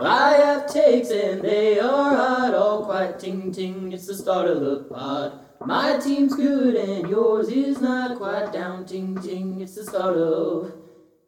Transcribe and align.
I 0.00 0.34
have 0.34 0.72
takes 0.72 1.10
and 1.10 1.42
they 1.42 1.80
are 1.80 2.14
hot, 2.14 2.54
all 2.54 2.84
quite 2.84 3.18
ting 3.18 3.50
ting. 3.50 3.90
It's 3.92 4.06
the 4.06 4.14
start 4.14 4.48
of 4.48 4.60
the 4.60 4.84
pod. 4.84 5.40
My 5.66 5.98
team's 5.98 6.36
good 6.36 6.76
and 6.76 7.10
yours 7.10 7.48
is 7.48 7.80
not 7.80 8.16
quite 8.16 8.52
down 8.52 8.86
ting 8.86 9.20
ting. 9.20 9.60
It's 9.60 9.74
the 9.74 9.82
start 9.84 10.16
of. 10.16 10.72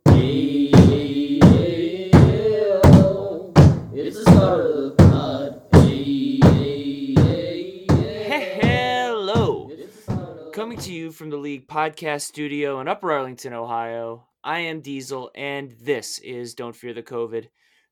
Hey, 0.04 0.70
hey, 0.70 1.40
hey. 1.40 2.10
It's 3.92 4.16
the 4.16 4.22
start 4.30 4.60
of 4.60 4.76
the 4.76 4.94
pod. 4.98 5.62
Hey. 5.74 6.38
Hello. 8.62 9.72
Of- 10.08 10.52
Coming 10.52 10.78
to 10.78 10.92
you 10.92 11.10
from 11.10 11.30
the 11.30 11.36
League 11.36 11.66
Podcast 11.66 12.20
Studio 12.22 12.80
in 12.80 12.86
Upper 12.86 13.10
Arlington, 13.10 13.52
Ohio. 13.52 14.28
I 14.44 14.60
am 14.60 14.80
Diesel, 14.80 15.32
and 15.34 15.72
this 15.82 16.20
is 16.20 16.54
Don't 16.54 16.76
Fear 16.76 16.94
the 16.94 17.02
COVID. 17.02 17.48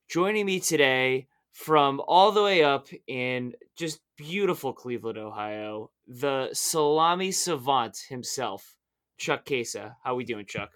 Joining 0.09 0.47
me 0.47 0.59
today 0.59 1.27
from 1.51 2.01
all 2.07 2.31
the 2.31 2.41
way 2.41 2.63
up 2.63 2.87
in 3.05 3.53
just 3.77 3.99
beautiful 4.17 4.73
Cleveland, 4.73 5.19
Ohio, 5.19 5.91
the 6.07 6.49
salami 6.51 7.31
savant 7.31 7.95
himself, 8.09 8.75
Chuck 9.19 9.45
Casa. 9.45 9.97
How 10.03 10.15
we 10.15 10.23
doing, 10.23 10.47
Chuck? 10.47 10.71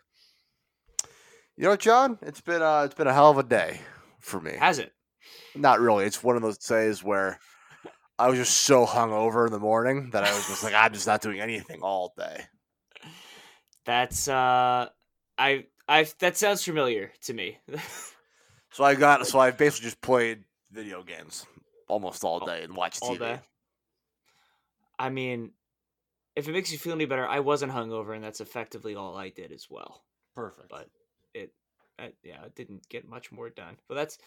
You 1.57 1.63
know, 1.63 1.69
what, 1.71 1.79
John, 1.79 2.19
it's 2.21 2.41
been 2.41 2.61
uh, 2.61 2.83
it's 2.85 2.93
been 2.93 3.07
a 3.07 3.13
hell 3.13 3.31
of 3.31 3.39
a 3.39 3.43
day 3.43 3.81
for 4.19 4.39
me. 4.39 4.51
Has 4.51 4.77
it? 4.77 4.91
Not 5.55 5.79
really. 5.79 6.05
It's 6.05 6.23
one 6.23 6.35
of 6.35 6.43
those 6.43 6.59
days 6.59 7.03
where 7.03 7.39
I 8.19 8.29
was 8.29 8.37
just 8.37 8.55
so 8.55 8.85
hungover 8.85 9.47
in 9.47 9.51
the 9.51 9.57
morning 9.57 10.11
that 10.11 10.23
I 10.23 10.31
was 10.31 10.47
just 10.47 10.63
like, 10.63 10.75
I'm 10.75 10.93
just 10.93 11.07
not 11.07 11.21
doing 11.23 11.39
anything 11.39 11.81
all 11.81 12.13
day. 12.15 12.43
That's 13.83 14.27
uh, 14.27 14.89
I 15.39 15.65
I 15.87 16.07
that 16.19 16.37
sounds 16.37 16.63
familiar 16.63 17.11
to 17.23 17.33
me. 17.33 17.57
So 18.73 18.83
I 18.83 18.95
got 18.95 19.25
so 19.27 19.39
I 19.39 19.51
basically 19.51 19.85
just 19.85 20.01
played 20.01 20.43
video 20.71 21.03
games 21.03 21.45
almost 21.87 22.23
all 22.23 22.43
day 22.45 22.63
and 22.63 22.75
watched 22.75 23.03
all 23.03 23.15
TV. 23.15 23.19
day. 23.19 23.39
I 24.97 25.09
mean, 25.09 25.51
if 26.35 26.47
it 26.47 26.51
makes 26.51 26.71
you 26.71 26.79
feel 26.79 26.93
any 26.93 27.05
better, 27.05 27.27
I 27.27 27.39
wasn't 27.39 27.71
hungover, 27.71 28.15
and 28.15 28.23
that's 28.23 28.41
effectively 28.41 28.95
all 28.95 29.15
I 29.15 29.29
did 29.29 29.51
as 29.51 29.67
well. 29.69 30.03
Perfect. 30.35 30.69
But 30.69 30.89
it, 31.35 31.53
I, 31.99 32.13
yeah, 32.23 32.43
it 32.45 32.55
didn't 32.55 32.89
get 32.89 33.07
much 33.07 33.31
more 33.31 33.49
done. 33.49 33.77
But 33.87 33.95
that's, 33.95 34.17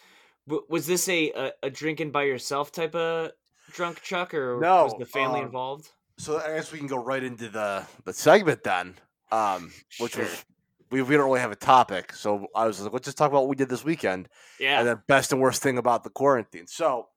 was 0.69 0.87
this 0.87 1.09
a, 1.09 1.31
a 1.31 1.51
a 1.63 1.69
drinking 1.69 2.11
by 2.11 2.23
yourself 2.23 2.71
type 2.71 2.95
of 2.95 3.31
drunk 3.71 4.01
Chuck, 4.01 4.33
or 4.33 4.59
was 4.59 4.93
No, 4.93 4.97
the 4.97 5.05
family 5.05 5.39
um, 5.39 5.45
involved? 5.47 5.89
So 6.17 6.37
I 6.39 6.55
guess 6.55 6.71
we 6.71 6.77
can 6.77 6.87
go 6.87 7.03
right 7.03 7.23
into 7.23 7.49
the 7.49 7.85
the 8.05 8.13
segment 8.13 8.63
then, 8.63 8.95
um, 9.29 9.73
which 9.97 10.13
Sure. 10.13 10.23
was 10.23 10.45
we 10.91 11.01
we 11.01 11.15
don't 11.15 11.25
really 11.25 11.39
have 11.39 11.51
a 11.51 11.55
topic. 11.55 12.13
So 12.13 12.47
I 12.55 12.65
was 12.65 12.81
like, 12.81 12.93
let's 12.93 13.05
just 13.05 13.17
talk 13.17 13.29
about 13.29 13.41
what 13.41 13.49
we 13.49 13.55
did 13.55 13.69
this 13.69 13.83
weekend. 13.83 14.29
Yeah, 14.59 14.79
and 14.79 14.87
then 14.87 15.01
best 15.07 15.31
and 15.31 15.41
worst 15.41 15.61
thing 15.61 15.77
about 15.77 16.03
the 16.03 16.09
quarantine. 16.09 16.67
So, 16.67 17.07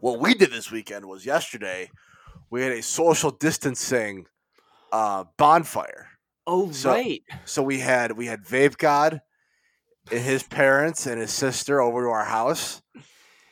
what 0.00 0.20
we 0.20 0.34
did 0.34 0.50
this 0.50 0.70
weekend 0.70 1.06
was 1.06 1.26
yesterday 1.26 1.90
we 2.50 2.62
had 2.62 2.72
a 2.72 2.82
social 2.82 3.30
distancing 3.30 4.26
uh, 4.92 5.24
bonfire. 5.36 6.08
oh 6.46 6.70
so- 6.72 6.90
right, 6.90 7.22
So 7.44 7.62
we 7.62 7.78
had 7.78 8.12
we 8.12 8.26
had 8.26 8.44
Vape 8.44 8.76
God 8.76 9.20
and 10.10 10.20
his 10.20 10.42
parents 10.42 11.06
and 11.06 11.20
his 11.20 11.30
sister 11.30 11.80
over 11.80 12.02
to 12.02 12.08
our 12.08 12.24
house. 12.24 12.82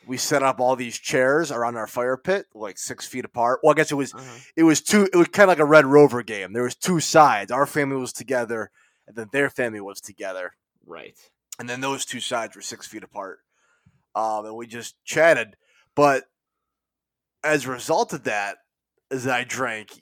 We 0.07 0.17
set 0.17 0.41
up 0.41 0.59
all 0.59 0.75
these 0.75 0.97
chairs 0.97 1.51
around 1.51 1.77
our 1.77 1.85
fire 1.85 2.17
pit, 2.17 2.47
like 2.55 2.79
six 2.79 3.05
feet 3.05 3.25
apart. 3.25 3.59
Well, 3.61 3.71
I 3.71 3.75
guess 3.75 3.91
it 3.91 3.95
was 3.95 4.13
uh-huh. 4.13 4.37
it 4.55 4.63
was 4.63 4.81
two. 4.81 5.07
It 5.13 5.15
was 5.15 5.27
kind 5.27 5.43
of 5.43 5.49
like 5.49 5.59
a 5.59 5.65
Red 5.65 5.85
Rover 5.85 6.23
game. 6.23 6.51
There 6.51 6.63
was 6.63 6.75
two 6.75 6.99
sides. 6.99 7.51
Our 7.51 7.67
family 7.67 7.97
was 7.97 8.11
together, 8.11 8.71
and 9.09 9.17
then 9.17 9.27
their 9.33 9.49
family 9.49 9.81
was 9.81 9.99
together 9.99 10.53
right. 10.85 11.17
and 11.59 11.67
then 11.67 11.81
those 11.81 12.05
two 12.05 12.21
sides 12.21 12.55
were 12.55 12.61
six 12.61 12.87
feet 12.87 13.03
apart. 13.03 13.39
Um, 14.15 14.45
and 14.45 14.55
we 14.55 14.67
just 14.67 14.95
chatted. 15.03 15.57
But 15.95 16.23
as 17.43 17.65
a 17.65 17.71
result 17.71 18.13
of 18.13 18.23
that, 18.23 18.57
is 19.11 19.23
that 19.25 19.35
I 19.35 19.43
drank 19.43 20.01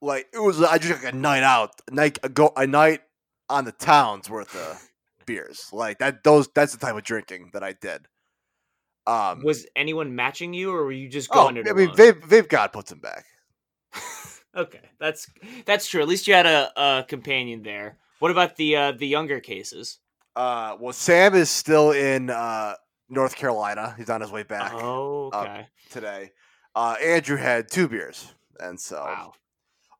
like 0.00 0.26
it 0.32 0.38
was 0.38 0.62
I 0.62 0.78
just 0.78 1.02
like 1.02 1.12
a 1.12 1.16
night 1.16 1.42
out, 1.42 1.70
a 1.90 1.94
night 1.94 2.18
a 2.22 2.28
go 2.28 2.52
a 2.56 2.66
night 2.66 3.02
on 3.48 3.64
the 3.64 3.72
town's 3.72 4.28
worth 4.28 4.54
of 4.54 4.82
beers. 5.26 5.68
Like 5.72 5.98
that 5.98 6.24
those 6.24 6.48
that's 6.54 6.72
the 6.72 6.78
type 6.78 6.96
of 6.96 7.02
drinking 7.02 7.50
that 7.52 7.62
I 7.62 7.72
did. 7.72 8.06
Um 9.06 9.42
Was 9.42 9.66
anyone 9.76 10.14
matching 10.14 10.54
you, 10.54 10.72
or 10.72 10.84
were 10.84 10.92
you 10.92 11.08
just 11.08 11.28
oh, 11.32 11.44
going 11.44 11.56
it 11.58 11.68
I 11.68 11.72
mean? 11.72 11.90
Vape 11.90 12.22
Vape 12.22 12.48
God 12.48 12.72
puts 12.72 12.90
him 12.92 13.00
back. 13.00 13.26
okay, 14.56 14.80
that's 14.98 15.28
that's 15.66 15.86
true. 15.86 16.00
At 16.00 16.08
least 16.08 16.26
you 16.26 16.34
had 16.34 16.46
a, 16.46 16.72
a 16.76 17.04
companion 17.04 17.62
there. 17.62 17.98
What 18.24 18.30
about 18.30 18.56
the 18.56 18.74
uh, 18.74 18.92
the 18.92 19.06
younger 19.06 19.38
cases? 19.38 19.98
Uh 20.34 20.78
well 20.80 20.94
Sam 20.94 21.34
is 21.34 21.50
still 21.50 21.90
in 21.90 22.30
uh 22.30 22.72
North 23.10 23.36
Carolina. 23.36 23.94
He's 23.98 24.08
on 24.08 24.22
his 24.22 24.32
way 24.32 24.44
back 24.44 24.72
Oh, 24.72 25.28
uh, 25.30 25.40
okay. 25.42 25.66
today. 25.90 26.32
Uh 26.74 26.96
Andrew 27.04 27.36
had 27.36 27.70
two 27.70 27.86
beers. 27.86 28.32
And 28.58 28.80
so 28.80 28.96
wow. 28.96 29.32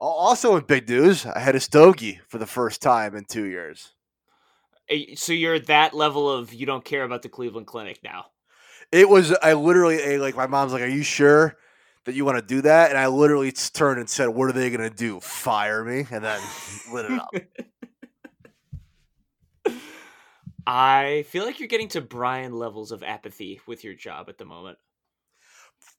Also, 0.00 0.56
in 0.56 0.64
big 0.64 0.88
news, 0.88 1.26
I 1.26 1.38
had 1.38 1.54
a 1.54 1.60
stogie 1.60 2.18
for 2.26 2.38
the 2.38 2.46
first 2.46 2.80
time 2.80 3.14
in 3.14 3.26
two 3.26 3.44
years. 3.44 3.92
So 5.16 5.34
you're 5.34 5.56
at 5.56 5.66
that 5.66 5.92
level 5.92 6.30
of 6.30 6.54
you 6.54 6.64
don't 6.64 6.82
care 6.82 7.04
about 7.04 7.20
the 7.20 7.28
Cleveland 7.28 7.66
Clinic 7.66 7.98
now. 8.02 8.24
It 8.90 9.06
was, 9.06 9.36
I 9.42 9.52
literally, 9.52 9.96
a, 10.02 10.18
like, 10.18 10.34
my 10.34 10.46
mom's 10.46 10.72
like, 10.72 10.82
Are 10.82 10.86
you 10.88 11.02
sure 11.02 11.56
that 12.06 12.14
you 12.14 12.24
want 12.24 12.38
to 12.38 12.42
do 12.54 12.62
that? 12.62 12.88
And 12.88 12.98
I 12.98 13.06
literally 13.08 13.52
turned 13.52 14.00
and 14.00 14.08
said, 14.08 14.28
What 14.28 14.48
are 14.48 14.52
they 14.52 14.70
going 14.70 14.88
to 14.88 14.94
do? 14.94 15.20
Fire 15.20 15.84
me? 15.84 16.06
And 16.10 16.24
then 16.24 16.40
lit 16.92 17.10
it 17.10 17.18
up. 17.18 17.28
I 20.66 21.24
feel 21.28 21.44
like 21.44 21.58
you're 21.60 21.68
getting 21.68 21.88
to 21.88 22.00
Brian 22.00 22.52
levels 22.52 22.92
of 22.92 23.02
apathy 23.02 23.60
with 23.66 23.84
your 23.84 23.94
job 23.94 24.28
at 24.28 24.38
the 24.38 24.44
moment. 24.44 24.78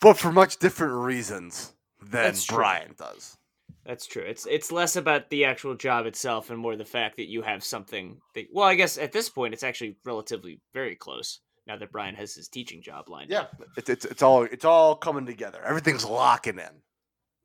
But 0.01 0.17
for 0.17 0.31
much 0.31 0.57
different 0.57 0.93
reasons 0.93 1.73
than 2.01 2.23
That's 2.23 2.43
true. 2.45 2.57
Brian 2.57 2.95
does. 2.97 3.37
That's 3.85 4.07
true. 4.07 4.23
It's 4.23 4.47
it's 4.47 4.71
less 4.71 4.95
about 4.95 5.29
the 5.29 5.45
actual 5.45 5.75
job 5.75 6.07
itself 6.07 6.49
and 6.49 6.57
more 6.59 6.75
the 6.75 6.83
fact 6.85 7.17
that 7.17 7.29
you 7.29 7.43
have 7.43 7.63
something 7.63 8.17
that 8.33 8.47
well, 8.51 8.65
I 8.67 8.73
guess 8.75 8.97
at 8.97 9.11
this 9.11 9.29
point 9.29 9.53
it's 9.53 9.63
actually 9.63 9.97
relatively 10.03 10.59
very 10.73 10.95
close 10.95 11.41
now 11.67 11.77
that 11.77 11.91
Brian 11.91 12.15
has 12.15 12.33
his 12.33 12.47
teaching 12.47 12.81
job 12.81 13.09
lined 13.09 13.29
Yeah. 13.29 13.41
up. 13.41 13.61
It's, 13.77 13.89
it's, 13.89 14.05
it's, 14.05 14.21
all, 14.23 14.43
it's 14.43 14.65
all 14.65 14.95
coming 14.95 15.25
together. 15.25 15.59
Everything's 15.63 16.05
locking 16.05 16.57
in. 16.59 16.69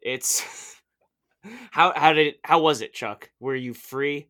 It's 0.01 0.43
how 1.71 1.93
how 1.95 2.15
did 2.15 2.37
how 2.43 2.61
was 2.61 2.81
it, 2.81 2.95
Chuck? 2.95 3.31
Were 3.39 3.55
you 3.55 3.75
free? 3.75 4.29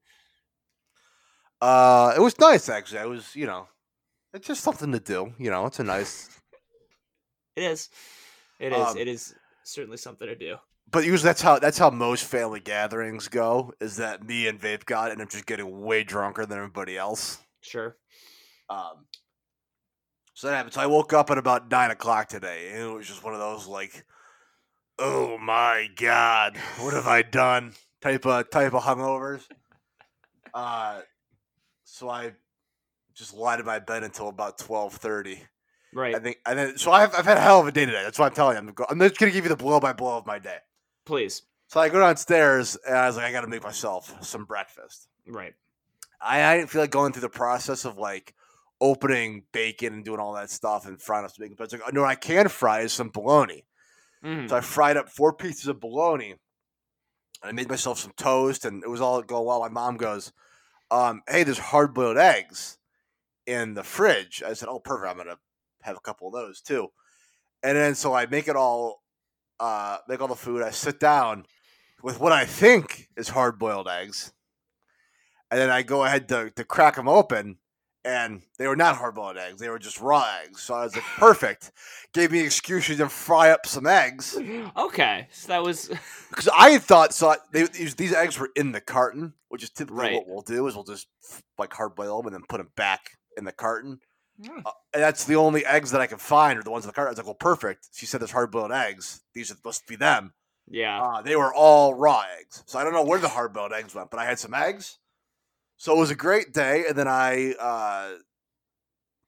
Uh, 1.60 2.12
it 2.16 2.20
was 2.20 2.38
nice, 2.38 2.68
actually. 2.68 3.00
I 3.00 3.06
was, 3.06 3.34
you 3.36 3.46
know, 3.46 3.68
it's 4.32 4.46
just 4.46 4.62
something 4.62 4.92
to 4.92 5.00
do. 5.00 5.32
You 5.38 5.50
know, 5.50 5.66
it's 5.66 5.80
a 5.80 5.84
nice. 5.84 6.28
It 7.56 7.64
is. 7.64 7.90
It 8.60 8.72
is. 8.72 8.86
Um, 8.86 8.96
it 8.96 9.08
is 9.08 9.34
certainly 9.64 9.96
something 9.96 10.26
to 10.26 10.36
do. 10.36 10.56
But 10.90 11.04
usually 11.04 11.28
that's 11.28 11.42
how 11.42 11.58
that's 11.58 11.78
how 11.78 11.90
most 11.90 12.24
family 12.24 12.60
gatherings 12.60 13.26
go. 13.26 13.74
Is 13.80 13.96
that 13.96 14.24
me 14.24 14.46
and 14.46 14.58
Vape 14.58 14.86
God 14.86 15.10
and 15.10 15.20
I'm 15.20 15.28
just 15.28 15.46
getting 15.46 15.80
way 15.82 16.04
drunker 16.04 16.46
than 16.46 16.56
everybody 16.56 16.96
else. 16.96 17.38
Sure. 17.60 17.96
Um, 18.70 19.04
so 20.32 20.46
that 20.46 20.56
happened. 20.56 20.74
So 20.74 20.80
I 20.80 20.86
woke 20.86 21.12
up 21.12 21.30
at 21.30 21.38
about 21.38 21.70
nine 21.70 21.90
o'clock 21.90 22.28
today, 22.28 22.70
and 22.72 22.82
it 22.82 22.94
was 22.94 23.08
just 23.08 23.24
one 23.24 23.34
of 23.34 23.40
those 23.40 23.66
like, 23.66 24.04
"Oh 24.98 25.36
my 25.38 25.88
god, 25.96 26.56
what 26.78 26.94
have 26.94 27.08
I 27.08 27.22
done?" 27.22 27.74
type 28.00 28.24
of 28.26 28.50
type 28.50 28.74
of 28.74 28.82
hungovers. 28.82 29.42
Uh, 30.52 31.02
so 31.90 32.08
I 32.08 32.32
just 33.14 33.34
lied 33.34 33.60
in 33.60 33.66
my 33.66 33.78
bed 33.78 34.04
until 34.04 34.28
about 34.28 34.58
twelve 34.58 34.94
thirty. 34.94 35.42
Right. 35.92 36.14
I 36.14 36.20
think, 36.20 36.38
and 36.46 36.58
then 36.58 36.78
so 36.78 36.92
I've 36.92 37.14
I've 37.14 37.24
had 37.24 37.36
a 37.36 37.40
hell 37.40 37.60
of 37.60 37.66
a 37.66 37.72
day 37.72 37.84
today. 37.84 38.02
That's 38.02 38.18
what 38.18 38.26
I'm 38.26 38.34
telling 38.34 38.54
you. 38.54 38.60
I'm, 38.60 38.74
go, 38.74 38.86
I'm 38.88 38.98
just 39.00 39.18
gonna 39.18 39.32
give 39.32 39.44
you 39.44 39.48
the 39.48 39.56
blow 39.56 39.80
by 39.80 39.92
blow 39.92 40.16
of 40.18 40.26
my 40.26 40.38
day. 40.38 40.58
Please. 41.04 41.42
So 41.68 41.78
I 41.80 41.88
go 41.88 42.00
downstairs 42.00 42.76
and 42.84 42.96
I 42.96 43.06
was 43.06 43.16
like, 43.16 43.26
I 43.26 43.32
got 43.32 43.42
to 43.42 43.46
make 43.46 43.62
myself 43.62 44.12
some 44.24 44.44
breakfast. 44.44 45.08
Right. 45.24 45.54
I, 46.20 46.42
I 46.42 46.56
didn't 46.56 46.70
feel 46.70 46.80
like 46.80 46.90
going 46.90 47.12
through 47.12 47.22
the 47.22 47.28
process 47.28 47.84
of 47.84 47.96
like 47.96 48.34
opening 48.80 49.44
bacon 49.52 49.94
and 49.94 50.04
doing 50.04 50.18
all 50.18 50.32
that 50.32 50.50
stuff 50.50 50.86
and 50.86 51.00
frying 51.00 51.24
up 51.24 51.30
some 51.30 51.44
bacon. 51.44 51.54
But 51.56 51.64
it's 51.64 51.72
like, 51.74 51.82
oh, 51.86 51.90
no, 51.92 52.04
I 52.04 52.16
can 52.16 52.48
fry 52.48 52.80
is 52.80 52.92
some 52.92 53.10
bologna. 53.10 53.64
Mhm. 54.24 54.48
So 54.48 54.56
I 54.56 54.62
fried 54.62 54.96
up 54.96 55.10
four 55.10 55.32
pieces 55.32 55.68
of 55.68 55.78
bologna. 55.78 56.32
And 56.32 56.38
I 57.44 57.52
made 57.52 57.68
myself 57.68 58.00
some 58.00 58.12
toast 58.16 58.64
and 58.64 58.82
it 58.82 58.90
was 58.90 59.00
all 59.00 59.22
going 59.22 59.46
well. 59.46 59.60
My 59.60 59.68
mom 59.68 59.96
goes, 59.96 60.32
um, 60.90 61.22
Hey, 61.28 61.44
there's 61.44 61.58
hard 61.58 61.94
boiled 61.94 62.18
eggs 62.18 62.78
in 63.46 63.74
the 63.74 63.82
fridge. 63.82 64.42
I 64.46 64.52
said, 64.52 64.68
Oh, 64.68 64.78
perfect. 64.78 65.10
I'm 65.10 65.16
going 65.16 65.28
to 65.28 65.38
have 65.82 65.96
a 65.96 66.00
couple 66.00 66.28
of 66.28 66.34
those 66.34 66.60
too. 66.60 66.88
And 67.62 67.76
then 67.76 67.94
so 67.94 68.14
I 68.14 68.26
make 68.26 68.48
it 68.48 68.56
all, 68.56 69.02
uh, 69.58 69.98
make 70.08 70.20
all 70.20 70.28
the 70.28 70.34
food. 70.34 70.62
I 70.62 70.70
sit 70.70 70.98
down 71.00 71.46
with 72.02 72.20
what 72.20 72.32
I 72.32 72.44
think 72.44 73.08
is 73.16 73.28
hard 73.28 73.58
boiled 73.58 73.88
eggs. 73.88 74.32
And 75.50 75.60
then 75.60 75.70
I 75.70 75.82
go 75.82 76.04
ahead 76.04 76.28
to, 76.28 76.50
to 76.50 76.64
crack 76.64 76.96
them 76.96 77.08
open, 77.08 77.58
and 78.04 78.42
they 78.58 78.66
were 78.66 78.76
not 78.76 78.96
hard 78.96 79.14
boiled 79.14 79.36
eggs. 79.36 79.60
They 79.60 79.68
were 79.68 79.78
just 79.78 80.00
raw 80.00 80.26
eggs. 80.44 80.62
So 80.62 80.74
I 80.74 80.84
was 80.84 80.94
like, 80.94 81.04
perfect. 81.04 81.72
Gave 82.14 82.32
me 82.32 82.40
excuses 82.40 82.96
to 82.98 83.08
fry 83.08 83.50
up 83.50 83.66
some 83.66 83.86
eggs. 83.86 84.38
Okay. 84.76 85.28
So 85.32 85.48
that 85.48 85.62
was 85.62 85.88
Because 86.30 86.48
I 86.48 86.70
had 86.70 86.82
thought, 86.82 87.12
so 87.12 87.28
I- 87.30 87.36
they, 87.52 87.64
these, 87.64 87.94
these 87.96 88.14
eggs 88.14 88.38
were 88.38 88.50
in 88.56 88.72
the 88.72 88.80
carton, 88.80 89.34
which 89.48 89.62
is 89.62 89.70
typically 89.70 90.00
Right. 90.02 90.14
what 90.14 90.28
we'll 90.28 90.42
do 90.42 90.66
is 90.66 90.74
we'll 90.74 90.84
just 90.84 91.08
like 91.58 91.72
hard 91.74 91.94
boil 91.94 92.18
them 92.22 92.26
and 92.28 92.34
then 92.34 92.46
put 92.48 92.58
them 92.58 92.70
back 92.76 93.10
in 93.36 93.44
the 93.44 93.52
carton. 93.52 94.00
Mm. 94.42 94.62
Uh, 94.64 94.70
and 94.94 95.02
that's 95.02 95.24
the 95.24 95.36
only 95.36 95.66
eggs 95.66 95.90
that 95.90 96.00
I 96.00 96.06
could 96.06 96.20
find, 96.20 96.58
are 96.58 96.62
the 96.62 96.70
ones 96.70 96.84
in 96.84 96.88
the 96.88 96.94
cart. 96.94 97.08
I 97.08 97.10
was 97.10 97.18
like, 97.18 97.26
well, 97.26 97.34
perfect. 97.34 97.88
She 97.92 98.06
said 98.06 98.20
there's 98.20 98.30
hard 98.30 98.50
boiled 98.50 98.72
eggs. 98.72 99.20
These 99.34 99.50
are, 99.52 99.56
must 99.64 99.86
be 99.86 99.96
them. 99.96 100.32
Yeah. 100.66 101.02
Uh, 101.02 101.20
they 101.22 101.36
were 101.36 101.52
all 101.52 101.92
raw 101.94 102.24
eggs. 102.40 102.62
So 102.66 102.78
I 102.78 102.84
don't 102.84 102.94
know 102.94 103.04
where 103.04 103.18
the 103.18 103.28
hard 103.28 103.52
boiled 103.52 103.72
eggs 103.74 103.94
went, 103.94 104.10
but 104.10 104.18
I 104.20 104.24
had 104.24 104.38
some 104.38 104.54
eggs. 104.54 104.96
So 105.80 105.96
it 105.96 105.98
was 105.98 106.10
a 106.10 106.14
great 106.14 106.52
day. 106.52 106.84
And 106.86 106.94
then 106.96 107.08
I 107.08 107.54
uh, 107.54 108.18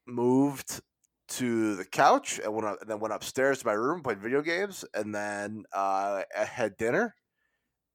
moved 0.07 0.83
to 1.29 1.77
the 1.77 1.85
couch 1.87 2.39
and 2.45 2.53
went 2.53 2.67
up, 2.67 2.83
and 2.83 2.91
then 2.91 3.01
went 3.01 3.15
upstairs 3.15 3.61
to 3.61 3.67
my 3.67 3.73
room, 3.73 4.03
played 4.03 4.19
video 4.19 4.43
games, 4.43 4.85
and 4.93 5.15
then 5.15 5.65
uh, 5.73 6.25
I 6.39 6.45
had 6.45 6.77
dinner. 6.77 7.15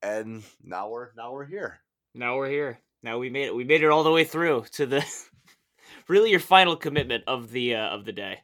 And 0.01 0.42
now 0.63 0.89
we're 0.89 1.09
now 1.15 1.33
we're 1.33 1.45
here. 1.45 1.81
Now 2.15 2.36
we're 2.38 2.50
here. 2.50 2.80
Now 3.04 3.19
we 3.19 3.30
made 3.30 3.45
it. 3.45 3.56
We 3.56 3.63
made 3.63 3.83
it 3.83 3.89
all 3.89 4.04
the 4.04 4.12
way 4.12 4.24
through 4.24 4.65
to 4.71 4.88
the 4.88 5.06
really 6.07 6.31
your 6.31 6.39
final 6.39 6.75
commitment 6.75 7.25
of 7.27 7.51
the 7.51 7.75
uh, 7.75 7.89
of 7.89 8.06
the 8.06 8.12
day. 8.12 8.39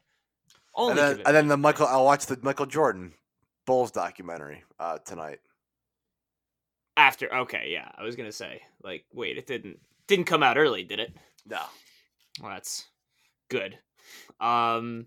Only 0.76 0.90
and 0.92 0.98
then, 1.00 1.26
and 1.26 1.36
then 1.36 1.48
the 1.48 1.56
Michael. 1.56 1.88
I'll 1.88 2.04
watch 2.04 2.26
the 2.26 2.38
Michael 2.40 2.66
Jordan 2.66 3.14
Bulls 3.66 3.90
documentary 3.90 4.62
uh, 4.78 4.98
tonight. 4.98 5.40
after. 6.96 7.34
Okay, 7.34 7.70
yeah. 7.72 7.88
I 7.98 8.04
was 8.04 8.14
gonna 8.14 8.30
say 8.30 8.62
like, 8.84 9.06
wait, 9.12 9.38
it 9.38 9.48
didn't 9.48 9.80
didn't 10.08 10.26
come 10.26 10.42
out 10.42 10.56
early, 10.58 10.84
did 10.84 11.00
it? 11.00 11.14
No, 11.46 11.60
Well, 12.40 12.50
that's 12.52 12.84
good. 13.48 13.78
Um, 14.40 15.06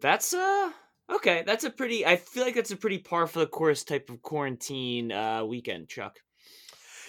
that's 0.00 0.32
uh 0.34 0.70
okay. 1.10 1.42
That's 1.46 1.64
a 1.64 1.70
pretty. 1.70 2.06
I 2.06 2.16
feel 2.16 2.44
like 2.44 2.54
that's 2.54 2.70
a 2.70 2.76
pretty 2.76 2.98
par 2.98 3.26
for 3.26 3.40
the 3.40 3.46
course 3.46 3.84
type 3.84 4.10
of 4.10 4.22
quarantine 4.22 5.12
uh 5.12 5.44
weekend, 5.44 5.88
Chuck. 5.88 6.18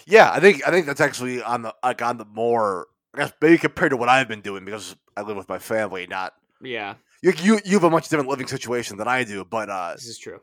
yeah, 0.06 0.30
I 0.32 0.40
think 0.40 0.66
I 0.66 0.70
think 0.70 0.86
that's 0.86 1.00
actually 1.00 1.42
on 1.42 1.62
the 1.62 1.74
like 1.82 2.02
on 2.02 2.18
the 2.18 2.24
more. 2.24 2.86
I 3.14 3.18
guess 3.18 3.32
maybe 3.42 3.58
compared 3.58 3.90
to 3.90 3.96
what 3.96 4.08
I've 4.08 4.28
been 4.28 4.40
doing 4.40 4.64
because 4.64 4.94
I 5.16 5.22
live 5.22 5.36
with 5.36 5.48
my 5.48 5.58
family. 5.58 6.06
Not 6.06 6.32
Yeah, 6.60 6.94
you. 7.22 7.32
You, 7.42 7.60
you 7.64 7.72
have 7.74 7.84
a 7.84 7.90
much 7.90 8.08
different 8.08 8.28
living 8.30 8.46
situation 8.46 8.98
than 8.98 9.08
I 9.08 9.24
do, 9.24 9.44
but 9.44 9.68
uh, 9.68 9.94
this 9.94 10.06
is 10.06 10.18
true. 10.18 10.38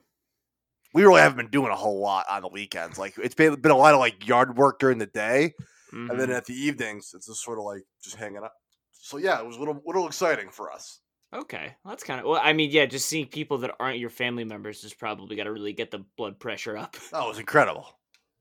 we 0.94 1.04
really 1.04 1.22
haven't 1.22 1.38
been 1.38 1.50
doing 1.50 1.72
a 1.72 1.76
whole 1.76 2.02
lot 2.02 2.26
on 2.30 2.42
the 2.42 2.50
weekends. 2.50 2.98
Like 2.98 3.18
it's 3.18 3.36
been 3.36 3.56
been 3.62 3.72
a 3.72 3.78
lot 3.78 3.94
of 3.94 4.00
like 4.02 4.28
yard 4.28 4.58
work 4.58 4.80
during 4.80 4.98
the 4.98 5.06
day, 5.06 5.54
and 5.92 6.20
then 6.20 6.30
Mhm. 6.30 6.32
at 6.36 6.46
the 6.46 6.54
evenings 6.54 7.14
it's 7.14 7.28
just 7.28 7.44
sort 7.44 7.60
of 7.60 7.66
like 7.66 7.84
just 8.04 8.16
hanging 8.16 8.44
out. 8.44 8.52
So 8.92 9.18
yeah, 9.18 9.40
it 9.40 9.46
was 9.46 9.58
a 9.58 9.60
little 9.60 9.82
little 9.86 10.08
exciting 10.08 10.50
for 10.50 10.72
us. 10.72 11.02
Okay, 11.34 11.76
well, 11.84 11.92
that's 11.92 12.04
kind 12.04 12.20
of 12.22 12.26
well. 12.26 12.40
I 12.42 12.54
mean, 12.54 12.72
yeah, 12.72 12.86
just 12.86 13.08
seeing 13.08 13.28
people 13.28 13.58
that 13.60 13.76
aren't 13.80 14.00
your 14.00 14.10
family 14.10 14.46
members 14.46 14.82
has 14.84 14.94
probably 14.94 15.36
got 15.36 15.44
to 15.44 15.52
really 15.52 15.74
get 15.74 15.92
the 15.92 16.00
blood 16.18 16.40
pressure 16.40 16.78
up. 16.78 16.96
That 17.12 17.26
was 17.28 17.38
incredible. 17.40 17.88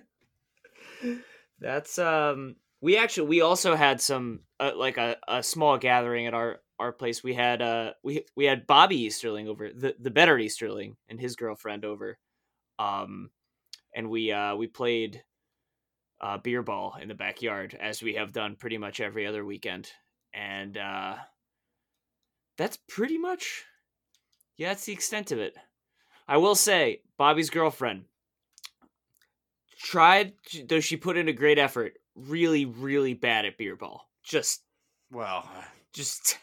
That's 1.60 2.00
um. 2.00 2.56
We 2.82 2.98
actually 2.98 3.28
we 3.28 3.42
also 3.42 3.76
had 3.76 4.00
some 4.00 4.42
uh, 4.60 4.72
like 4.76 4.98
a, 4.98 5.18
a 5.28 5.44
small 5.44 5.78
gathering 5.78 6.28
at 6.28 6.34
our 6.34 6.62
our 6.80 6.94
place. 6.94 7.24
We 7.24 7.34
had 7.34 7.62
uh 7.62 7.94
we 8.04 8.26
we 8.36 8.46
had 8.46 8.68
Bobby 8.68 9.04
Easterling 9.04 9.48
over 9.50 9.72
the 9.72 9.96
the 10.00 10.12
better 10.12 10.38
Easterling 10.40 10.96
and 11.10 11.20
his 11.20 11.36
girlfriend 11.36 11.84
over, 11.84 12.18
um, 12.80 13.32
and 13.94 14.10
we 14.10 14.32
uh 14.32 14.56
we 14.56 14.68
played 14.68 15.24
uh 16.22 16.38
beer 16.38 16.62
ball 16.62 16.98
in 17.02 17.08
the 17.08 17.16
backyard 17.16 17.78
as 17.80 18.02
we 18.02 18.16
have 18.16 18.32
done 18.34 18.56
pretty 18.56 18.78
much 18.78 19.00
every 19.00 19.26
other 19.26 19.46
weekend, 19.46 19.92
and 20.34 20.78
uh 20.78 21.16
that's 22.58 22.78
pretty 22.88 23.18
much 23.18 23.66
yeah 24.58 24.70
that's 24.70 24.86
the 24.86 24.94
extent 24.94 25.32
of 25.32 25.40
it. 25.40 25.56
I 26.28 26.38
will 26.38 26.56
say 26.56 27.02
Bobby's 27.18 27.50
girlfriend 27.50 28.06
tried 29.78 30.34
though 30.68 30.82
she 30.82 30.98
put 30.98 31.18
in 31.18 31.30
a 31.30 31.34
great 31.34 31.58
effort 31.58 31.94
really 32.16 32.66
really 32.66 33.14
bad 33.14 33.46
at 33.46 33.58
beer 33.58 33.78
ball 33.78 34.10
just 34.24 34.62
Well, 35.12 35.50
just 35.94 36.38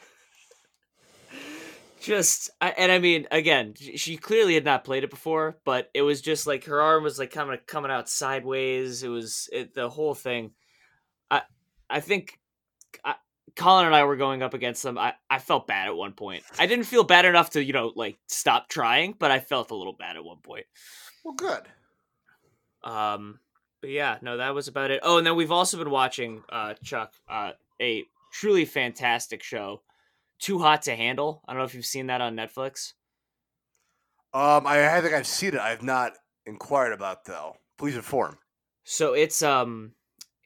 just 2.00 2.50
I, 2.60 2.70
and 2.70 2.92
i 2.92 2.98
mean 2.98 3.26
again 3.30 3.74
she 3.74 4.16
clearly 4.16 4.54
had 4.54 4.64
not 4.64 4.84
played 4.84 5.04
it 5.04 5.10
before 5.10 5.58
but 5.64 5.90
it 5.94 6.02
was 6.02 6.20
just 6.20 6.46
like 6.46 6.64
her 6.64 6.80
arm 6.80 7.02
was 7.02 7.18
like 7.18 7.30
kind 7.30 7.52
of 7.52 7.66
coming 7.66 7.90
out 7.90 8.08
sideways. 8.08 9.02
It 9.02 9.08
was 9.08 9.48
it, 9.52 9.74
the 9.74 9.88
whole 9.88 10.14
thing. 10.14 10.52
I 11.30 11.42
i 11.88 12.00
think 12.00 12.38
I, 13.04 13.14
colin 13.54 13.86
and 13.86 13.94
i 13.94 14.04
were 14.04 14.16
going 14.16 14.42
up 14.42 14.54
against 14.54 14.82
them. 14.82 14.98
I, 14.98 15.14
I 15.30 15.38
felt 15.38 15.66
bad 15.66 15.88
at 15.88 15.96
one 15.96 16.12
point. 16.12 16.42
I 16.58 16.66
didn't 16.66 16.84
feel 16.84 17.04
bad 17.04 17.24
enough 17.24 17.50
to 17.50 17.64
you 17.64 17.72
know 17.72 17.92
like 17.96 18.18
stop 18.28 18.68
trying 18.68 19.14
but 19.18 19.30
i 19.30 19.40
felt 19.40 19.70
a 19.70 19.76
little 19.76 19.94
bad 19.94 20.16
at 20.16 20.24
one 20.24 20.38
point. 20.42 20.66
Well, 21.24 21.34
good. 21.34 21.62
um, 22.84 23.40
but 23.80 23.90
yeah, 23.90 24.18
no, 24.22 24.36
that 24.38 24.54
was 24.54 24.68
about 24.68 24.90
it. 24.90 25.00
Oh, 25.02 25.18
and 25.18 25.26
then 25.26 25.36
we've 25.36 25.52
also 25.52 25.78
been 25.78 25.90
watching 25.90 26.42
uh 26.50 26.74
Chuck, 26.84 27.12
uh 27.28 27.52
a 27.80 28.04
truly 28.32 28.64
fantastic 28.64 29.42
show, 29.42 29.82
Too 30.38 30.58
Hot 30.58 30.82
to 30.82 30.94
Handle. 30.94 31.42
I 31.46 31.52
don't 31.52 31.58
know 31.58 31.64
if 31.64 31.74
you've 31.74 31.86
seen 31.86 32.06
that 32.06 32.20
on 32.20 32.36
Netflix. 32.36 32.92
Um, 34.34 34.66
I, 34.66 34.96
I 34.96 35.00
think 35.00 35.14
I've 35.14 35.26
seen 35.26 35.54
it. 35.54 35.60
I've 35.60 35.82
not 35.82 36.12
inquired 36.44 36.92
about 36.92 37.24
though. 37.24 37.56
Please 37.78 37.96
inform. 37.96 38.38
So 38.84 39.14
it's 39.14 39.42
um 39.42 39.92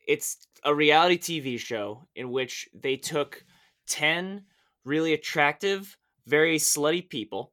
it's 0.07 0.47
a 0.65 0.75
reality 0.75 1.19
TV 1.19 1.59
show 1.59 2.07
in 2.15 2.31
which 2.31 2.69
they 2.75 2.97
took 2.97 3.45
10 3.89 4.45
really 4.85 5.13
attractive, 5.13 5.97
very 6.27 6.57
slutty 6.59 7.09
people 7.09 7.53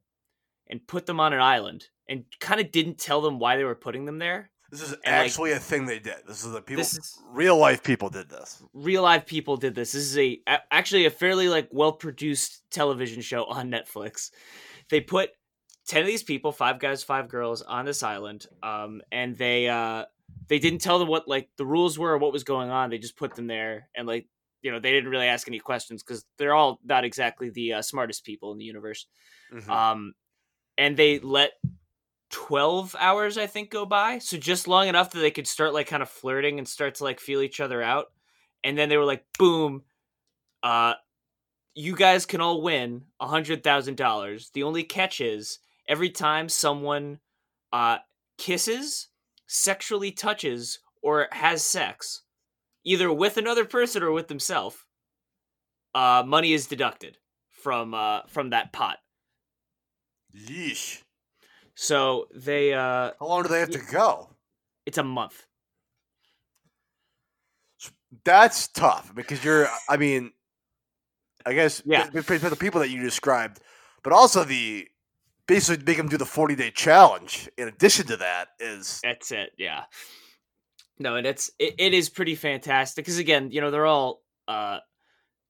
and 0.68 0.86
put 0.86 1.06
them 1.06 1.20
on 1.20 1.32
an 1.32 1.40
island 1.40 1.86
and 2.08 2.24
kind 2.40 2.60
of 2.60 2.70
didn't 2.70 2.98
tell 2.98 3.20
them 3.20 3.38
why 3.38 3.56
they 3.56 3.64
were 3.64 3.74
putting 3.74 4.04
them 4.04 4.18
there. 4.18 4.50
This 4.70 4.82
is 4.82 4.90
like, 4.90 5.00
actually 5.04 5.52
a 5.52 5.58
thing 5.58 5.86
they 5.86 5.98
did. 5.98 6.16
This 6.26 6.44
is 6.44 6.52
the 6.52 6.60
people. 6.60 6.82
Is 6.82 7.18
real 7.30 7.56
life 7.56 7.82
people 7.82 8.10
did 8.10 8.28
this. 8.28 8.62
real 8.74 9.02
life 9.02 9.24
people 9.24 9.56
did 9.56 9.74
this. 9.74 9.92
This 9.92 10.02
is 10.02 10.18
a, 10.18 10.40
actually 10.70 11.06
a 11.06 11.10
fairly 11.10 11.48
like 11.48 11.68
well 11.70 11.92
produced 11.92 12.62
television 12.70 13.22
show 13.22 13.44
on 13.44 13.70
Netflix. 13.70 14.30
They 14.90 15.00
put 15.00 15.30
ten 15.86 16.02
of 16.02 16.06
these 16.06 16.22
people, 16.22 16.52
five 16.52 16.78
guys, 16.78 17.02
five 17.02 17.28
girls, 17.28 17.62
on 17.62 17.86
this 17.86 18.02
island, 18.02 18.46
um, 18.62 19.00
and 19.10 19.36
they 19.38 19.68
uh, 19.68 20.04
they 20.48 20.58
didn't 20.58 20.80
tell 20.80 20.98
them 20.98 21.08
what 21.08 21.26
like 21.26 21.48
the 21.56 21.66
rules 21.66 21.98
were 21.98 22.12
or 22.12 22.18
what 22.18 22.32
was 22.32 22.44
going 22.44 22.70
on. 22.70 22.90
They 22.90 22.98
just 22.98 23.16
put 23.16 23.34
them 23.34 23.46
there, 23.46 23.88
and 23.94 24.06
like 24.06 24.26
you 24.60 24.70
know 24.70 24.80
they 24.80 24.92
didn't 24.92 25.10
really 25.10 25.28
ask 25.28 25.48
any 25.48 25.60
questions 25.60 26.02
because 26.02 26.26
they're 26.36 26.54
all 26.54 26.78
not 26.84 27.04
exactly 27.04 27.48
the 27.48 27.74
uh, 27.74 27.82
smartest 27.82 28.24
people 28.24 28.52
in 28.52 28.58
the 28.58 28.64
universe. 28.64 29.06
Mhm. 29.52 29.68
Um, 29.68 30.14
and 30.76 30.96
they 30.96 31.18
let 31.18 31.52
12 32.30 32.94
hours, 32.98 33.38
I 33.38 33.46
think, 33.46 33.70
go 33.70 33.86
by. 33.86 34.18
So 34.18 34.36
just 34.36 34.68
long 34.68 34.88
enough 34.88 35.12
that 35.12 35.20
they 35.20 35.30
could 35.30 35.46
start 35.46 35.72
like 35.72 35.86
kind 35.86 36.02
of 36.02 36.08
flirting 36.08 36.58
and 36.58 36.68
start 36.68 36.96
to 36.96 37.04
like 37.04 37.20
feel 37.20 37.40
each 37.40 37.60
other 37.60 37.82
out. 37.82 38.06
And 38.64 38.76
then 38.76 38.88
they 38.88 38.96
were 38.96 39.04
like, 39.04 39.24
boom, 39.38 39.82
uh, 40.62 40.94
you 41.74 41.94
guys 41.94 42.26
can 42.26 42.40
all 42.40 42.60
win 42.60 43.02
a 43.20 43.26
hundred 43.26 43.62
thousand 43.62 43.96
dollars. 43.96 44.50
The 44.52 44.64
only 44.64 44.82
catch 44.82 45.20
is 45.20 45.60
every 45.88 46.10
time 46.10 46.48
someone 46.48 47.20
uh 47.72 47.98
kisses, 48.36 49.08
sexually 49.46 50.10
touches, 50.10 50.80
or 51.02 51.28
has 51.30 51.64
sex, 51.64 52.22
either 52.84 53.12
with 53.12 53.36
another 53.36 53.64
person 53.64 54.02
or 54.02 54.10
with 54.10 54.28
themselves, 54.28 54.76
uh, 55.94 56.24
money 56.26 56.52
is 56.52 56.66
deducted 56.66 57.16
from 57.50 57.94
uh 57.94 58.22
from 58.26 58.50
that 58.50 58.72
pot. 58.72 58.98
Yeesh. 60.36 61.02
So 61.80 62.26
they 62.34 62.74
uh 62.74 63.12
How 63.20 63.26
long 63.26 63.44
do 63.44 63.48
they 63.48 63.60
have 63.60 63.70
to 63.70 63.78
go? 63.78 64.30
it's 64.84 64.98
a 64.98 65.04
month. 65.04 65.46
That's 68.24 68.66
tough 68.66 69.14
because 69.14 69.44
you're. 69.44 69.68
I 69.88 69.96
mean, 69.96 70.32
I 71.46 71.52
guess 71.54 71.80
Yeah. 71.86 72.10
b- 72.10 72.18
the 72.18 72.56
people 72.58 72.80
that 72.80 72.90
you 72.90 73.00
described, 73.00 73.60
but 74.02 74.12
also 74.12 74.42
the 74.42 74.88
basically 75.46 75.84
make 75.84 75.98
them 75.98 76.08
do 76.08 76.16
the 76.16 76.26
forty 76.26 76.56
day 76.56 76.72
challenge. 76.72 77.48
In 77.56 77.68
addition 77.68 78.06
to 78.08 78.16
that, 78.16 78.48
is 78.58 78.98
That's 79.04 79.30
it, 79.30 79.52
yeah. 79.56 79.84
No, 80.98 81.14
and 81.14 81.28
it's 81.28 81.48
it, 81.60 81.76
it 81.78 81.94
is 81.94 82.08
pretty 82.08 82.34
fantastic 82.34 83.04
because 83.04 83.18
again, 83.18 83.52
you 83.52 83.60
know, 83.60 83.70
they're 83.70 83.86
all 83.86 84.24
uh 84.48 84.80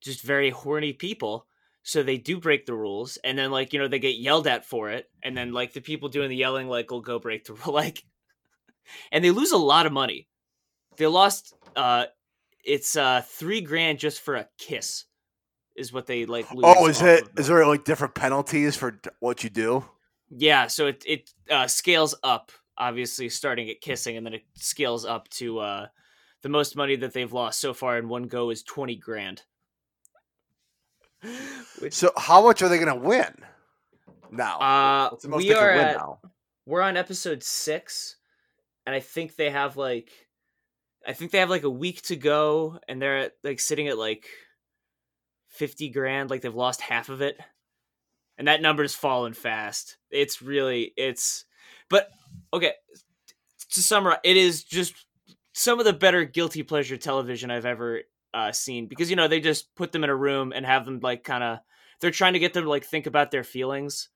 just 0.03 0.21
very 0.21 0.51
horny 0.51 0.93
people. 0.93 1.47
So 1.89 2.03
they 2.03 2.19
do 2.19 2.39
break 2.39 2.67
the 2.67 2.75
rules, 2.75 3.17
and 3.25 3.39
then 3.39 3.51
like 3.51 3.73
you 3.73 3.79
know 3.79 3.89
they 3.89 3.99
get 3.99 4.19
yelled 4.19 4.47
at 4.47 4.67
for 4.67 4.91
it, 4.91 5.09
and 5.23 5.35
then 5.35 5.55
like 5.55 5.73
the 5.73 5.81
people 5.81 6.11
doing 6.11 6.29
the 6.29 6.37
yelling 6.37 6.69
like 6.69 6.91
will 6.91 7.01
go 7.01 7.19
break 7.19 7.47
the 7.47 7.55
rule, 7.65 7.75
like, 7.75 8.05
and 9.11 9.25
they 9.25 9.31
lose 9.31 9.53
a 9.53 9.57
lot 9.57 9.87
of 9.87 9.93
money. 9.95 10.29
They 10.99 11.07
lost 11.07 11.55
uh, 11.77 12.05
it's 12.63 12.95
uh 12.95 13.23
three 13.25 13.63
grand 13.63 14.01
just 14.01 14.21
for 14.21 14.37
a 14.37 14.47
kiss, 14.59 15.07
is 15.79 15.91
what 15.91 16.05
they 16.05 16.27
like. 16.27 16.53
Lose 16.53 16.65
oh, 16.67 16.89
is 16.89 17.01
it? 17.01 17.27
Is 17.39 17.47
there 17.47 17.67
like 17.67 17.85
different 17.85 18.15
penalties 18.15 18.77
for 18.77 19.01
what 19.21 19.43
you 19.43 19.49
do? 19.49 19.83
Yeah, 20.29 20.67
so 20.67 20.89
it 20.89 21.03
it 21.07 21.31
uh, 21.51 21.69
scales 21.69 22.15
up, 22.23 22.53
obviously 22.77 23.31
starting 23.31 23.71
at 23.71 23.81
kissing, 23.81 24.19
and 24.19 24.27
then 24.27 24.35
it 24.35 24.43
scales 24.57 25.07
up 25.07 25.27
to 25.31 25.61
uh, 25.61 25.87
the 26.43 26.51
most 26.51 26.77
money 26.77 26.97
that 26.97 27.15
they've 27.15 27.33
lost 27.33 27.63
so 27.63 27.73
far 27.73 27.97
in 27.97 28.11
one 28.11 28.25
go 28.25 28.51
is 28.51 28.63
twenty 28.63 28.97
grand. 28.97 29.45
Which 31.81 31.95
So 31.95 32.13
how 32.17 32.43
much 32.43 32.63
are 32.63 32.69
they 32.69 32.79
going 32.79 32.89
to 32.89 33.07
win? 33.07 33.35
Now, 34.31 34.59
uh, 34.59 35.09
what's 35.11 35.23
the 35.23 35.31
most 35.31 35.43
we 35.43 35.55
are 35.55 35.71
at 35.71 35.97
now? 35.97 36.21
we're 36.67 36.83
on 36.83 36.97
episode 36.97 37.43
six, 37.43 38.17
and 38.87 38.95
I 38.95 39.01
think 39.01 39.37
they 39.37 39.51
have 39.51 39.77
like, 39.77 40.11
I 41.07 41.15
think 41.15 41.31
they 41.31 41.39
have 41.39 41.51
like 41.51 41.63
a 41.63 41.71
week 41.71 42.03
to 42.03 42.17
go, 42.17 42.79
and 42.87 43.01
they're 43.01 43.19
at, 43.19 43.33
like 43.43 43.59
sitting 43.59 43.89
at 43.89 43.97
like 43.97 44.27
50 45.49 45.89
grand, 45.91 46.31
like 46.31 46.43
they've 46.43 46.55
lost 46.55 46.81
half 46.81 47.09
of 47.09 47.23
it. 47.23 47.39
And 48.37 48.47
that 48.47 48.63
number's 48.63 48.95
fallen 48.95 49.33
fast. 49.33 49.97
It's 50.11 50.41
really 50.41 50.93
it's 50.97 51.45
but 51.89 52.09
okay, 52.53 52.73
to 53.71 53.83
summarize, 53.83 54.21
it 54.25 54.37
is 54.37 54.65
just 54.65 54.95
some 55.55 55.79
of 55.79 55.85
the 55.85 55.93
better 55.93 56.25
guilty 56.25 56.63
pleasure 56.63 56.97
television 56.97 57.51
I've 57.51 57.67
ever 57.67 58.03
uh, 58.35 58.53
seen 58.53 58.87
because 58.87 59.11
you 59.11 59.17
know 59.17 59.29
they 59.29 59.41
just 59.41 59.75
put 59.75 59.93
them 59.93 60.05
in 60.05 60.11
a 60.11 60.17
room 60.17 60.53
and 60.55 60.67
have 60.67 60.85
them 60.85 61.01
like 61.01 61.25
kind 61.25 61.43
of 61.43 61.59
they're 62.01 62.11
trying 62.11 62.35
to 62.35 62.39
get 62.39 62.53
them 62.53 62.65
to 62.65 62.71
like 62.71 62.85
think 62.85 63.07
about 63.07 63.31
their 63.31 63.45
feelings 63.45 64.11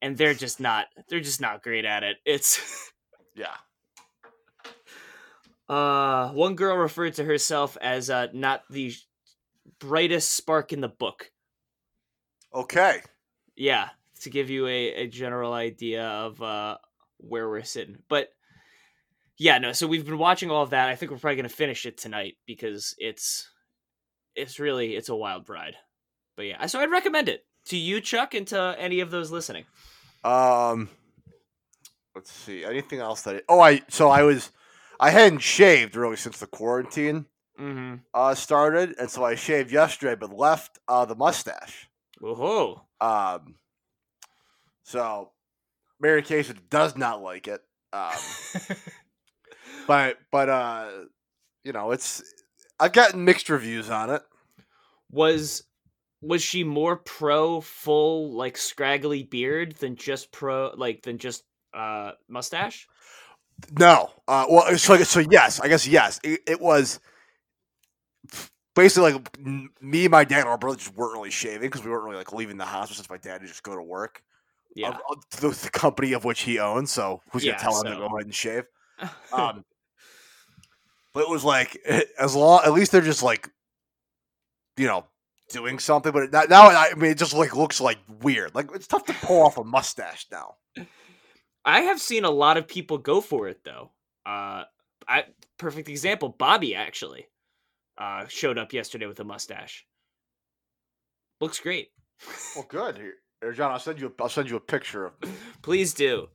and 0.00 0.16
they're 0.16 0.34
just 0.34 0.60
not 0.60 0.86
they're 1.08 1.20
just 1.20 1.40
not 1.40 1.62
great 1.62 1.84
at 1.84 2.02
it. 2.02 2.18
It's 2.24 2.92
Yeah. 3.34 3.54
uh 5.68 6.30
one 6.32 6.54
girl 6.54 6.76
referred 6.76 7.14
to 7.14 7.24
herself 7.24 7.76
as 7.80 8.10
uh 8.10 8.28
not 8.32 8.62
the 8.70 8.94
brightest 9.78 10.32
spark 10.32 10.72
in 10.72 10.80
the 10.80 10.88
book. 10.88 11.30
Okay. 12.54 13.00
Yeah, 13.56 13.88
to 14.20 14.30
give 14.30 14.50
you 14.50 14.66
a, 14.66 14.94
a 14.94 15.06
general 15.08 15.52
idea 15.52 16.04
of 16.06 16.40
uh 16.42 16.78
where 17.18 17.48
we're 17.48 17.62
sitting. 17.64 17.98
But 18.08 18.28
yeah, 19.38 19.58
no, 19.58 19.72
so 19.72 19.86
we've 19.86 20.04
been 20.06 20.18
watching 20.18 20.50
all 20.50 20.62
of 20.62 20.70
that. 20.70 20.88
I 20.88 20.94
think 20.96 21.10
we're 21.10 21.18
probably 21.18 21.36
gonna 21.36 21.48
finish 21.48 21.86
it 21.86 21.96
tonight 21.98 22.36
because 22.46 22.94
it's 22.98 23.50
it's 24.34 24.58
really 24.58 24.96
it's 24.96 25.08
a 25.08 25.16
wild 25.16 25.48
ride. 25.48 25.76
But 26.36 26.46
yeah, 26.46 26.66
so 26.66 26.80
I'd 26.80 26.90
recommend 26.90 27.28
it 27.28 27.44
to 27.66 27.76
you, 27.76 28.00
Chuck, 28.00 28.34
and 28.34 28.46
to 28.48 28.74
any 28.78 29.00
of 29.00 29.10
those 29.10 29.30
listening. 29.30 29.64
Um, 30.24 30.88
let's 32.14 32.32
see. 32.32 32.64
Anything 32.64 33.00
else 33.00 33.22
that? 33.22 33.36
I, 33.36 33.40
oh, 33.48 33.60
I 33.60 33.82
so 33.88 34.08
I 34.08 34.22
was 34.22 34.50
I 34.98 35.10
hadn't 35.10 35.40
shaved 35.40 35.96
really 35.96 36.16
since 36.16 36.38
the 36.38 36.46
quarantine 36.46 37.26
Mm-hmm. 37.60 37.94
uh 38.12 38.34
started, 38.34 38.96
and 38.98 39.08
so 39.08 39.24
I 39.24 39.36
shaved 39.36 39.70
yesterday, 39.70 40.16
but 40.18 40.36
left 40.36 40.80
uh 40.88 41.04
the 41.04 41.14
mustache. 41.14 41.88
Whoa. 42.20 42.82
Um, 43.00 43.54
so 44.82 45.30
Mary 46.00 46.22
Casey 46.22 46.54
does 46.68 46.96
not 46.96 47.22
like 47.22 47.46
it. 47.46 47.60
Um, 47.92 48.10
but 49.86 50.18
but 50.30 50.48
uh, 50.48 50.90
you 51.64 51.72
know, 51.72 51.90
it's 51.92 52.22
I've 52.80 52.92
gotten 52.92 53.24
mixed 53.24 53.48
reviews 53.48 53.90
on 53.90 54.10
it. 54.10 54.22
was 55.10 55.64
was 56.22 56.42
she 56.42 56.64
more 56.64 56.96
pro 56.96 57.60
full 57.60 58.32
like 58.32 58.56
scraggly 58.56 59.22
beard 59.22 59.74
than 59.76 59.96
just 59.96 60.32
pro 60.32 60.72
like 60.76 61.02
than 61.02 61.18
just 61.18 61.44
uh 61.74 62.12
mustache? 62.28 62.88
No. 63.78 64.10
Uh, 64.26 64.46
well, 64.48 64.76
so 64.78 64.96
so 64.98 65.20
yes, 65.20 65.60
I 65.60 65.68
guess 65.68 65.86
yes. 65.86 66.20
It, 66.24 66.40
it 66.46 66.60
was 66.60 67.00
basically 68.74 69.12
like 69.12 69.38
me, 69.80 70.08
my 70.08 70.24
dad, 70.24 70.40
and 70.40 70.48
our 70.48 70.58
brother 70.58 70.76
just 70.76 70.94
weren't 70.96 71.14
really 71.14 71.30
shaving 71.30 71.62
because 71.68 71.84
we 71.84 71.90
weren't 71.90 72.04
really 72.04 72.16
like 72.16 72.32
leaving 72.32 72.56
the 72.56 72.64
house 72.64 72.94
since 72.94 73.08
my 73.08 73.18
dad 73.18 73.40
would 73.40 73.48
just 73.48 73.62
go 73.62 73.74
to 73.76 73.82
work. 73.82 74.22
Yeah. 74.74 74.96
The, 75.40 75.50
the 75.50 75.70
company 75.70 76.12
of 76.14 76.24
which 76.24 76.40
he 76.42 76.58
owns. 76.58 76.90
So 76.90 77.22
who's 77.30 77.44
Yeah, 77.44 77.52
gonna 77.52 77.62
tell 77.62 77.80
him 77.80 77.92
to 77.92 77.98
go 77.98 78.06
ahead 78.06 78.26
and 78.26 78.34
shave? 78.34 78.64
Um, 79.32 79.64
but 81.14 81.22
it 81.22 81.30
was 81.30 81.44
like 81.44 81.80
as 82.18 82.34
long 82.34 82.60
at 82.64 82.72
least 82.72 82.92
they're 82.92 83.00
just 83.00 83.22
like 83.22 83.48
you 84.76 84.86
know 84.86 85.06
doing 85.50 85.78
something. 85.78 86.12
But 86.12 86.32
now, 86.32 86.42
now 86.42 86.68
I 86.68 86.92
mean 86.94 87.12
it 87.12 87.18
just 87.18 87.32
like 87.32 87.56
looks 87.56 87.80
like 87.80 87.98
weird. 88.20 88.54
Like 88.54 88.68
it's 88.74 88.86
tough 88.86 89.04
to 89.06 89.14
pull 89.14 89.42
off 89.42 89.56
a 89.56 89.64
mustache 89.64 90.26
now. 90.30 90.56
I 91.64 91.80
have 91.82 92.00
seen 92.00 92.24
a 92.24 92.30
lot 92.30 92.58
of 92.58 92.68
people 92.68 92.98
go 92.98 93.20
for 93.20 93.48
it 93.48 93.64
though. 93.64 93.92
Uh 94.26 94.64
I 95.08 95.24
perfect 95.58 95.88
example, 95.88 96.28
Bobby 96.28 96.74
actually 96.74 97.28
uh 97.96 98.26
showed 98.26 98.58
up 98.58 98.72
yesterday 98.72 99.06
with 99.06 99.20
a 99.20 99.24
mustache. 99.24 99.86
Looks 101.40 101.60
great. 101.60 101.88
Well, 102.54 102.66
good. 102.68 102.96
Here, 102.96 103.14
here, 103.40 103.52
John, 103.52 103.72
I'll 103.72 103.78
send 103.78 104.00
you. 104.00 104.06
A, 104.06 104.22
I'll 104.22 104.28
send 104.28 104.48
you 104.48 104.56
a 104.56 104.60
picture 104.60 105.06
of. 105.06 105.12
Please 105.62 105.92
do. 105.92 106.28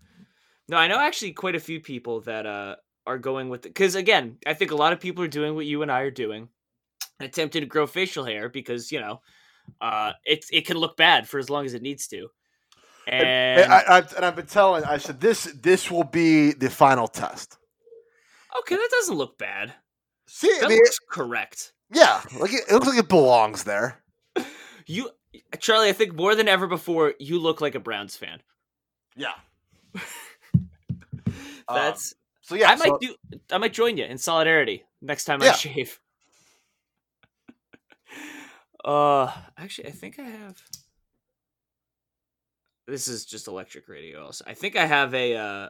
No, 0.67 0.77
I 0.77 0.87
know 0.87 0.99
actually 0.99 1.31
quite 1.31 1.55
a 1.55 1.59
few 1.59 1.79
people 1.79 2.21
that 2.21 2.45
uh 2.45 2.75
are 3.09 3.17
going 3.17 3.49
with 3.49 3.65
it 3.65 3.69
because 3.69 3.95
again, 3.95 4.37
I 4.45 4.53
think 4.53 4.71
a 4.71 4.75
lot 4.75 4.93
of 4.93 4.99
people 4.99 5.23
are 5.23 5.27
doing 5.27 5.55
what 5.55 5.65
you 5.65 5.81
and 5.81 5.91
I 5.91 6.01
are 6.01 6.11
doing, 6.11 6.49
attempting 7.19 7.61
to 7.61 7.67
grow 7.67 7.87
facial 7.87 8.23
hair 8.23 8.49
because 8.49 8.91
you 8.91 8.99
know, 8.99 9.21
uh, 9.81 10.13
it 10.25 10.45
it 10.51 10.65
can 10.67 10.77
look 10.77 10.95
bad 10.95 11.27
for 11.27 11.39
as 11.39 11.49
long 11.49 11.65
as 11.65 11.73
it 11.73 11.81
needs 11.81 12.07
to. 12.09 12.29
And, 13.07 13.61
And, 13.61 13.73
I, 13.73 13.79
I, 13.79 13.97
and 14.15 14.25
I've 14.25 14.35
been 14.35 14.45
telling. 14.45 14.83
I 14.83 14.97
said 14.97 15.19
this. 15.19 15.45
This 15.45 15.89
will 15.89 16.03
be 16.03 16.53
the 16.53 16.69
final 16.69 17.07
test. 17.07 17.57
okay, 18.59 18.75
that 18.75 18.89
doesn't 18.91 19.15
look 19.17 19.37
bad. 19.39 19.73
See, 20.27 20.55
I 20.61 20.67
mean, 20.67 20.77
looks 20.77 20.99
correct. 21.09 21.73
yeah, 21.91 22.21
like 22.39 22.53
it, 22.53 22.61
it 22.69 22.73
looks 22.73 22.87
like 22.87 22.99
it 22.99 23.09
belongs 23.09 23.63
there. 23.63 24.01
You, 24.91 25.11
Charlie, 25.59 25.89
I 25.89 25.93
think 25.93 26.15
more 26.15 26.33
than 26.33 26.47
ever 26.47 26.65
before, 26.65 27.13
you 27.19 27.37
look 27.37 27.61
like 27.61 27.75
a 27.75 27.79
Browns 27.79 28.17
fan. 28.17 28.41
Yeah. 29.15 29.33
That's 31.69 32.15
so. 32.49 32.55
Yeah. 32.55 32.69
I 32.71 32.75
might 32.75 32.87
so- 32.87 32.97
do. 32.99 33.15
I 33.51 33.57
might 33.57 33.73
join 33.73 33.97
you 33.97 34.05
in 34.05 34.17
solidarity 34.17 34.83
next 35.01 35.25
time 35.25 35.41
I 35.41 35.51
shave. 35.53 35.99
uh, 38.85 39.31
actually, 39.57 39.87
I 39.87 39.91
think 39.91 40.19
I 40.19 40.23
have. 40.23 40.61
This 42.87 43.07
is 43.07 43.25
just 43.25 43.47
electric 43.47 43.87
radio. 43.87 44.25
Also, 44.25 44.43
I 44.47 44.55
think 44.55 44.75
I 44.75 44.87
have 44.87 45.13
a 45.13 45.35
uh, 45.35 45.69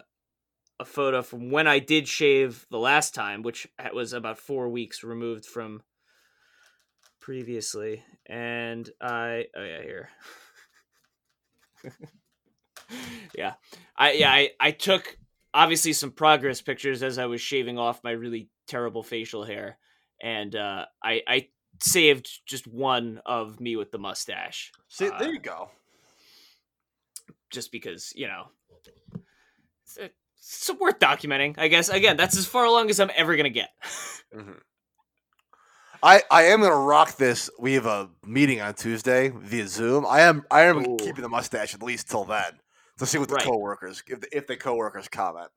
a 0.80 0.86
photo 0.86 1.22
from 1.22 1.52
when 1.52 1.68
I 1.68 1.80
did 1.80 2.08
shave 2.08 2.66
the 2.72 2.80
last 2.80 3.14
time, 3.14 3.44
which 3.44 3.68
was 3.94 4.14
about 4.14 4.40
four 4.40 4.70
weeks 4.70 5.04
removed 5.04 5.46
from 5.46 5.84
previously, 7.20 8.04
and 8.26 8.90
I 9.02 9.48
oh 9.54 9.64
yeah 9.64 9.82
here. 9.82 10.10
yeah, 13.36 13.54
I 13.98 14.14
yeah 14.14 14.32
I 14.32 14.52
I 14.62 14.72
took 14.72 15.18
obviously 15.54 15.94
some 15.94 16.12
progress 16.12 16.62
pictures 16.62 17.04
as 17.04 17.18
I 17.18 17.26
was 17.26 17.42
shaving 17.42 17.78
off 17.78 18.04
my 18.04 18.12
really 18.12 18.50
terrible 18.68 19.04
facial 19.04 19.44
hair, 19.44 19.78
and 20.22 20.56
uh, 20.56 20.86
I 21.04 21.22
I 21.28 21.48
saved 21.82 22.30
just 22.46 22.68
one 22.68 23.22
of 23.26 23.60
me 23.60 23.76
with 23.76 23.92
the 23.92 24.00
mustache, 24.00 24.72
See, 24.90 25.10
uh, 25.10 25.18
there 25.18 25.32
you 25.32 25.40
go. 25.40 25.70
just 27.50 27.72
because 27.72 28.12
you 28.16 28.28
know 28.28 28.48
it's, 29.84 29.98
it's 29.98 30.72
worth 30.80 31.00
documenting. 31.00 31.56
I 31.58 31.68
guess 31.68 31.90
again 31.90 32.18
that's 32.18 32.38
as 32.38 32.46
far 32.46 32.66
along 32.66 32.90
as 32.90 33.00
I'm 33.00 33.12
ever 33.16 33.36
gonna 33.36 33.50
get. 33.50 33.70
Mhm. 34.36 34.60
I 36.04 36.22
I 36.32 36.44
am 36.44 36.62
gonna 36.62 36.76
rock 36.76 37.18
this. 37.18 37.50
We 37.60 37.74
have 37.74 37.88
a 37.88 38.10
meeting 38.24 38.62
on 38.62 38.76
Tuesday 38.76 39.30
via 39.36 39.68
Zoom. 39.68 40.06
I 40.06 40.22
am 40.22 40.44
I 40.52 40.62
am 40.62 40.86
Ooh. 40.88 40.98
keeping 40.98 41.24
the 41.24 41.30
mustache 41.30 41.74
at 41.74 41.82
least 41.82 42.10
till 42.10 42.26
then 42.26 42.60
to 43.00 43.06
see 43.06 43.18
what 43.18 43.28
the 43.30 43.36
Right. 43.36 43.44
coworkers 43.46 44.04
if 44.08 44.22
the, 44.22 44.38
if 44.38 44.48
the 44.48 44.56
coworkers 44.58 45.08
comment. 45.08 45.50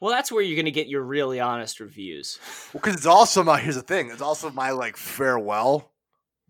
well, 0.00 0.10
that's 0.12 0.30
where 0.30 0.42
you're 0.42 0.56
gonna 0.56 0.70
get 0.70 0.86
your 0.88 1.02
really 1.02 1.40
honest 1.40 1.80
reviews. 1.80 2.38
Well, 2.72 2.80
because 2.82 2.94
it's 2.96 3.06
also 3.06 3.42
my 3.42 3.58
here's 3.60 3.74
the 3.76 3.82
thing. 3.82 4.10
It's 4.10 4.22
also 4.22 4.50
my 4.50 4.70
like 4.70 4.96
farewell 4.96 5.90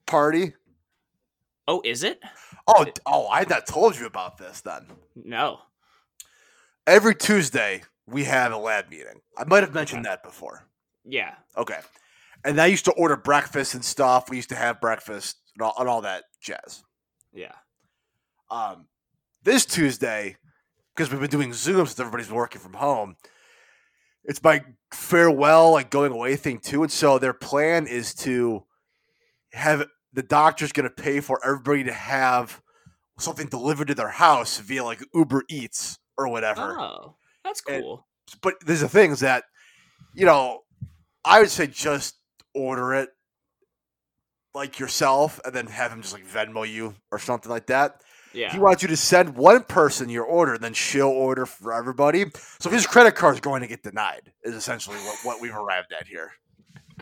party. 0.07 0.55
Oh, 1.67 1.81
is 1.85 2.03
it? 2.03 2.21
Oh, 2.67 2.85
d- 2.85 2.93
oh, 3.07 3.27
I 3.29 3.39
had 3.41 3.49
not 3.51 3.67
told 3.67 3.99
you 3.99 4.07
about 4.07 4.37
this 4.39 4.61
then. 4.61 4.87
No. 5.15 5.61
Every 6.87 7.15
Tuesday 7.15 7.83
we 8.07 8.25
have 8.25 8.53
a 8.53 8.57
lab 8.59 8.91
meeting. 8.91 9.21
I 9.39 9.45
might 9.45 9.63
have 9.63 9.73
mentioned 9.75 10.05
that 10.05 10.23
before. 10.23 10.67
Yeah. 11.05 11.35
Okay. 11.57 11.79
And 12.45 12.61
I 12.61 12.67
used 12.67 12.85
to 12.85 12.93
order 12.93 13.17
breakfast 13.17 13.73
and 13.75 13.83
stuff. 13.85 14.29
We 14.29 14.37
used 14.37 14.51
to 14.51 14.55
have 14.57 14.81
breakfast 14.81 15.39
and 15.55 15.63
all, 15.63 15.75
and 15.79 15.89
all 15.89 16.03
that 16.03 16.25
jazz. 16.43 16.83
Yeah. 17.33 17.53
Um, 18.51 18.87
this 19.45 19.65
Tuesday, 19.67 20.37
because 20.95 21.11
we've 21.11 21.21
been 21.21 21.31
doing 21.31 21.53
Zoom 21.53 21.87
since 21.87 21.99
everybody's 22.01 22.31
working 22.31 22.61
from 22.61 22.75
home, 22.75 23.17
it's 24.25 24.43
my 24.43 24.65
farewell, 24.93 25.73
like 25.73 25.91
going 25.91 26.13
away 26.13 26.37
thing 26.37 26.59
too. 26.59 26.83
And 26.83 26.91
so 26.91 27.19
their 27.19 27.33
plan 27.35 27.87
is 27.87 28.15
to 28.17 28.65
have 29.53 29.87
the 30.13 30.23
doctor's 30.23 30.73
going 30.73 30.89
to 30.89 30.95
pay 31.03 31.21
for 31.21 31.41
everybody 31.45 31.85
to 31.85 31.93
have 31.93 32.61
something 33.19 33.47
delivered 33.49 33.89
to 33.89 33.95
their 33.95 34.09
house 34.09 34.59
via 34.59 34.83
like 34.83 35.01
Uber 35.15 35.43
Eats 35.49 35.99
or 36.17 36.29
whatever. 36.29 36.77
Oh, 36.79 37.17
that's 37.45 37.63
And- 37.69 37.83
cool. 37.83 38.07
But 38.41 38.55
there's 38.65 38.81
the 38.81 38.89
thing 38.89 39.11
is 39.11 39.21
that, 39.21 39.45
you 40.15 40.25
know, 40.25 40.63
I 41.25 41.41
would 41.41 41.51
say 41.51 41.67
just 41.67 42.17
order 42.55 42.95
it 42.95 43.11
like 44.55 44.79
yourself 44.79 45.41
and 45.45 45.55
then 45.55 45.67
have 45.67 45.93
him 45.93 46.01
just 46.01 46.15
like 46.15 46.27
Venmo 46.27 46.67
you 46.69 46.95
or 47.13 47.19
something 47.19 47.51
like 47.51 47.67
that. 47.67 48.01
Yeah. 48.35 48.53
He 48.53 48.59
wants 48.59 48.83
you 48.83 48.89
to 48.89 48.97
send 48.97 49.37
one 49.37 49.63
person 49.65 50.09
your 50.09 50.25
order, 50.25 50.59
then 50.59 50.75
she'll 50.75 51.07
order 51.09 51.47
for 51.47 51.73
everybody. 51.73 52.25
So 52.59 52.69
his 52.69 52.87
credit 52.87 53.15
card 53.15 53.35
is 53.35 53.41
going 53.41 53.63
to 53.63 53.69
get 53.69 53.83
denied. 53.83 54.33
Is 54.43 54.55
essentially 54.55 54.97
what, 54.99 55.19
what 55.23 55.41
we've 55.41 55.55
arrived 55.55 55.93
at 55.99 56.07
here. 56.07 56.33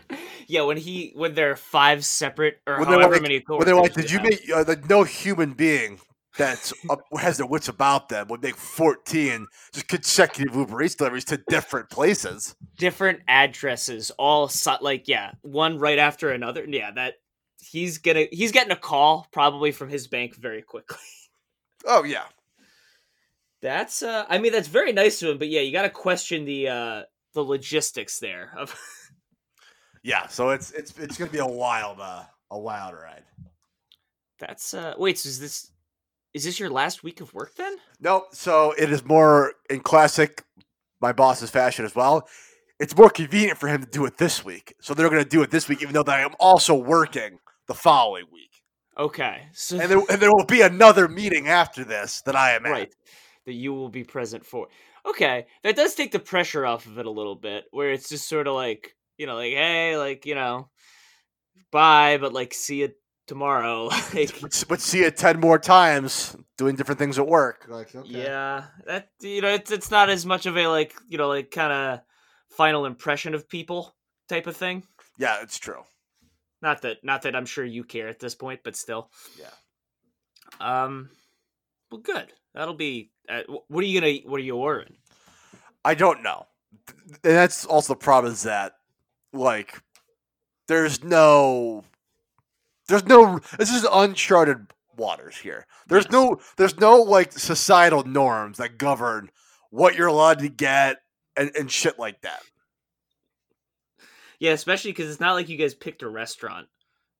Yeah, 0.47 0.63
when 0.63 0.77
he 0.77 1.11
when 1.15 1.33
there 1.33 1.51
are 1.51 1.55
five 1.55 2.03
separate 2.05 2.59
or 2.67 2.77
When 2.79 2.87
however 2.87 3.13
like- 3.13 3.21
many 3.21 3.43
when 3.47 3.65
they're 3.65 3.75
like, 3.75 3.93
did 3.93 4.11
you 4.11 4.19
have." 4.19 4.29
make 4.29 4.49
uh, 4.53 4.63
like 4.67 4.89
no 4.89 5.03
human 5.03 5.53
being 5.53 5.99
that's 6.37 6.73
up, 6.89 6.99
has 7.17 7.37
their 7.37 7.45
wits 7.45 7.69
about 7.69 8.09
them 8.09 8.27
would 8.27 8.43
make 8.43 8.57
fourteen 8.57 9.47
just 9.73 9.87
consecutive 9.87 10.53
Uber 10.53 10.83
Eats 10.83 10.95
deliveries 10.95 11.25
to 11.25 11.37
different 11.47 11.89
places? 11.89 12.55
different 12.77 13.21
addresses 13.27 14.11
all 14.19 14.47
so, 14.49 14.75
like 14.81 15.07
yeah 15.07 15.31
one 15.41 15.79
right 15.79 15.97
after 15.99 16.31
another 16.31 16.65
yeah 16.67 16.91
that 16.91 17.15
he's 17.61 17.97
gonna 17.99 18.25
he's 18.31 18.51
getting 18.51 18.71
a 18.71 18.75
call 18.75 19.27
probably 19.31 19.71
from 19.71 19.89
his 19.89 20.07
bank 20.07 20.35
very 20.35 20.61
quickly. 20.61 20.97
Oh 21.85 22.03
yeah, 22.03 22.25
That's 23.61 24.03
uh 24.03 24.25
I 24.29 24.37
mean 24.37 24.51
that's 24.51 24.67
very 24.67 24.93
nice 24.93 25.21
of 25.21 25.29
him, 25.29 25.37
but 25.37 25.49
yeah, 25.49 25.61
you 25.61 25.71
got 25.71 25.83
to 25.83 25.89
question 25.89 26.45
the 26.45 26.67
uh 26.69 27.01
the 27.33 27.41
logistics 27.41 28.19
there 28.19 28.51
of 28.57 28.77
yeah. 30.03 30.27
So 30.27 30.49
it's 30.49 30.71
it's 30.71 30.97
it's 30.97 31.17
gonna 31.17 31.31
be 31.31 31.39
a 31.39 31.45
wild 31.45 31.99
uh 31.99 32.23
a 32.51 32.59
wild 32.59 32.93
ride. 32.93 33.23
That's 34.39 34.73
uh 34.73 34.93
wait, 34.97 35.17
so 35.19 35.27
is 35.29 35.39
this 35.39 35.71
is 36.33 36.43
this 36.43 36.59
your 36.59 36.69
last 36.69 37.03
week 37.03 37.21
of 37.21 37.33
work 37.33 37.55
then? 37.55 37.77
Nope. 37.99 38.27
So 38.33 38.73
it 38.77 38.91
is 38.91 39.05
more 39.05 39.53
in 39.69 39.81
classic 39.81 40.43
my 41.03 41.11
boss's 41.11 41.51
fashion 41.51 41.85
as 41.85 41.93
well. 41.93 42.27
It's 42.79 42.97
more 42.97 43.09
convenient 43.09 43.59
for 43.59 43.67
him 43.67 43.83
to 43.83 43.89
do 43.89 44.05
it 44.05 44.17
this 44.17 44.43
week. 44.43 44.73
So 44.81 44.93
they're 44.93 45.09
going 45.09 45.23
to 45.23 45.29
do 45.29 45.43
it 45.43 45.51
this 45.51 45.67
week, 45.69 45.81
even 45.81 45.93
though 45.93 46.03
I 46.07 46.21
am 46.21 46.33
also 46.39 46.73
working 46.73 47.39
the 47.67 47.73
following 47.75 48.25
week. 48.31 48.52
Okay. 48.97 49.47
So 49.53 49.79
And 49.79 49.89
there, 49.89 50.01
and 50.09 50.21
there 50.21 50.31
will 50.31 50.45
be 50.45 50.61
another 50.61 51.07
meeting 51.07 51.47
after 51.47 51.83
this 51.83 52.21
that 52.25 52.35
I 52.35 52.51
am 52.51 52.65
at. 52.65 52.71
right 52.71 52.93
that 53.45 53.53
you 53.53 53.73
will 53.73 53.89
be 53.89 54.03
present 54.03 54.45
for. 54.45 54.67
Okay, 55.05 55.47
that 55.63 55.75
does 55.75 55.95
take 55.95 56.11
the 56.11 56.19
pressure 56.19 56.65
off 56.65 56.85
of 56.85 56.97
it 56.97 57.05
a 57.05 57.11
little 57.11 57.35
bit 57.35 57.65
where 57.71 57.91
it's 57.91 58.07
just 58.07 58.29
sort 58.29 58.47
of 58.47 58.55
like, 58.55 58.95
you 59.17 59.27
know, 59.27 59.35
like 59.35 59.53
hey, 59.53 59.97
like, 59.97 60.25
you 60.25 60.35
know, 60.35 60.69
bye, 61.71 62.17
but 62.17 62.33
like 62.33 62.53
see 62.53 62.81
you 62.81 62.93
tomorrow. 63.27 63.85
like 64.13 64.39
But, 64.39 64.63
but 64.69 64.81
see 64.81 64.99
you 64.99 65.11
10 65.11 65.39
more 65.39 65.59
times 65.59 66.35
doing 66.57 66.75
different 66.75 66.99
things 66.99 67.19
at 67.19 67.27
work. 67.27 67.65
Like, 67.67 67.93
okay. 67.93 68.09
Yeah, 68.09 68.65
that 68.85 69.09
you 69.19 69.41
know, 69.41 69.49
it's 69.49 69.71
it's 69.71 69.91
not 69.91 70.09
as 70.09 70.25
much 70.25 70.45
of 70.45 70.57
a 70.57 70.67
like 70.67 70.93
you 71.09 71.17
know 71.17 71.27
like 71.27 71.51
kind 71.51 71.73
of 71.73 71.99
final 72.49 72.85
impression 72.85 73.33
of 73.33 73.49
people 73.49 73.93
type 74.29 74.47
of 74.47 74.55
thing. 74.55 74.83
Yeah, 75.17 75.41
it's 75.41 75.59
true. 75.59 75.83
Not 76.63 76.81
that 76.83 77.03
not 77.03 77.23
that 77.23 77.35
I'm 77.35 77.45
sure 77.45 77.65
you 77.65 77.83
care 77.83 78.07
at 78.07 78.19
this 78.19 78.35
point, 78.35 78.61
but 78.63 78.77
still. 78.77 79.11
Yeah. 79.37 79.49
Um. 80.61 81.09
Well, 81.91 81.99
good. 81.99 82.31
That'll 82.55 82.73
be. 82.73 83.11
Uh, 83.27 83.41
what 83.67 83.83
are 83.83 83.87
you 83.87 83.99
gonna? 83.99 84.13
What 84.25 84.39
are 84.39 84.43
you 84.43 84.55
ordering? 84.55 84.95
I 85.83 85.93
don't 85.93 86.23
know. 86.23 86.47
And 87.23 87.33
that's 87.35 87.65
also 87.65 87.93
the 87.93 87.99
problem 87.99 88.31
is 88.31 88.43
that, 88.43 88.73
like, 89.33 89.81
there's 90.69 91.03
no, 91.03 91.83
there's 92.87 93.05
no. 93.05 93.39
This 93.59 93.69
is 93.69 93.85
uncharted 93.91 94.67
waters 94.95 95.35
here. 95.35 95.67
There's 95.87 96.05
Yes. 96.05 96.13
no, 96.13 96.39
there's 96.55 96.79
no 96.79 97.01
like 97.01 97.33
societal 97.33 98.03
norms 98.05 98.57
that 98.59 98.77
govern 98.77 99.29
what 99.69 99.95
you're 99.95 100.07
allowed 100.07 100.39
to 100.39 100.49
get 100.49 101.01
and, 101.35 101.51
and 101.57 101.69
shit 101.69 101.99
like 101.99 102.21
that. 102.21 102.41
Yeah, 104.43 104.51
especially 104.51 104.91
because 104.91 105.09
it's 105.09 105.21
not 105.21 105.35
like 105.35 105.47
you 105.47 105.55
guys 105.55 105.73
picked 105.73 106.01
a 106.01 106.09
restaurant 106.09 106.67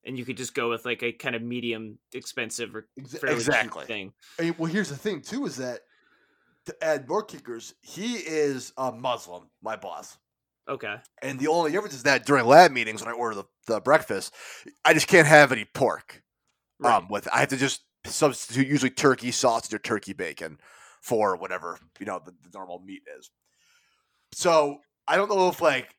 and 0.04 0.18
you 0.18 0.26
could 0.26 0.36
just 0.36 0.54
go 0.54 0.68
with 0.68 0.84
like 0.84 1.02
a 1.02 1.10
kind 1.10 1.34
of 1.34 1.40
medium 1.40 1.98
expensive 2.12 2.76
or 2.76 2.86
Ex- 2.98 3.16
fairly 3.16 3.36
cheap 3.36 3.46
exactly. 3.46 3.86
thing. 3.86 4.12
And, 4.38 4.58
well, 4.58 4.70
here's 4.70 4.90
the 4.90 4.96
thing 4.96 5.22
too: 5.22 5.46
is 5.46 5.56
that 5.56 5.80
to 6.66 6.84
add 6.84 7.08
more 7.08 7.22
kickers, 7.22 7.72
he 7.80 8.16
is 8.16 8.74
a 8.76 8.92
Muslim, 8.92 9.44
my 9.62 9.74
boss. 9.74 10.18
Okay. 10.68 10.96
And 11.22 11.40
the 11.40 11.48
only 11.48 11.72
difference 11.72 11.94
is 11.94 12.02
that 12.02 12.26
during 12.26 12.44
lab 12.44 12.72
meetings, 12.72 13.02
when 13.02 13.14
I 13.14 13.16
order 13.16 13.36
the, 13.36 13.44
the 13.68 13.80
breakfast, 13.80 14.34
I 14.84 14.92
just 14.92 15.08
can't 15.08 15.26
have 15.26 15.50
any 15.50 15.64
pork. 15.64 16.22
Right. 16.78 16.94
Um, 16.94 17.08
with 17.08 17.26
I 17.32 17.40
have 17.40 17.48
to 17.48 17.56
just 17.56 17.86
substitute 18.04 18.68
usually 18.68 18.90
turkey 18.90 19.30
sausage 19.30 19.72
or 19.72 19.78
turkey 19.78 20.12
bacon 20.12 20.58
for 21.00 21.36
whatever 21.36 21.78
you 21.98 22.04
know 22.04 22.20
the, 22.22 22.32
the 22.32 22.50
normal 22.52 22.80
meat 22.80 23.04
is. 23.18 23.30
So 24.32 24.80
I 25.08 25.16
don't 25.16 25.30
know 25.30 25.48
if 25.48 25.62
like 25.62 25.94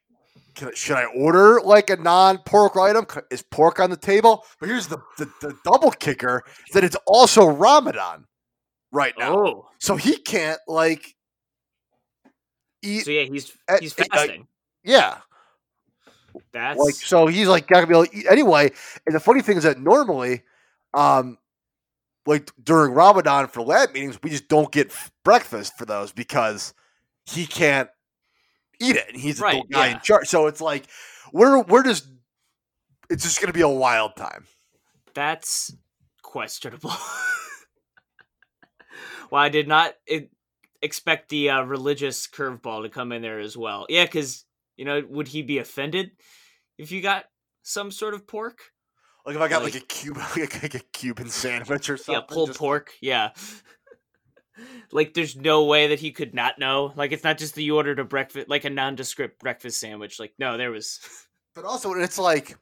can, 0.56 0.74
should 0.74 0.96
I 0.98 1.06
order 1.06 1.62
like 1.62 1.90
a 1.90 1.98
non 1.98 2.38
pork 2.40 2.78
item? 2.78 3.06
Is 3.30 3.42
pork 3.42 3.80
on 3.80 3.90
the 3.90 3.98
table? 3.98 4.46
But 4.60 4.70
here's 4.70 4.88
the, 4.88 4.98
the 5.18 5.30
the 5.42 5.58
double 5.64 5.92
kicker 5.92 6.44
that 6.74 6.84
it's 6.84 6.96
also 7.06 7.48
Ramadan 7.48 8.26
right 8.92 9.14
now, 9.20 9.38
oh, 9.38 9.70
so 9.80 9.96
he 9.96 10.18
can't 10.18 10.60
like 10.68 11.16
eat. 12.82 13.06
so 13.06 13.12
yeah, 13.12 13.24
he's 13.24 13.56
uh, 13.68 13.78
he's 13.80 13.94
fasting. 13.94 14.48
yeah, 14.84 15.18
That's 16.54 16.80
like 16.80 16.96
so 16.96 17.28
he's 17.28 17.48
like 17.48 17.68
gotta 17.68 17.86
be 17.86 17.94
able 17.94 18.06
to 18.06 18.18
eat 18.18 18.26
anyway. 18.30 18.72
And 19.06 19.16
the 19.16 19.20
funny 19.20 19.42
thing 19.42 19.58
is 19.58 19.64
that 19.64 19.80
normally, 19.80 20.44
um, 20.94 21.38
like 22.26 22.50
during 22.64 22.94
Ramadan 22.94 23.48
for 23.48 23.62
lab 23.62 23.92
meetings, 23.94 24.20
we 24.24 24.30
just 24.30 24.48
don't 24.48 24.72
get 24.72 24.94
breakfast 25.24 25.78
for 25.78 25.86
those 25.86 26.12
because 26.12 26.74
he 27.26 27.46
can't 27.46 27.90
eat 28.80 28.96
it, 28.96 29.06
and 29.10 29.18
he's 29.18 29.40
the 29.40 29.64
guy 29.72 29.88
yeah. 29.88 29.96
in 29.96 30.00
charge. 30.02 30.28
So 30.28 30.48
it's 30.48 30.62
like 30.62 30.86
we're 31.32 31.62
we're 31.64 31.84
just 31.84 32.08
it's 33.10 33.24
just 33.24 33.42
gonna 33.42 33.54
be 33.54 33.62
a 33.62 33.68
wild 33.68 34.16
time. 34.16 34.46
That's 35.14 35.76
questionable. 36.22 36.92
well, 39.32 39.42
I 39.42 39.50
did 39.50 39.68
not 39.68 39.94
expect 40.82 41.30
the 41.30 41.50
uh, 41.50 41.62
religious 41.64 42.28
curveball 42.28 42.84
to 42.84 42.90
come 42.90 43.12
in 43.12 43.22
there 43.22 43.40
as 43.40 43.58
well. 43.58 43.86
Yeah, 43.90 44.06
because 44.06 44.46
you 44.78 44.86
know, 44.86 45.02
would 45.10 45.28
he 45.28 45.42
be 45.42 45.58
offended 45.58 46.12
if 46.78 46.92
you 46.92 47.02
got 47.02 47.26
some 47.64 47.92
sort 47.92 48.14
of 48.14 48.28
pork? 48.28 48.60
Like 49.26 49.36
if 49.36 49.42
I 49.42 49.48
got 49.48 49.64
Like- 49.64 49.74
like, 49.74 49.84
a 49.84 49.86
Cuban 49.88 50.24
like, 50.38 50.62
like 50.64 50.76
a 50.76 50.80
Cuban 50.94 51.30
sandwich 51.30 51.90
or 51.90 51.98
something. 51.98 52.22
yeah, 52.22 52.34
pulled 52.34 52.50
just- 52.50 52.60
pork. 52.60 52.92
Yeah. 53.02 53.32
Like, 54.92 55.14
there's 55.14 55.36
no 55.36 55.66
way 55.66 55.88
that 55.88 56.00
he 56.00 56.12
could 56.12 56.34
not 56.34 56.60
know. 56.60 56.94
Like, 56.96 57.12
it's 57.12 57.24
not 57.24 57.38
just 57.38 57.56
that 57.56 57.64
you 57.64 57.76
ordered 57.76 58.00
a 58.00 58.04
breakfast, 58.06 58.50
like 58.50 58.66
a 58.66 58.70
nondescript 58.70 59.40
breakfast 59.40 59.80
sandwich. 59.80 60.20
Like, 60.20 60.34
no, 60.40 60.58
there 60.58 60.72
was. 60.72 61.00
But 61.56 61.64
also, 61.64 61.94
it's 61.94 62.20
like, 62.20 62.58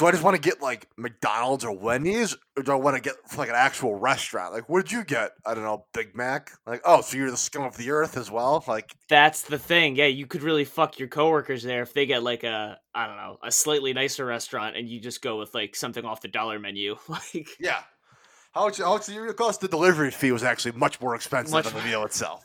do 0.00 0.06
I 0.06 0.12
just 0.12 0.22
want 0.22 0.34
to 0.34 0.40
get 0.40 0.62
like 0.62 0.88
McDonald's 0.96 1.62
or 1.62 1.76
Wendy's, 1.76 2.34
or 2.56 2.62
do 2.62 2.72
I 2.72 2.76
want 2.76 2.96
to 2.96 3.02
get 3.02 3.16
like 3.36 3.50
an 3.50 3.54
actual 3.54 3.96
restaurant? 3.96 4.54
Like, 4.54 4.66
what 4.66 4.82
did 4.82 4.92
you 4.92 5.04
get? 5.04 5.32
I 5.44 5.52
don't 5.52 5.62
know, 5.62 5.84
Big 5.92 6.16
Mac. 6.16 6.52
Like, 6.66 6.80
oh, 6.86 7.02
so 7.02 7.18
you're 7.18 7.30
the 7.30 7.36
scum 7.36 7.64
of 7.64 7.76
the 7.76 7.90
earth 7.90 8.16
as 8.16 8.30
well? 8.30 8.64
Like, 8.66 8.94
That's 9.10 9.42
the 9.42 9.58
thing. 9.58 9.96
Yeah, 9.96 10.06
you 10.06 10.26
could 10.26 10.42
really 10.42 10.64
fuck 10.64 10.98
your 10.98 11.08
coworkers 11.08 11.62
there 11.62 11.82
if 11.82 11.92
they 11.92 12.06
get 12.06 12.22
like 12.22 12.44
a 12.44 12.78
I 12.94 13.06
don't 13.06 13.16
know 13.16 13.36
a 13.42 13.52
slightly 13.52 13.92
nicer 13.92 14.24
restaurant 14.24 14.74
and 14.74 14.88
you 14.88 15.00
just 15.00 15.20
go 15.20 15.38
with 15.38 15.54
like 15.54 15.76
something 15.76 16.04
off 16.06 16.22
the 16.22 16.28
dollar 16.28 16.58
menu. 16.58 16.96
Like 17.08 17.48
yeah. 17.58 17.82
How 18.52 18.64
much? 18.66 18.78
How 18.78 18.94
much 18.94 19.06
did 19.06 19.16
it 19.16 19.36
cost? 19.36 19.60
The 19.60 19.68
delivery 19.68 20.10
fee 20.10 20.32
was 20.32 20.42
actually 20.42 20.72
much 20.72 21.00
more 21.00 21.14
expensive 21.14 21.52
Much 21.52 21.66
than 21.66 21.74
the 21.74 21.82
meal 21.84 22.04
itself. 22.04 22.44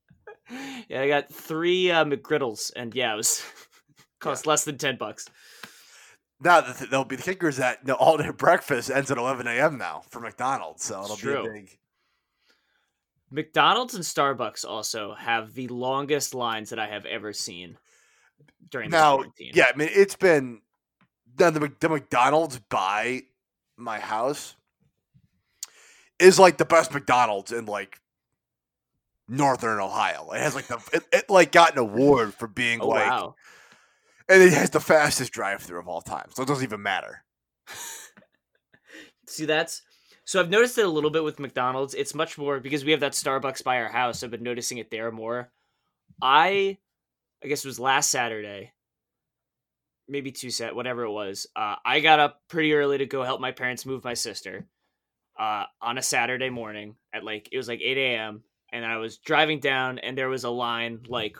yeah, 0.88 1.02
I 1.02 1.08
got 1.08 1.32
three 1.32 1.90
uh, 1.90 2.04
McGriddles 2.04 2.70
and 2.76 2.94
yeah, 2.94 3.14
it 3.14 3.16
was 3.16 3.42
cost 4.20 4.46
less 4.46 4.64
than 4.64 4.76
ten 4.78 4.96
bucks. 4.96 5.26
Now 6.42 6.60
the 6.60 6.72
th- 6.72 6.90
there'll 6.90 7.04
be 7.04 7.16
the 7.16 7.22
kicker 7.22 7.48
is 7.48 7.56
that 7.58 7.84
the 7.84 7.94
all 7.94 8.16
day 8.16 8.30
breakfast 8.30 8.90
ends 8.90 9.10
at 9.10 9.18
11 9.18 9.46
a.m. 9.46 9.76
now 9.78 10.02
for 10.08 10.20
McDonald's, 10.20 10.84
so 10.84 11.02
it'll 11.02 11.14
It's 11.14 11.22
be 11.22 11.32
a 11.32 11.42
big. 11.42 11.78
McDonald's 13.30 13.94
and 13.94 14.02
Starbucks 14.04 14.64
also 14.66 15.14
have 15.14 15.54
the 15.54 15.68
longest 15.68 16.34
lines 16.34 16.70
that 16.70 16.78
I 16.78 16.88
have 16.88 17.06
ever 17.06 17.32
seen 17.32 17.78
during 18.70 18.90
Now, 18.90 19.16
quarantine. 19.16 19.52
yeah, 19.54 19.66
I 19.72 19.76
mean 19.76 19.88
it's 19.92 20.16
been 20.16 20.60
now 21.38 21.50
the, 21.50 21.70
the 21.80 21.88
McDonald's 21.88 22.58
by 22.58 23.22
my 23.76 24.00
house 24.00 24.56
is 26.20 26.38
like 26.38 26.58
the 26.58 26.64
best 26.64 26.92
McDonald's 26.92 27.50
in 27.52 27.66
like 27.66 27.98
northern 29.28 29.80
Ohio. 29.80 30.30
It 30.32 30.40
has 30.40 30.54
like 30.54 30.66
the 30.66 30.80
it, 30.92 31.04
it 31.12 31.30
like 31.30 31.52
got 31.52 31.72
an 31.72 31.78
award 31.78 32.34
for 32.34 32.46
being 32.46 32.80
Oh 32.80 32.88
like, 32.88 33.10
wow. 33.10 33.34
and 34.28 34.42
it 34.42 34.52
has 34.52 34.70
the 34.70 34.80
fastest 34.80 35.32
drive-through 35.32 35.80
of 35.80 35.88
all 35.88 36.02
time, 36.02 36.28
so 36.34 36.42
it 36.42 36.46
doesn't 36.46 36.64
even 36.64 36.82
matter. 36.82 37.24
See, 39.28 39.44
that's 39.46 39.82
so 40.24 40.40
I've 40.40 40.50
noticed 40.50 40.78
it 40.78 40.84
a 40.84 40.88
little 40.88 41.10
bit 41.10 41.24
with 41.24 41.40
McDonald's. 41.40 41.94
It's 41.94 42.14
much 42.14 42.36
more 42.38 42.60
because 42.60 42.84
we 42.84 42.90
have 42.92 43.00
that 43.00 43.12
Starbucks 43.12 43.64
by 43.64 43.80
our 43.80 43.88
house. 43.88 44.22
I've 44.22 44.30
been 44.30 44.42
noticing 44.42 44.78
it 44.78 44.90
there 44.90 45.10
more. 45.10 45.50
I, 46.20 46.78
I 47.42 47.48
guess 47.48 47.64
it 47.64 47.68
was 47.68 47.80
last 47.80 48.10
Saturday, 48.10 48.72
maybe 50.08 50.32
two 50.32 50.50
set, 50.50 50.74
whatever 50.74 51.04
it 51.04 51.10
was. 51.10 51.46
Uh, 51.56 51.76
I 51.84 52.00
got 52.00 52.20
up 52.20 52.40
pretty 52.48 52.74
early 52.74 52.98
to 52.98 53.06
go 53.06 53.22
help 53.22 53.40
my 53.40 53.52
parents 53.52 53.86
move 53.86 54.04
my 54.04 54.14
sister 54.14 54.66
uh, 55.38 55.64
on 55.80 55.98
a 55.98 56.02
Saturday 56.02 56.50
morning 56.50 56.96
at 57.12 57.24
like 57.24 57.48
it 57.52 57.56
was 57.56 57.68
like 57.68 57.80
eight 57.82 57.98
a.m. 57.98 58.42
and 58.72 58.84
I 58.84 58.96
was 58.98 59.18
driving 59.18 59.60
down 59.60 59.98
and 59.98 60.16
there 60.16 60.28
was 60.28 60.44
a 60.44 60.50
line 60.50 61.00
like 61.08 61.36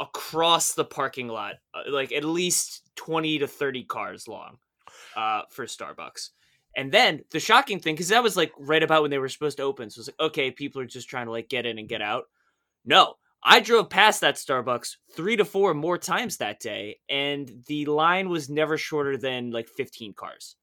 across 0.00 0.74
the 0.74 0.84
parking 0.84 1.28
lot, 1.28 1.54
uh, 1.74 1.90
like 1.90 2.12
at 2.12 2.24
least 2.24 2.82
twenty 2.96 3.38
to 3.38 3.46
thirty 3.46 3.84
cars 3.84 4.28
long, 4.28 4.58
uh, 5.16 5.42
for 5.50 5.66
Starbucks. 5.66 6.30
And 6.76 6.92
then 6.92 7.24
the 7.30 7.40
shocking 7.40 7.80
thing, 7.80 7.94
because 7.94 8.08
that 8.08 8.22
was 8.22 8.36
like 8.36 8.52
right 8.58 8.82
about 8.82 9.00
when 9.00 9.10
they 9.10 9.18
were 9.18 9.30
supposed 9.30 9.56
to 9.56 9.62
open. 9.62 9.88
So 9.88 9.98
it 9.98 10.00
was 10.00 10.08
like, 10.08 10.28
okay, 10.28 10.50
people 10.50 10.82
are 10.82 10.86
just 10.86 11.08
trying 11.08 11.24
to 11.24 11.32
like 11.32 11.48
get 11.48 11.64
in 11.64 11.78
and 11.78 11.88
get 11.88 12.02
out. 12.02 12.24
No, 12.84 13.14
I 13.42 13.60
drove 13.60 13.88
past 13.88 14.20
that 14.22 14.34
Starbucks 14.34 14.96
three 15.12 15.36
to 15.36 15.44
four 15.44 15.72
more 15.72 15.98
times 15.98 16.36
that 16.36 16.60
day, 16.60 16.98
and 17.08 17.50
the 17.66 17.86
line 17.86 18.28
was 18.28 18.50
never 18.50 18.76
shorter 18.76 19.16
than 19.16 19.50
like 19.50 19.68
15 19.68 20.14
cars. 20.14 20.56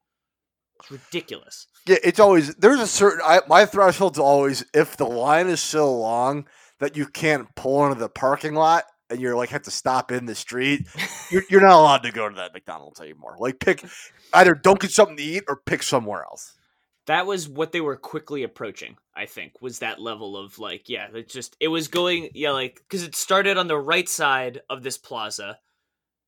It's 0.79 0.91
ridiculous. 0.91 1.67
Yeah, 1.87 1.97
it's 2.03 2.19
always 2.19 2.55
there's 2.55 2.79
a 2.79 2.87
certain 2.87 3.21
I, 3.25 3.41
my 3.47 3.65
threshold's 3.65 4.19
always 4.19 4.65
if 4.73 4.97
the 4.97 5.05
line 5.05 5.47
is 5.47 5.61
so 5.61 5.93
long 5.95 6.47
that 6.79 6.97
you 6.97 7.05
can't 7.07 7.47
pull 7.55 7.85
into 7.85 7.99
the 7.99 8.09
parking 8.09 8.53
lot 8.55 8.83
and 9.09 9.19
you're 9.21 9.35
like 9.35 9.49
have 9.49 9.63
to 9.63 9.71
stop 9.71 10.11
in 10.11 10.25
the 10.25 10.35
street, 10.35 10.87
you're, 11.31 11.43
you're 11.49 11.61
not 11.61 11.71
allowed 11.79 12.03
to 12.03 12.11
go 12.11 12.27
to 12.27 12.35
that 12.35 12.53
McDonald's 12.53 12.99
anymore. 13.01 13.35
Like 13.39 13.59
pick 13.59 13.83
either 14.33 14.55
don't 14.55 14.79
get 14.79 14.91
something 14.91 15.17
to 15.17 15.23
eat 15.23 15.43
or 15.47 15.57
pick 15.65 15.83
somewhere 15.83 16.23
else. 16.23 16.53
that 17.05 17.25
was 17.27 17.47
what 17.49 17.71
they 17.71 17.81
were 17.81 17.97
quickly 17.97 18.43
approaching 18.43 18.95
i 19.15 19.25
think 19.25 19.61
was 19.61 19.79
that 19.79 20.01
level 20.01 20.37
of 20.37 20.57
like 20.59 20.87
yeah 20.89 21.07
it 21.13 21.29
just 21.29 21.55
it 21.59 21.67
was 21.67 21.87
going 21.89 22.29
yeah 22.33 22.51
like 22.51 22.75
because 22.87 23.03
it 23.03 23.15
started 23.15 23.57
on 23.57 23.67
the 23.67 23.77
right 23.77 24.07
side 24.09 24.61
of 24.69 24.83
this 24.83 24.97
plaza 24.97 25.59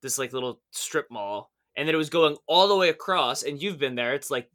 this 0.02 0.18
like 0.18 0.34
little 0.34 0.62
strip 0.72 1.08
mall 1.10 1.50
and 1.76 1.88
then 1.88 1.94
it 1.96 1.98
was 1.98 2.10
going 2.10 2.38
all 2.48 2.68
the 2.68 2.76
way 2.76 2.90
across 2.90 3.44
and 3.44 3.62
you've 3.62 3.78
been 3.80 3.96
there 3.96 4.14
it's 4.14 4.32
like 4.32 4.50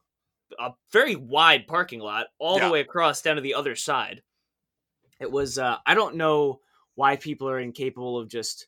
a 0.58 0.70
very 0.92 1.14
wide 1.16 1.66
parking 1.66 2.00
lot 2.00 2.26
all 2.38 2.58
Yeah. 2.58 2.66
the 2.66 2.72
way 2.72 2.80
across 2.80 3.22
down 3.22 3.36
to 3.36 3.42
the 3.42 3.54
other 3.54 3.76
side 3.76 4.22
it 5.20 5.30
was 5.30 5.58
uh 5.58 5.76
i 5.86 5.94
don't 5.94 6.16
know 6.16 6.60
why 6.94 7.16
people 7.16 7.48
are 7.48 7.60
incapable 7.60 8.18
of 8.18 8.28
just 8.28 8.66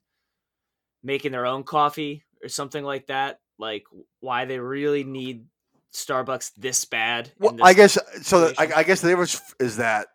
making 1.02 1.32
their 1.32 1.46
own 1.46 1.64
coffee 1.64 2.24
or 2.42 2.48
something 2.48 2.84
like 2.84 3.06
that 3.08 3.40
like 3.58 3.84
why 4.20 4.44
they 4.44 4.58
really 4.58 5.04
need 5.04 5.44
starbucks 5.92 6.52
this 6.56 6.84
bad 6.84 7.30
Well, 7.38 7.52
this 7.52 7.60
I 7.62 7.74
guess 7.74 7.98
so. 8.22 8.52
I, 8.58 8.72
I 8.76 8.82
guess 8.82 9.00
the 9.02 9.08
difference 9.08 9.40
is 9.60 9.76
that 9.76 10.06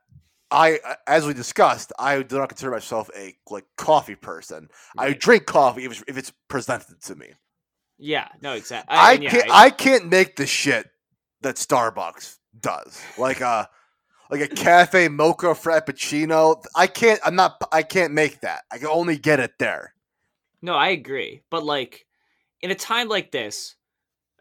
I, 0.50 0.80
as 1.06 1.28
we 1.28 1.34
discussed, 1.34 1.92
I 2.00 2.24
do 2.24 2.38
not 2.40 2.50
consider 2.50 2.72
myself 2.72 3.10
a 3.16 3.36
like 3.50 3.66
coffee 3.76 4.16
person. 4.16 4.70
I 4.98 5.12
drink 5.14 5.46
coffee 5.46 5.84
if 5.86 5.92
it's, 5.92 6.04
if 6.08 6.18
it's 6.18 6.32
presented 6.48 7.00
to 7.02 7.16
me. 7.16 7.28
Yeah, 7.98 8.28
no, 8.42 8.54
exactly. 8.54 8.96
I, 8.96 9.14
and 9.14 9.24
yeah, 9.24 9.30
can't. 9.30 9.52
I- 9.52 9.66
I, 9.66 9.70
can't 9.70 10.08
make 10.10 10.36
the 10.36 10.46
shit 10.46 10.90
that 11.42 11.56
Starbucks 11.56 12.38
does. 12.60 13.02
Like 13.18 13.42
a 13.42 13.70
like 14.30 14.42
a 14.42 14.48
cafe 14.48 15.08
mocha 15.08 15.48
frappuccino. 15.48 16.64
I 16.76 16.88
can't. 16.88 17.20
I'm 17.26 17.36
not. 17.36 17.62
I 17.72 17.84
can't 17.84 18.14
make 18.14 18.42
that. 18.42 18.64
I 18.72 18.78
can 18.78 18.88
only 18.88 19.18
get 19.18 19.40
it 19.40 19.54
there. 19.60 19.94
no, 20.62 20.74
I 20.76 20.90
agree. 20.90 21.42
But 21.50 21.64
like, 21.66 22.06
in 22.62 22.72
a 22.72 22.76
time 22.76 23.08
like 23.08 23.32
this, 23.32 23.76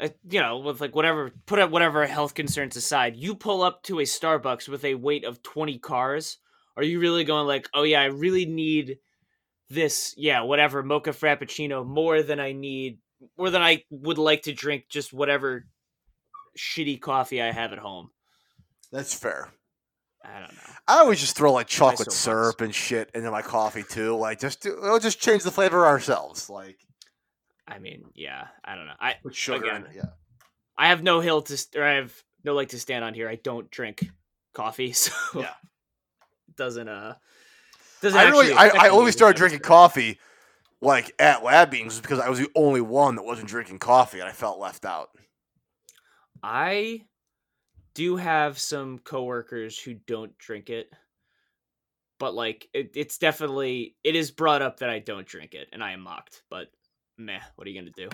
uh, 0.00 0.08
you 0.28 0.40
know, 0.40 0.58
with 0.58 0.80
like 0.80 0.94
whatever, 0.94 1.32
put 1.46 1.58
up 1.58 1.70
whatever 1.70 2.06
health 2.06 2.34
concerns 2.34 2.76
aside, 2.76 3.16
you 3.16 3.34
pull 3.34 3.62
up 3.62 3.82
to 3.84 4.00
a 4.00 4.04
Starbucks 4.04 4.68
with 4.68 4.84
a 4.84 4.94
weight 4.94 5.24
of 5.24 5.42
twenty 5.42 5.78
cars. 5.78 6.38
Are 6.76 6.82
you 6.82 7.00
really 7.00 7.24
going 7.24 7.46
like, 7.46 7.70
oh 7.72 7.84
yeah, 7.84 8.02
I 8.02 8.06
really 8.06 8.44
need 8.44 8.98
this, 9.70 10.14
yeah, 10.18 10.42
whatever 10.42 10.82
mocha 10.82 11.10
frappuccino 11.10 11.86
more 11.86 12.22
than 12.22 12.38
I 12.38 12.52
need, 12.52 12.98
more 13.38 13.50
than 13.50 13.62
I 13.62 13.84
would 13.90 14.18
like 14.18 14.42
to 14.42 14.52
drink 14.52 14.84
just 14.88 15.12
whatever 15.12 15.66
shitty 16.58 17.00
coffee 17.00 17.42
I 17.42 17.52
have 17.52 17.72
at 17.72 17.78
home. 17.78 18.10
That's 18.92 19.14
fair. 19.14 19.50
I 20.24 20.40
don't 20.40 20.52
know. 20.52 20.72
I 20.88 20.98
always 20.98 21.20
just 21.20 21.36
throw 21.36 21.52
like 21.52 21.68
chocolate 21.68 22.10
syrup 22.10 22.60
and 22.60 22.74
shit 22.74 23.10
into 23.14 23.30
my 23.30 23.42
coffee 23.42 23.84
too. 23.88 24.16
Like 24.16 24.40
just 24.40 24.62
do, 24.62 24.76
we'll 24.80 24.98
just 24.98 25.20
change 25.20 25.44
the 25.44 25.50
flavor 25.50 25.86
ourselves. 25.86 26.50
Like 26.50 26.78
I 27.68 27.78
mean, 27.78 28.04
yeah, 28.14 28.48
I 28.64 28.74
don't 28.74 28.86
know. 28.86 28.94
I 28.98 29.14
with 29.22 29.36
sugar. 29.36 29.64
Again, 29.64 29.82
in 29.82 29.90
it, 29.90 29.96
yeah. 29.96 30.10
I 30.78 30.88
have 30.88 31.02
no 31.02 31.20
hill 31.20 31.42
to, 31.42 31.66
or 31.76 31.84
I 31.84 31.94
have 31.94 32.12
no 32.44 32.54
leg 32.54 32.68
to 32.70 32.78
stand 32.78 33.04
on 33.04 33.14
here. 33.14 33.28
I 33.28 33.36
don't 33.36 33.70
drink 33.70 34.08
coffee, 34.52 34.92
so 34.94 35.12
Yeah. 35.34 35.54
doesn't 36.56 36.88
uh 36.88 37.14
doesn't. 38.02 38.18
I 38.18 38.28
really, 38.28 38.52
I, 38.52 38.68
I 38.68 38.88
only 38.88 39.12
started 39.12 39.36
drinking 39.36 39.60
coffee 39.60 40.18
like 40.80 41.12
at 41.18 41.42
Lab 41.42 41.70
Beans 41.70 42.00
because 42.00 42.18
I 42.18 42.28
was 42.28 42.38
the 42.38 42.50
only 42.54 42.80
one 42.80 43.16
that 43.16 43.24
wasn't 43.24 43.48
drinking 43.48 43.78
coffee 43.78 44.20
and 44.20 44.28
I 44.28 44.32
felt 44.32 44.58
left 44.58 44.84
out. 44.84 45.10
I 46.42 47.02
do 47.94 48.16
have 48.16 48.58
some 48.58 48.98
coworkers 48.98 49.78
who 49.78 49.94
don't 49.94 50.36
drink 50.38 50.70
it, 50.70 50.90
but 52.18 52.34
like 52.34 52.68
it, 52.74 52.92
it's 52.94 53.18
definitely 53.18 53.96
it 54.04 54.14
is 54.14 54.30
brought 54.30 54.62
up 54.62 54.80
that 54.80 54.90
I 54.90 54.98
don't 54.98 55.26
drink 55.26 55.54
it, 55.54 55.68
and 55.72 55.82
I 55.82 55.92
am 55.92 56.00
mocked. 56.00 56.42
But 56.50 56.68
meh, 57.16 57.40
what 57.56 57.66
are 57.66 57.70
you 57.70 57.80
gonna 57.80 57.90
do? 57.96 58.08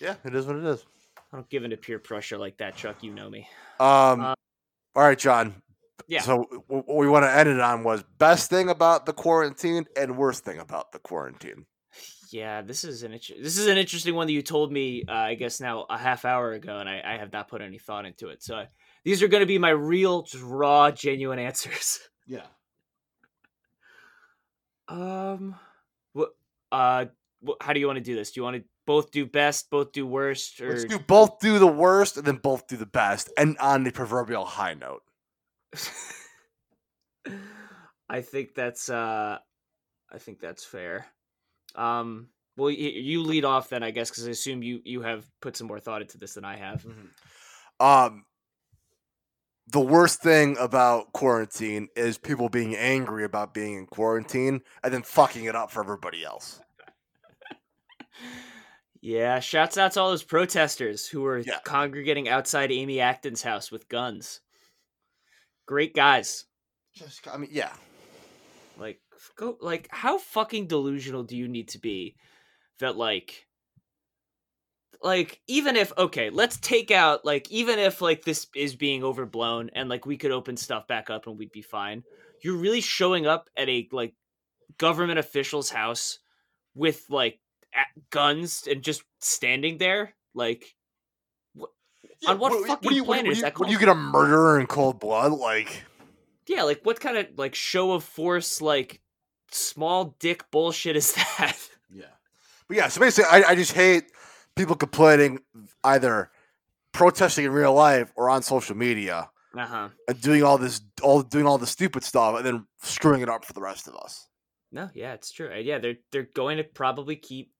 Yeah, 0.00 0.14
it 0.24 0.34
is 0.34 0.46
what 0.46 0.56
it 0.56 0.64
is. 0.64 0.84
I 1.32 1.36
don't 1.36 1.48
give 1.48 1.64
into 1.64 1.76
peer 1.76 1.98
pressure 1.98 2.38
like 2.38 2.58
that, 2.58 2.76
Chuck. 2.76 3.02
You 3.02 3.12
know 3.12 3.30
me. 3.30 3.48
Um, 3.80 4.20
Uh, 4.20 4.34
all 4.94 5.02
right, 5.02 5.18
John. 5.18 5.54
Yeah. 6.06 6.20
So 6.20 6.44
what 6.68 6.86
we 6.86 7.08
want 7.08 7.24
to 7.24 7.34
end 7.34 7.48
it 7.48 7.60
on 7.60 7.82
was 7.82 8.04
best 8.18 8.50
thing 8.50 8.68
about 8.68 9.06
the 9.06 9.12
quarantine 9.12 9.86
and 9.96 10.16
worst 10.16 10.44
thing 10.44 10.58
about 10.58 10.92
the 10.92 10.98
quarantine. 10.98 11.66
Yeah, 12.34 12.62
this 12.62 12.82
is 12.82 13.04
an 13.04 13.12
inter- 13.12 13.36
this 13.40 13.56
is 13.58 13.68
an 13.68 13.78
interesting 13.78 14.16
one 14.16 14.26
that 14.26 14.32
you 14.32 14.42
told 14.42 14.72
me. 14.72 15.04
Uh, 15.08 15.12
I 15.12 15.34
guess 15.34 15.60
now 15.60 15.86
a 15.88 15.96
half 15.96 16.24
hour 16.24 16.50
ago, 16.50 16.80
and 16.80 16.88
I, 16.88 17.00
I 17.06 17.16
have 17.16 17.32
not 17.32 17.46
put 17.46 17.62
any 17.62 17.78
thought 17.78 18.06
into 18.06 18.26
it. 18.26 18.42
So 18.42 18.56
I, 18.56 18.66
these 19.04 19.22
are 19.22 19.28
going 19.28 19.42
to 19.42 19.46
be 19.46 19.58
my 19.58 19.68
real, 19.68 20.22
just 20.22 20.42
raw, 20.42 20.90
genuine 20.90 21.38
answers. 21.38 22.00
Yeah. 22.26 22.46
Um, 24.88 25.56
what? 26.14 26.30
Uh, 26.72 27.04
how 27.60 27.74
do 27.74 27.80
you 27.80 27.86
want 27.86 27.98
to 27.98 28.02
do 28.02 28.16
this? 28.16 28.32
Do 28.32 28.40
you 28.40 28.44
want 28.44 28.56
to 28.56 28.64
both 28.86 29.10
do 29.10 29.26
best, 29.26 29.68
both 29.68 29.92
do 29.92 30.06
worst, 30.06 30.58
or 30.62 30.70
Let's 30.70 30.86
do 30.86 30.98
both 30.98 31.38
do 31.38 31.58
the 31.58 31.66
worst 31.66 32.16
and 32.16 32.26
then 32.26 32.36
both 32.36 32.66
do 32.66 32.78
the 32.78 32.86
best, 32.86 33.30
and 33.36 33.58
on 33.58 33.84
the 33.84 33.92
proverbial 33.92 34.46
high 34.46 34.72
note. 34.72 35.02
I 38.08 38.22
think 38.22 38.54
that's 38.54 38.88
uh, 38.88 39.38
I 40.10 40.18
think 40.18 40.40
that's 40.40 40.64
fair. 40.64 41.06
Um, 41.74 42.28
well, 42.56 42.70
you 42.70 43.22
lead 43.22 43.44
off 43.44 43.68
then, 43.68 43.82
I 43.82 43.90
guess, 43.90 44.10
because 44.10 44.28
I 44.28 44.30
assume 44.30 44.62
you 44.62 44.80
you 44.84 45.02
have 45.02 45.26
put 45.40 45.56
some 45.56 45.66
more 45.66 45.80
thought 45.80 46.02
into 46.02 46.18
this 46.18 46.34
than 46.34 46.44
I 46.44 46.56
have. 46.56 46.86
Um, 47.80 48.24
the 49.66 49.80
worst 49.80 50.22
thing 50.22 50.56
about 50.60 51.12
quarantine 51.12 51.88
is 51.96 52.16
people 52.18 52.48
being 52.48 52.76
angry 52.76 53.24
about 53.24 53.54
being 53.54 53.74
in 53.74 53.86
quarantine 53.86 54.60
and 54.84 54.94
then 54.94 55.02
fucking 55.02 55.44
it 55.46 55.56
up 55.56 55.70
for 55.72 55.82
everybody 55.82 56.24
else. 56.24 56.60
Yeah, 59.00 59.38
shouts 59.40 59.76
out 59.76 59.92
to 59.92 60.00
all 60.00 60.08
those 60.10 60.22
protesters 60.22 61.06
who 61.06 61.20
were 61.20 61.38
Yeah. 61.40 61.58
congregating 61.64 62.26
outside 62.26 62.72
Amy 62.72 63.00
Acton's 63.00 63.42
house 63.42 63.70
with 63.70 63.86
guns. 63.90 64.40
Great 65.66 65.94
guys. 65.94 66.46
Just, 66.94 67.28
I 67.28 67.36
mean, 67.36 67.50
yeah. 67.52 67.72
Like 68.78 69.00
go 69.36 69.56
like 69.60 69.88
how 69.90 70.18
fucking 70.18 70.66
delusional 70.66 71.22
do 71.22 71.36
you 71.36 71.48
need 71.48 71.68
to 71.68 71.78
be 71.78 72.16
that 72.80 72.96
like 72.96 73.46
like 75.04 75.40
even 75.46 75.76
if 75.76 75.92
okay, 75.98 76.30
let's 76.30 76.58
take 76.58 76.90
out 76.90 77.24
like 77.24 77.50
even 77.50 77.78
if 77.78 78.00
like 78.00 78.24
this 78.24 78.46
is 78.56 78.74
being 78.74 79.04
overblown 79.04 79.70
and 79.74 79.88
like 79.88 80.06
we 80.06 80.16
could 80.16 80.30
open 80.30 80.56
stuff 80.56 80.88
back 80.88 81.10
up 81.10 81.26
and 81.26 81.38
we'd 81.38 81.52
be 81.52 81.62
fine. 81.62 82.02
You're 82.42 82.56
really 82.56 82.80
showing 82.80 83.26
up 83.26 83.50
at 83.56 83.68
a 83.68 83.86
like 83.92 84.14
government 84.78 85.18
official's 85.18 85.70
house 85.70 86.18
with 86.74 87.04
like 87.10 87.38
guns 88.10 88.66
and 88.68 88.82
just 88.82 89.02
standing 89.20 89.78
there 89.78 90.14
like 90.34 90.74
On 92.26 92.38
what 92.38 92.66
fucking 92.66 92.88
do 92.88 92.94
you, 92.94 93.04
planet 93.04 93.26
what, 93.26 93.32
is 93.32 93.38
you, 93.38 93.42
that 93.42 93.58
what 93.58 93.70
you 93.70 93.78
get 93.78 93.88
a 93.88 93.94
murderer 93.94 94.58
in 94.58 94.66
cold 94.66 95.00
blood? 95.00 95.32
Like, 95.32 95.84
yeah 96.48 96.62
like 96.62 96.80
what 96.82 96.98
kind 97.00 97.18
of 97.18 97.26
like 97.36 97.54
show 97.54 97.92
of 97.92 98.04
force 98.04 98.60
like 98.62 99.00
small 99.54 100.16
dick 100.18 100.50
bullshit 100.50 100.96
is 100.96 101.12
that 101.38 101.56
yeah. 101.92 102.04
But 102.68 102.76
yeah, 102.76 102.88
so 102.88 103.00
basically, 103.00 103.30
I, 103.30 103.50
I 103.50 103.54
just 103.54 103.72
hate 103.72 104.04
people 104.56 104.76
complaining 104.76 105.40
either 105.82 106.30
protesting 106.92 107.44
in 107.44 107.52
real 107.52 107.74
life 107.74 108.12
or 108.16 108.30
on 108.30 108.42
social 108.42 108.76
media 108.76 109.30
uh-huh 109.56 109.88
and 110.08 110.20
doing 110.20 110.42
all 110.42 110.58
this, 110.58 110.80
all 111.02 111.22
doing 111.22 111.46
all 111.46 111.58
the 111.58 111.66
stupid 111.66 112.02
stuff 112.02 112.36
and 112.36 112.46
then 112.46 112.66
screwing 112.82 113.20
it 113.20 113.28
up 113.28 113.44
for 113.44 113.52
the 113.52 113.60
rest 113.60 113.88
of 113.88 113.94
us. 113.96 114.28
No, 114.72 114.90
yeah, 114.94 115.12
it's 115.12 115.30
true. 115.30 115.54
Yeah, 115.54 115.78
they're 115.78 115.96
they're 116.10 116.28
going 116.34 116.56
to 116.56 116.64
probably 116.64 117.14
keep, 117.14 117.52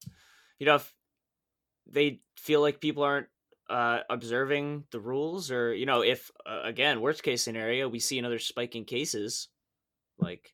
you 0.59 0.66
know, 0.66 0.76
if 0.76 0.92
they 1.87 2.20
feel 2.37 2.61
like 2.61 2.80
people 2.80 3.04
aren't 3.04 3.28
uh, 3.70 4.00
observing 4.11 4.85
the 4.90 4.98
rules, 4.98 5.52
or 5.52 5.72
you 5.72 5.87
know, 5.87 6.02
if 6.02 6.30
uh, 6.44 6.62
again, 6.64 7.00
worst 7.00 7.22
case 7.22 7.42
scenario, 7.42 7.88
we 7.88 8.00
see 8.00 8.18
another 8.18 8.40
spike 8.40 8.74
in 8.74 8.85
cases, 8.85 9.48
like 10.18 10.52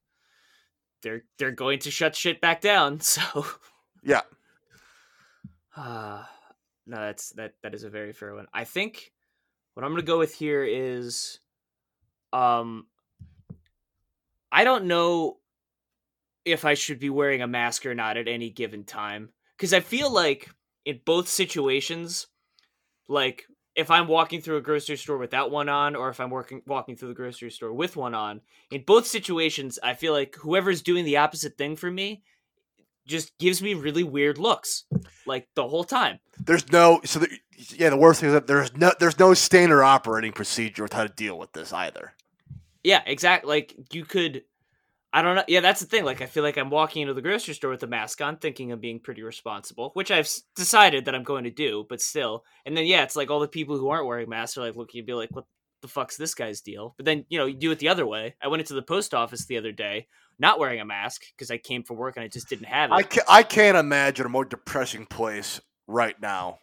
they're 1.02 1.24
they're 1.38 1.50
going 1.50 1.80
to 1.80 1.90
shut 1.90 2.16
shit 2.16 2.40
back 2.40 2.60
down. 2.60 3.00
So, 3.10 3.46
Yeah. 4.02 4.22
uh, 5.76 6.24
no, 6.86 6.96
that's 6.96 7.30
that 7.30 7.54
that 7.62 7.74
is 7.74 7.84
a 7.84 7.90
very 7.90 8.12
fair 8.12 8.34
one. 8.34 8.46
I 8.52 8.64
think 8.64 9.12
what 9.74 9.84
I'm 9.84 9.92
gonna 9.92 10.02
go 10.02 10.18
with 10.18 10.34
here 10.34 10.64
is, 10.64 11.40
um, 12.32 12.86
I 14.52 14.64
don't 14.64 14.86
know 14.86 15.38
if 16.44 16.64
I 16.64 16.74
should 16.74 16.98
be 16.98 17.10
wearing 17.10 17.42
a 17.42 17.46
mask 17.46 17.86
or 17.86 17.94
not 17.94 18.16
at 18.16 18.28
any 18.28 18.50
given 18.50 18.84
time 18.84 19.30
because 19.56 19.72
I 19.72 19.80
feel 19.80 20.10
like 20.10 20.48
in 20.84 21.00
both 21.04 21.28
situations, 21.28 22.26
like 23.08 23.44
if 23.74 23.90
I'm 23.90 24.08
walking 24.08 24.40
through 24.40 24.56
a 24.56 24.62
grocery 24.62 24.96
store 24.96 25.18
without 25.18 25.50
one 25.50 25.68
on, 25.68 25.94
or 25.94 26.08
if 26.08 26.20
I'm 26.20 26.30
working 26.30 26.62
walking 26.66 26.96
through 26.96 27.08
the 27.08 27.14
grocery 27.14 27.50
store 27.50 27.72
with 27.72 27.96
one 27.96 28.14
on, 28.14 28.40
in 28.70 28.82
both 28.84 29.06
situations, 29.06 29.78
I 29.82 29.94
feel 29.94 30.12
like 30.12 30.36
whoever's 30.36 30.82
doing 30.82 31.04
the 31.04 31.18
opposite 31.18 31.56
thing 31.56 31.76
for 31.76 31.90
me 31.90 32.22
just 33.06 33.36
gives 33.38 33.62
me 33.62 33.74
really 33.74 34.04
weird 34.04 34.38
looks, 34.38 34.84
like 35.26 35.48
the 35.54 35.66
whole 35.66 35.84
time. 35.84 36.18
There's 36.38 36.70
no 36.70 37.00
so 37.04 37.20
the, 37.20 37.28
yeah. 37.70 37.90
The 37.90 37.96
worst 37.96 38.20
thing 38.20 38.28
is 38.28 38.34
that 38.34 38.46
there's 38.46 38.76
no 38.76 38.92
there's 38.98 39.18
no 39.18 39.34
standard 39.34 39.82
operating 39.82 40.32
procedure 40.32 40.82
with 40.82 40.92
how 40.92 41.04
to 41.04 41.12
deal 41.12 41.38
with 41.38 41.52
this 41.52 41.72
either. 41.72 42.12
Yeah, 42.82 43.02
exactly. 43.06 43.48
Like 43.48 43.74
you 43.92 44.04
could, 44.04 44.42
I 45.12 45.22
don't 45.22 45.34
know. 45.34 45.44
Yeah, 45.48 45.60
that's 45.60 45.80
the 45.80 45.86
thing. 45.86 46.04
Like, 46.04 46.22
I 46.22 46.26
feel 46.26 46.42
like 46.44 46.56
I'm 46.56 46.70
walking 46.70 47.02
into 47.02 47.14
the 47.14 47.22
grocery 47.22 47.54
store 47.54 47.70
with 47.70 47.82
a 47.82 47.86
mask 47.88 48.20
on, 48.20 48.36
thinking 48.36 48.70
I'm 48.70 48.78
being 48.78 49.00
pretty 49.00 49.22
responsible, 49.22 49.90
which 49.94 50.10
I've 50.12 50.28
decided 50.54 51.04
that 51.06 51.14
I'm 51.16 51.24
going 51.24 51.44
to 51.44 51.50
do, 51.50 51.84
but 51.88 52.00
still. 52.00 52.44
And 52.64 52.76
then, 52.76 52.86
yeah, 52.86 53.02
it's 53.02 53.16
like 53.16 53.30
all 53.30 53.40
the 53.40 53.48
people 53.48 53.76
who 53.76 53.88
aren't 53.88 54.06
wearing 54.06 54.28
masks 54.28 54.56
are 54.56 54.60
like 54.62 54.76
looking 54.76 55.00
at 55.00 55.06
be 55.06 55.12
like, 55.14 55.30
what 55.32 55.46
the 55.82 55.88
fuck's 55.88 56.16
this 56.16 56.34
guy's 56.34 56.60
deal? 56.60 56.94
But 56.96 57.06
then, 57.06 57.24
you 57.28 57.38
know, 57.38 57.46
you 57.46 57.54
do 57.54 57.72
it 57.72 57.80
the 57.80 57.88
other 57.88 58.06
way. 58.06 58.36
I 58.40 58.46
went 58.48 58.60
into 58.60 58.74
the 58.74 58.82
post 58.82 59.12
office 59.12 59.46
the 59.46 59.56
other 59.56 59.72
day, 59.72 60.06
not 60.38 60.60
wearing 60.60 60.80
a 60.80 60.84
mask 60.84 61.22
because 61.36 61.50
I 61.50 61.58
came 61.58 61.82
for 61.82 61.94
work 61.94 62.16
and 62.16 62.22
I 62.24 62.28
just 62.28 62.48
didn't 62.48 62.66
have 62.66 62.90
it. 62.90 62.94
I 62.94 63.02
can't, 63.02 63.26
I 63.28 63.42
can't 63.42 63.76
imagine 63.76 64.26
a 64.26 64.28
more 64.28 64.44
depressing 64.44 65.06
place 65.06 65.60
right 65.88 66.20
now 66.22 66.58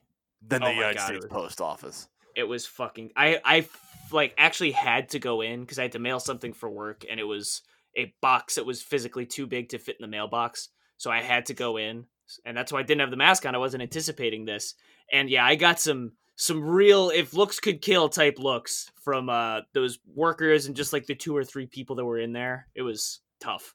than 0.47 0.61
the 0.61 0.67
Oh 0.67 0.71
my 0.71 0.75
United 0.75 0.97
God, 0.99 1.05
States 1.07 1.25
was- 1.25 1.31
Post 1.31 1.59
Office. 1.61 2.07
it 2.35 2.43
was 2.47 2.65
fucking 2.65 3.11
I 3.17 3.39
I 3.43 3.57
f- 3.57 4.09
like 4.13 4.35
actually 4.37 4.71
had 4.71 5.09
to 5.09 5.19
go 5.19 5.41
in 5.41 5.61
because 5.61 5.79
I 5.79 5.81
had 5.81 5.93
to 5.93 5.99
mail 5.99 6.19
something 6.21 6.53
for 6.53 6.69
work 6.69 7.03
and 7.09 7.19
it 7.19 7.23
was 7.25 7.61
a 7.97 8.13
box 8.21 8.55
that 8.55 8.65
was 8.65 8.81
physically 8.81 9.25
too 9.25 9.47
big 9.47 9.69
to 9.69 9.79
fit 9.79 9.97
in 9.99 10.03
the 10.03 10.07
mailbox. 10.07 10.69
So 10.97 11.11
I 11.11 11.21
had 11.21 11.47
to 11.47 11.53
go 11.53 11.77
in 11.77 12.05
and 12.45 12.55
that's 12.55 12.71
why 12.71 12.79
I 12.79 12.83
didn't 12.83 13.01
have 13.01 13.11
the 13.11 13.17
mask 13.17 13.45
on. 13.45 13.55
I 13.55 13.59
wasn't 13.59 13.83
anticipating 13.83 14.45
this. 14.45 14.75
And 15.11 15.29
yeah 15.29 15.45
I 15.45 15.55
got 15.55 15.79
some 15.79 16.13
some 16.35 16.63
real 16.63 17.09
if 17.09 17.33
looks 17.33 17.59
could 17.59 17.81
kill 17.81 18.09
type 18.09 18.37
looks 18.37 18.91
from 19.01 19.29
uh 19.29 19.61
those 19.73 19.99
workers 20.13 20.67
and 20.67 20.75
just 20.75 20.93
like 20.93 21.05
the 21.05 21.15
two 21.15 21.35
or 21.35 21.43
three 21.43 21.65
people 21.65 21.95
that 21.95 22.05
were 22.05 22.19
in 22.19 22.33
there. 22.33 22.67
It 22.75 22.83
was 22.83 23.21
tough. 23.39 23.73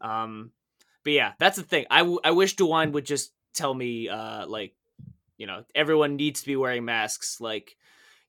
Um 0.00 0.52
but 1.04 1.12
yeah 1.12 1.32
that's 1.38 1.56
the 1.56 1.62
thing. 1.62 1.86
I, 1.90 2.00
w- 2.00 2.20
I 2.22 2.30
wish 2.30 2.56
DeWine 2.56 2.92
would 2.92 3.06
just 3.06 3.32
tell 3.54 3.74
me 3.74 4.08
uh 4.08 4.46
like 4.46 4.74
you 5.36 5.46
know 5.46 5.64
everyone 5.74 6.16
needs 6.16 6.40
to 6.40 6.46
be 6.46 6.56
wearing 6.56 6.84
masks. 6.84 7.40
Like 7.40 7.76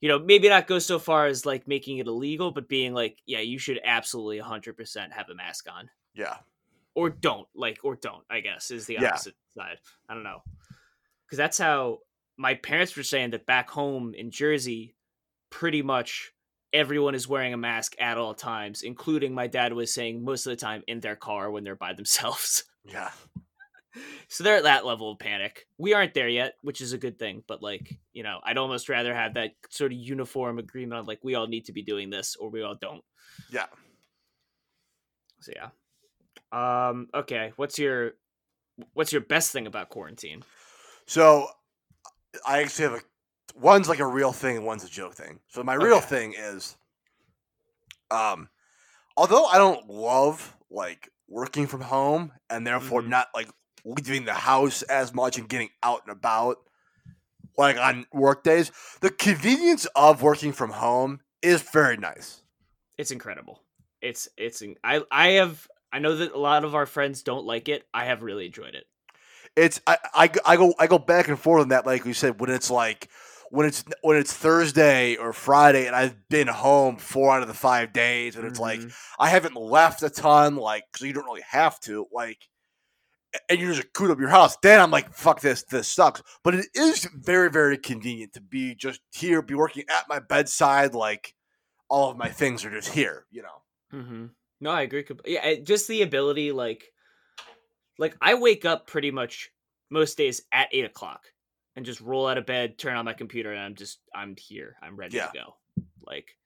you 0.01 0.07
know 0.09 0.19
maybe 0.19 0.49
not 0.49 0.67
go 0.67 0.79
so 0.79 0.97
far 0.99 1.25
as 1.27 1.45
like 1.45 1.67
making 1.67 1.97
it 1.97 2.07
illegal 2.07 2.51
but 2.51 2.67
being 2.69 2.93
like 2.93 3.17
yeah 3.25 3.39
you 3.39 3.57
should 3.59 3.79
absolutely 3.83 4.39
100% 4.39 5.11
have 5.11 5.29
a 5.29 5.35
mask 5.35 5.67
on 5.71 5.89
Yeah. 6.15 6.37
or 6.95 7.09
don't 7.09 7.47
like 7.55 7.79
or 7.83 7.95
don't 7.95 8.23
i 8.29 8.39
guess 8.39 8.71
is 8.71 8.85
the 8.85 8.97
Yeah. 8.99 9.09
opposite 9.09 9.35
side 9.53 9.77
i 10.07 10.13
don't 10.13 10.23
know 10.23 10.41
because 11.25 11.37
that's 11.37 11.57
how 11.57 11.99
my 12.37 12.53
parents 12.55 12.95
were 12.95 13.03
saying 13.03 13.31
that 13.31 13.45
back 13.45 13.69
home 13.69 14.13
in 14.13 14.31
jersey 14.31 14.95
pretty 15.49 15.81
much 15.81 16.31
everyone 16.71 17.15
is 17.15 17.27
wearing 17.27 17.53
a 17.53 17.57
mask 17.57 17.95
at 17.99 18.17
all 18.17 18.33
times 18.35 18.83
including 18.83 19.33
my 19.33 19.47
dad 19.47 19.73
was 19.73 19.93
saying 19.93 20.23
most 20.23 20.45
of 20.45 20.51
the 20.51 20.55
time 20.55 20.83
in 20.87 20.99
their 20.99 21.15
car 21.15 21.49
when 21.51 21.63
they're 21.63 21.75
by 21.75 21.93
themselves 21.93 22.63
Yeah. 22.85 23.11
So 24.27 24.43
they're 24.43 24.57
at 24.57 24.63
that 24.63 24.85
level 24.85 25.11
of 25.11 25.19
panic. 25.19 25.67
We 25.77 25.93
aren't 25.93 26.13
there 26.13 26.27
yet, 26.29 26.55
which 26.61 26.81
is 26.81 26.93
a 26.93 26.97
good 26.97 27.17
thing. 27.19 27.43
But 27.47 27.61
like, 27.61 27.97
you 28.13 28.23
know, 28.23 28.39
I'd 28.43 28.57
almost 28.57 28.89
rather 28.89 29.13
have 29.13 29.33
that 29.35 29.51
sort 29.69 29.91
of 29.91 29.97
uniform 29.97 30.59
agreement 30.59 30.99
on 30.99 31.05
like 31.05 31.19
we 31.23 31.35
all 31.35 31.47
need 31.47 31.65
to 31.65 31.73
be 31.73 31.81
doing 31.81 32.09
this 32.09 32.35
or 32.35 32.49
we 32.49 32.61
all 32.61 32.75
don't. 32.75 33.03
Yeah. 33.49 33.67
So 35.41 35.51
yeah. 35.55 35.69
Um. 36.51 37.09
Okay. 37.13 37.53
What's 37.55 37.77
your 37.79 38.13
What's 38.93 39.11
your 39.11 39.21
best 39.21 39.51
thing 39.51 39.67
about 39.67 39.89
quarantine? 39.89 40.43
So 41.05 41.47
I 42.47 42.61
actually 42.61 42.83
have 42.89 42.93
a 42.93 43.01
one's 43.59 43.89
like 43.89 43.99
a 43.99 44.07
real 44.07 44.31
thing 44.31 44.57
and 44.57 44.65
one's 44.65 44.83
a 44.83 44.89
joke 44.89 45.15
thing. 45.15 45.39
So 45.47 45.63
my 45.63 45.73
real 45.73 45.97
Okay. 45.97 46.05
thing 46.07 46.33
is 46.37 46.77
um 48.11 48.49
although 49.17 49.45
I 49.45 49.57
don't 49.57 49.87
love 49.89 50.55
like 50.69 51.09
working 51.27 51.67
from 51.67 51.81
home 51.81 52.31
and 52.49 52.65
therefore 52.65 53.01
Mhm. 53.01 53.09
not 53.09 53.27
like 53.35 53.49
leaving 53.85 54.25
the 54.25 54.33
house 54.33 54.81
as 54.83 55.13
much 55.13 55.37
and 55.37 55.47
getting 55.49 55.69
out 55.83 56.01
and 56.05 56.11
about 56.15 56.57
like 57.57 57.77
on 57.77 58.05
work 58.13 58.43
days, 58.43 58.71
the 59.01 59.09
convenience 59.09 59.85
of 59.95 60.21
working 60.21 60.53
from 60.53 60.71
home 60.71 61.19
is 61.41 61.61
very 61.61 61.97
nice. 61.97 62.41
It's 62.97 63.11
incredible. 63.11 63.61
It's 64.01 64.29
it's. 64.37 64.63
I 64.83 65.01
I 65.11 65.27
have. 65.31 65.67
I 65.91 65.99
know 65.99 66.15
that 66.15 66.33
a 66.33 66.37
lot 66.37 66.63
of 66.63 66.75
our 66.75 66.85
friends 66.85 67.23
don't 67.23 67.45
like 67.45 67.67
it. 67.67 67.83
I 67.93 68.05
have 68.05 68.21
really 68.23 68.45
enjoyed 68.45 68.75
it. 68.75 68.85
It's 69.55 69.81
I, 69.87 70.27
go 70.27 70.39
I 70.45 70.55
go 70.55 70.73
I 70.79 70.87
go 70.87 70.99
back 70.99 71.27
and 71.27 71.37
forth 71.39 71.63
on 71.63 71.69
that 71.69 71.85
like 71.85 72.05
you 72.05 72.13
said 72.13 72.39
when 72.39 72.49
it's 72.49 72.69
like 72.69 73.09
when 73.49 73.65
it's 73.65 73.83
when 74.03 74.15
it's 74.15 74.31
Thursday 74.31 75.15
or 75.15 75.33
Friday 75.33 75.87
and 75.87 75.95
I've 75.95 76.29
been 76.29 76.47
home 76.47 76.97
four 76.97 77.31
out 77.31 77.41
of 77.41 77.47
the 77.47 77.53
five 77.55 77.91
days 77.91 78.35
and 78.35 78.45
it's 78.45 78.59
like 78.59 78.79
Mhm. 78.79 78.93
I 79.17 79.29
haven't 79.29 79.55
left 79.55 80.03
a 80.03 80.09
ton 80.09 80.55
like 80.55 80.83
because 80.93 81.07
you 81.07 81.13
don't 81.13 81.25
really 81.25 81.43
have 81.49 81.79
to 81.81 82.07
like 82.13 82.47
and 83.49 83.59
you're 83.59 83.73
just 83.73 83.93
cooped 83.93 84.11
up 84.11 84.19
your 84.19 84.29
house 84.29 84.57
then 84.63 84.79
I'm 84.79 84.91
like 84.91 85.13
fuck 85.13 85.41
this 85.41 85.63
this 85.63 85.87
sucks 85.87 86.21
but 86.43 86.55
it 86.55 86.65
is 86.73 87.05
very 87.13 87.49
very 87.49 87.77
convenient 87.77 88.33
to 88.33 88.41
be 88.41 88.75
just 88.75 89.01
here 89.11 89.41
be 89.41 89.53
working 89.55 89.83
at 89.89 90.07
my 90.09 90.19
bedside 90.19 90.93
like 90.95 91.35
all 91.89 92.09
of 92.11 92.17
my 92.17 92.29
things 92.29 92.65
are 92.65 92.71
just 92.71 92.89
here 92.89 93.25
you 93.31 93.41
know 93.41 93.61
Mm-hmm. 93.93 94.25
No, 94.61 94.69
I 94.69 94.81
agree. 94.83 95.03
Yeah, 95.25 95.55
just 95.63 95.87
the 95.87 96.03
ability, 96.03 96.51
like, 96.51 96.91
like 97.97 98.15
I 98.21 98.35
wake 98.35 98.63
up 98.63 98.85
pretty 98.85 99.09
much 99.09 99.49
most 99.89 100.15
days 100.15 100.43
at 100.51 100.67
eight 100.71 100.85
o'clock 100.85 101.23
and 101.75 101.83
just 101.85 101.99
roll 102.01 102.27
out 102.27 102.37
of 102.37 102.45
bed, 102.45 102.77
turn 102.77 102.95
on 102.97 103.05
my 103.05 103.13
computer, 103.13 103.51
and 103.51 103.59
I'm 103.61 103.73
just 103.73 103.99
I'm 104.13 104.35
here. 104.37 104.75
I'm 104.81 104.95
ready 104.95 105.17
Yeah. 105.17 105.27
to 105.27 105.33
go. 105.33 105.55
Like, 106.03 106.37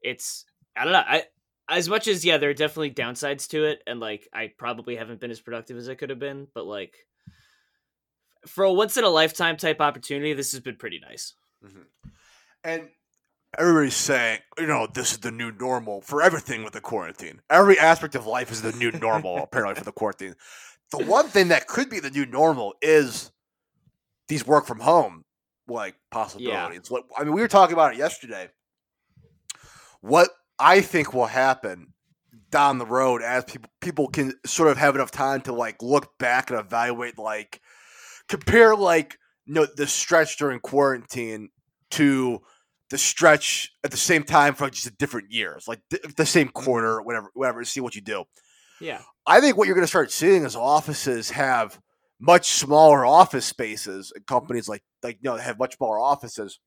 it's 0.00 0.44
I 0.74 0.82
don't 0.82 0.92
know. 0.92 1.04
I 1.06 1.24
as 1.72 1.88
much 1.88 2.06
as 2.06 2.24
yeah, 2.24 2.36
there 2.36 2.50
are 2.50 2.54
definitely 2.54 2.90
downsides 2.90 3.48
to 3.48 3.64
it, 3.64 3.82
and 3.86 3.98
like 3.98 4.28
I 4.32 4.52
probably 4.56 4.96
haven't 4.96 5.20
been 5.20 5.30
as 5.30 5.40
productive 5.40 5.76
as 5.76 5.88
I 5.88 5.94
could 5.94 6.10
have 6.10 6.18
been, 6.18 6.46
but 6.54 6.66
like 6.66 6.94
for 8.46 8.64
a 8.64 8.72
once 8.72 8.96
in 8.96 9.04
a 9.04 9.08
lifetime 9.08 9.56
type 9.56 9.80
opportunity, 9.80 10.32
this 10.34 10.52
has 10.52 10.60
been 10.60 10.76
pretty 10.76 11.00
nice. 11.00 11.34
Mm-hmm. 11.64 12.08
And 12.64 12.88
everybody's 13.58 13.96
saying, 13.96 14.40
you 14.58 14.66
know, 14.66 14.86
this 14.92 15.12
is 15.12 15.18
the 15.18 15.30
new 15.30 15.50
normal 15.52 16.02
for 16.02 16.22
everything 16.22 16.62
with 16.62 16.74
the 16.74 16.80
quarantine. 16.80 17.40
Every 17.50 17.78
aspect 17.78 18.14
of 18.14 18.26
life 18.26 18.52
is 18.52 18.62
the 18.62 18.72
new 18.72 18.92
normal, 18.92 19.38
apparently, 19.42 19.74
for 19.76 19.84
the 19.84 19.92
quarantine. 19.92 20.34
The 20.90 21.04
one 21.04 21.28
thing 21.28 21.48
that 21.48 21.66
could 21.66 21.88
be 21.88 22.00
the 22.00 22.10
new 22.10 22.26
normal 22.26 22.74
is 22.82 23.32
these 24.28 24.46
work 24.46 24.66
from 24.66 24.80
home 24.80 25.24
like 25.68 25.94
possibilities. 26.10 26.90
What 26.90 27.04
I 27.16 27.24
mean, 27.24 27.32
we 27.32 27.40
were 27.40 27.48
talking 27.48 27.72
about 27.72 27.94
it 27.94 27.98
yesterday. 27.98 28.50
What 30.00 30.30
I 30.62 30.80
think 30.80 31.12
will 31.12 31.26
happen 31.26 31.88
down 32.50 32.78
the 32.78 32.86
road 32.86 33.22
as 33.22 33.44
people 33.44 33.70
people 33.80 34.08
can 34.08 34.34
sort 34.46 34.70
of 34.70 34.76
have 34.76 34.94
enough 34.94 35.10
time 35.10 35.40
to 35.42 35.52
like 35.52 35.82
look 35.82 36.16
back 36.18 36.50
and 36.50 36.60
evaluate 36.60 37.18
like 37.18 37.60
compare 38.28 38.76
like 38.76 39.18
you 39.46 39.54
know 39.54 39.66
the 39.76 39.86
stretch 39.86 40.36
during 40.38 40.60
quarantine 40.60 41.48
to 41.90 42.40
the 42.92 42.98
stretch 42.98 43.72
at 43.82 43.90
the 43.90 43.96
same 43.96 44.22
time 44.22 44.54
for 44.54 44.68
just 44.68 44.86
a 44.86 44.90
different 44.90 45.32
years, 45.32 45.66
like 45.66 45.80
the, 45.88 45.98
the 46.16 46.26
same 46.26 46.48
mm-hmm. 46.48 46.62
quarter, 46.62 46.98
or 46.98 47.02
whatever, 47.02 47.30
whatever. 47.32 47.64
See 47.64 47.80
what 47.80 47.94
you 47.94 48.02
do. 48.02 48.24
Yeah. 48.80 49.00
I 49.26 49.40
think 49.40 49.56
what 49.56 49.66
you're 49.66 49.74
going 49.74 49.84
to 49.84 49.88
start 49.88 50.12
seeing 50.12 50.44
is 50.44 50.54
offices 50.54 51.30
have 51.30 51.80
much 52.20 52.50
smaller 52.50 53.04
office 53.06 53.46
spaces, 53.46 54.12
and 54.14 54.26
companies 54.26 54.68
like 54.68 54.82
like 55.02 55.18
you 55.22 55.30
know 55.30 55.36
have 55.36 55.58
much 55.58 55.76
smaller 55.76 55.98
offices, 55.98 56.60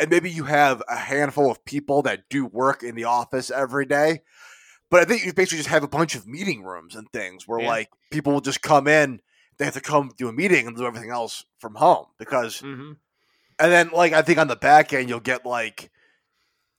and 0.00 0.10
maybe 0.10 0.30
you 0.30 0.44
have 0.44 0.82
a 0.88 0.96
handful 0.96 1.50
of 1.50 1.64
people 1.64 2.02
that 2.02 2.28
do 2.30 2.46
work 2.46 2.82
in 2.82 2.94
the 2.94 3.04
office 3.04 3.50
every 3.50 3.86
day. 3.86 4.22
But 4.90 5.00
I 5.00 5.04
think 5.04 5.24
you 5.24 5.32
basically 5.32 5.58
just 5.58 5.68
have 5.68 5.82
a 5.82 5.88
bunch 5.88 6.14
of 6.14 6.26
meeting 6.26 6.62
rooms 6.62 6.94
and 6.94 7.10
things 7.12 7.46
where 7.46 7.60
Yeah. 7.60 7.68
like 7.68 7.90
people 8.10 8.32
will 8.32 8.40
just 8.40 8.62
come 8.62 8.88
in, 8.88 9.20
they 9.58 9.64
have 9.66 9.74
to 9.74 9.80
come 9.80 10.10
do 10.16 10.28
a 10.28 10.32
meeting 10.32 10.66
and 10.66 10.76
do 10.76 10.86
everything 10.86 11.10
else 11.10 11.44
from 11.58 11.74
home 11.74 12.06
because 12.18 12.60
Mm-hmm. 12.62 12.92
and 13.58 13.72
then 13.72 13.90
like 13.90 14.12
I 14.12 14.22
think 14.22 14.38
on 14.38 14.48
the 14.48 14.56
back 14.56 14.92
end 14.92 15.08
you'll 15.08 15.20
get 15.20 15.44
like 15.44 15.90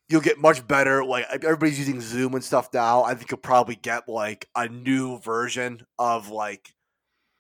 you'll 0.08 0.22
get 0.22 0.40
much 0.40 0.68
better 0.68 1.06
like 1.06 1.26
everybody's 1.32 1.78
using 1.78 2.02
Zoom 2.02 2.34
and 2.34 2.44
stuff 2.44 2.70
now. 2.74 3.04
I 3.04 3.14
think 3.14 3.30
you'll 3.30 3.38
probably 3.38 3.76
get 3.76 4.10
like 4.10 4.48
a 4.56 4.68
new 4.68 5.20
version 5.20 5.86
of 6.00 6.30
like 6.30 6.74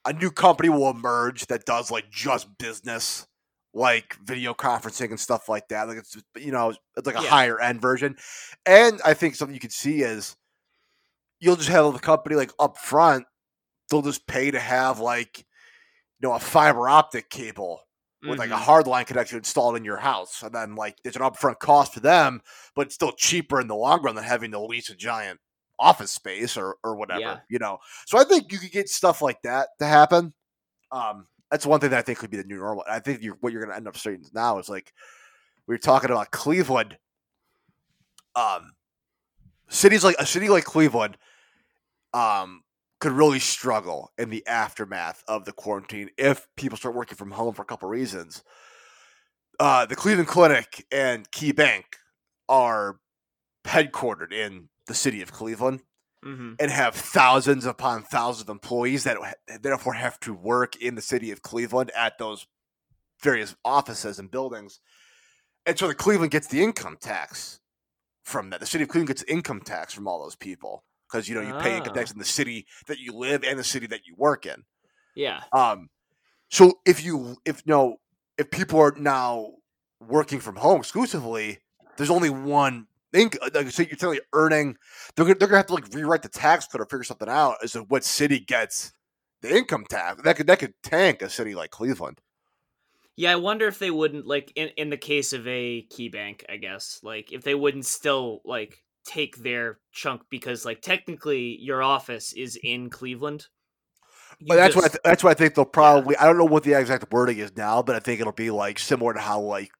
a 0.05 0.13
new 0.13 0.29
company 0.29 0.69
will 0.69 0.89
emerge 0.91 1.47
that 1.47 1.65
does 1.65 1.89
like 1.89 2.11
just 2.11 2.57
business 2.59 3.25
like 3.73 4.15
video 4.25 4.53
conferencing 4.53 5.09
and 5.11 5.19
stuff 5.19 5.47
like 5.49 5.67
that. 5.69 5.87
Like 5.87 5.97
it's 5.97 6.17
you 6.37 6.51
know, 6.51 6.69
it's 6.97 7.05
like 7.07 7.17
a 7.17 7.21
Yeah. 7.21 7.29
higher 7.29 7.59
end 7.61 7.81
version. 7.81 8.17
And 8.65 8.99
I 9.05 9.13
think 9.13 9.35
something 9.35 9.53
you 9.53 9.59
can 9.59 9.69
see 9.69 10.01
is 10.01 10.35
you'll 11.39 11.55
just 11.55 11.69
have 11.69 11.93
the 11.93 11.99
company 11.99 12.35
like 12.35 12.51
up 12.59 12.77
front, 12.77 13.25
they'll 13.89 14.01
just 14.01 14.27
pay 14.27 14.51
to 14.51 14.59
have 14.59 14.99
like 14.99 15.39
you 16.19 16.27
know 16.27 16.33
a 16.33 16.39
fiber 16.39 16.89
optic 16.89 17.29
cable 17.29 17.81
with 18.27 18.37
like 18.39 18.49
a 18.49 18.53
Mhm. 18.53 18.57
hard 18.57 18.87
line 18.87 19.05
connection 19.05 19.37
installed 19.37 19.77
in 19.77 19.85
your 19.85 19.97
house. 19.97 20.43
And 20.43 20.53
then 20.53 20.75
like 20.75 20.97
there's 21.03 21.15
an 21.15 21.21
upfront 21.21 21.59
cost 21.59 21.93
for 21.93 22.01
them, 22.01 22.41
but 22.75 22.87
it's 22.87 22.95
still 22.95 23.13
cheaper 23.13 23.61
in 23.61 23.67
the 23.67 23.75
long 23.75 24.01
run 24.01 24.15
than 24.15 24.25
having 24.25 24.51
to 24.51 24.59
lease 24.59 24.89
a 24.89 24.95
giant 24.95 25.39
office 25.79 26.11
space 26.11 26.57
or 26.57 26.75
or 26.83 26.95
whatever, 26.97 27.21
Yeah. 27.21 27.39
you 27.49 27.59
know. 27.59 27.77
So 28.07 28.17
I 28.17 28.25
think 28.25 28.51
you 28.51 28.59
could 28.59 28.71
get 28.71 28.89
stuff 28.89 29.21
like 29.21 29.41
that 29.43 29.69
to 29.79 29.85
happen. 29.85 30.33
Um 30.91 31.27
that's 31.51 31.65
one 31.65 31.79
thing 31.79 31.89
that 31.91 31.99
I 31.99 32.01
think 32.01 32.19
could 32.19 32.29
be 32.29 32.37
the 32.37 32.43
new 32.43 32.57
normal. 32.57 32.83
I 32.89 32.99
think 32.99 33.21
you're, 33.21 33.37
what 33.41 33.51
you're 33.51 33.61
going 33.61 33.71
to 33.71 33.77
end 33.77 33.87
up 33.87 33.97
seeing 33.97 34.23
now 34.33 34.59
is 34.59 34.69
like 34.69 34.93
we 35.67 35.75
are 35.75 35.79
talking 35.79 36.11
about 36.11 36.31
Cleveland. 36.31 36.97
Um, 38.35 38.71
cities 39.69 40.03
like 40.03 40.15
a 40.19 40.25
city 40.25 40.49
like 40.49 40.63
Cleveland, 40.63 41.17
um, 42.13 42.63
could 42.99 43.11
really 43.11 43.39
struggle 43.39 44.11
in 44.17 44.29
the 44.29 44.45
aftermath 44.45 45.23
of 45.27 45.45
the 45.45 45.51
quarantine 45.51 46.09
if 46.17 46.47
people 46.57 46.77
start 46.77 46.95
working 46.95 47.15
from 47.15 47.31
home 47.31 47.53
for 47.53 47.61
a 47.61 47.65
couple 47.65 47.87
reasons. 47.87 48.43
Uh, 49.59 49.85
the 49.85 49.95
Cleveland 49.95 50.27
Clinic 50.27 50.85
and 50.91 51.29
KeyBank 51.31 51.83
are 52.47 52.99
headquartered 53.65 54.33
in 54.33 54.69
the 54.87 54.93
city 54.93 55.21
of 55.21 55.31
Cleveland 55.31 55.81
hmm 56.23 56.53
and 56.59 56.69
have 56.71 56.93
thousands 56.95 57.65
upon 57.65 58.03
thousands 58.03 58.41
of 58.43 58.49
employees 58.49 59.05
that 59.05 59.17
therefore 59.61 59.93
have 59.93 60.19
to 60.19 60.33
work 60.33 60.75
in 60.75 60.95
the 60.95 61.01
city 61.01 61.31
of 61.31 61.41
Cleveland 61.41 61.91
at 61.95 62.17
those 62.17 62.45
various 63.21 63.55
offices 63.63 64.19
and 64.19 64.29
buildings. 64.29 64.79
And 65.65 65.77
so 65.77 65.87
the 65.87 65.95
Cleveland 65.95 66.31
gets 66.31 66.47
the 66.47 66.61
income 66.63 66.97
tax 66.99 67.59
from 68.23 68.49
that. 68.49 68.59
The 68.59 68.65
city 68.65 68.83
of 68.83 68.89
Cleveland 68.89 69.07
gets 69.07 69.23
income 69.23 69.61
tax 69.61 69.93
from 69.93 70.07
all 70.07 70.21
those 70.21 70.35
people 70.35 70.83
because 71.07 71.27
you 71.29 71.35
know 71.35 71.41
you 71.41 71.53
pay 71.61 71.77
income 71.77 71.93
tax 71.93 72.11
Ah. 72.11 72.13
in 72.13 72.19
the 72.19 72.25
city 72.25 72.65
that 72.87 72.99
you 72.99 73.13
live 73.13 73.43
and 73.43 73.57
the 73.57 73.63
city 73.63 73.87
that 73.87 74.01
you 74.05 74.15
work 74.17 74.45
in. 74.45 74.63
Yeah. 75.15 75.43
Um, 75.53 75.89
so 76.49 76.79
if 76.85 77.03
you 77.03 77.37
if 77.45 77.57
you 77.65 77.71
know 77.73 77.97
if 78.37 78.51
people 78.51 78.79
are 78.79 78.93
now 78.97 79.53
working 79.99 80.39
from 80.39 80.55
home 80.57 80.79
exclusively, 80.79 81.59
there's 81.97 82.09
only 82.09 82.29
one 82.29 82.87
thing. 83.11 83.31
Uh, 83.41 83.49
like 83.53 83.71
so 83.71 83.83
you're 83.83 83.95
telling 83.95 84.19
earning, 84.33 84.77
they're 85.15 85.25
gonna, 85.25 85.35
they're 85.37 85.47
gonna 85.47 85.57
have 85.57 85.67
to 85.67 85.73
like 85.73 85.93
rewrite 85.93 86.21
the 86.21 86.29
tax 86.29 86.67
code 86.67 86.81
or 86.81 86.85
figure 86.85 87.03
something 87.03 87.29
out 87.29 87.57
as 87.63 87.73
to 87.73 87.81
what 87.81 88.03
city 88.03 88.39
gets 88.39 88.91
the 89.41 89.55
income 89.55 89.85
tax. 89.89 90.21
That 90.23 90.35
could 90.35 90.47
that 90.47 90.59
could 90.59 90.73
tank 90.83 91.21
a 91.21 91.29
city 91.29 91.55
like 91.55 91.71
Cleveland. 91.71 92.21
Yeah, 93.15 93.33
I 93.33 93.35
wonder 93.35 93.67
if 93.67 93.79
they 93.79 93.91
wouldn't 93.91 94.27
like 94.27 94.51
in 94.55 94.69
in 94.77 94.89
the 94.89 94.97
case 94.97 95.33
of 95.33 95.45
a 95.47 95.85
KeyBank, 95.91 96.43
I 96.49 96.57
guess, 96.57 96.99
like 97.03 97.31
if 97.31 97.43
they 97.43 97.55
wouldn't 97.55 97.85
still 97.85 98.41
like 98.45 98.83
take 99.05 99.37
their 99.37 99.79
chunk 99.91 100.21
because 100.29 100.65
like 100.65 100.81
technically 100.81 101.57
your 101.59 101.81
office 101.81 102.33
is 102.33 102.57
in 102.63 102.89
Cleveland. 102.89 103.47
But 104.47 104.53
You 104.53 104.59
that's 104.59 104.75
what 104.75 104.85
I 104.85 104.87
th- 104.87 105.01
that's 105.03 105.23
what 105.23 105.31
I 105.31 105.33
think 105.33 105.55
they'll 105.55 105.65
probably. 105.65 106.15
I 106.15 106.25
don't 106.25 106.37
know 106.37 106.45
what 106.45 106.63
the 106.63 106.79
exact 106.79 107.11
wording 107.11 107.39
is 107.39 107.55
now, 107.57 107.81
but 107.81 107.95
I 107.95 107.99
think 107.99 108.21
it'll 108.21 108.31
be 108.31 108.51
like 108.51 108.79
similar 108.79 109.13
to 109.13 109.19
how 109.19 109.41
like 109.41 109.71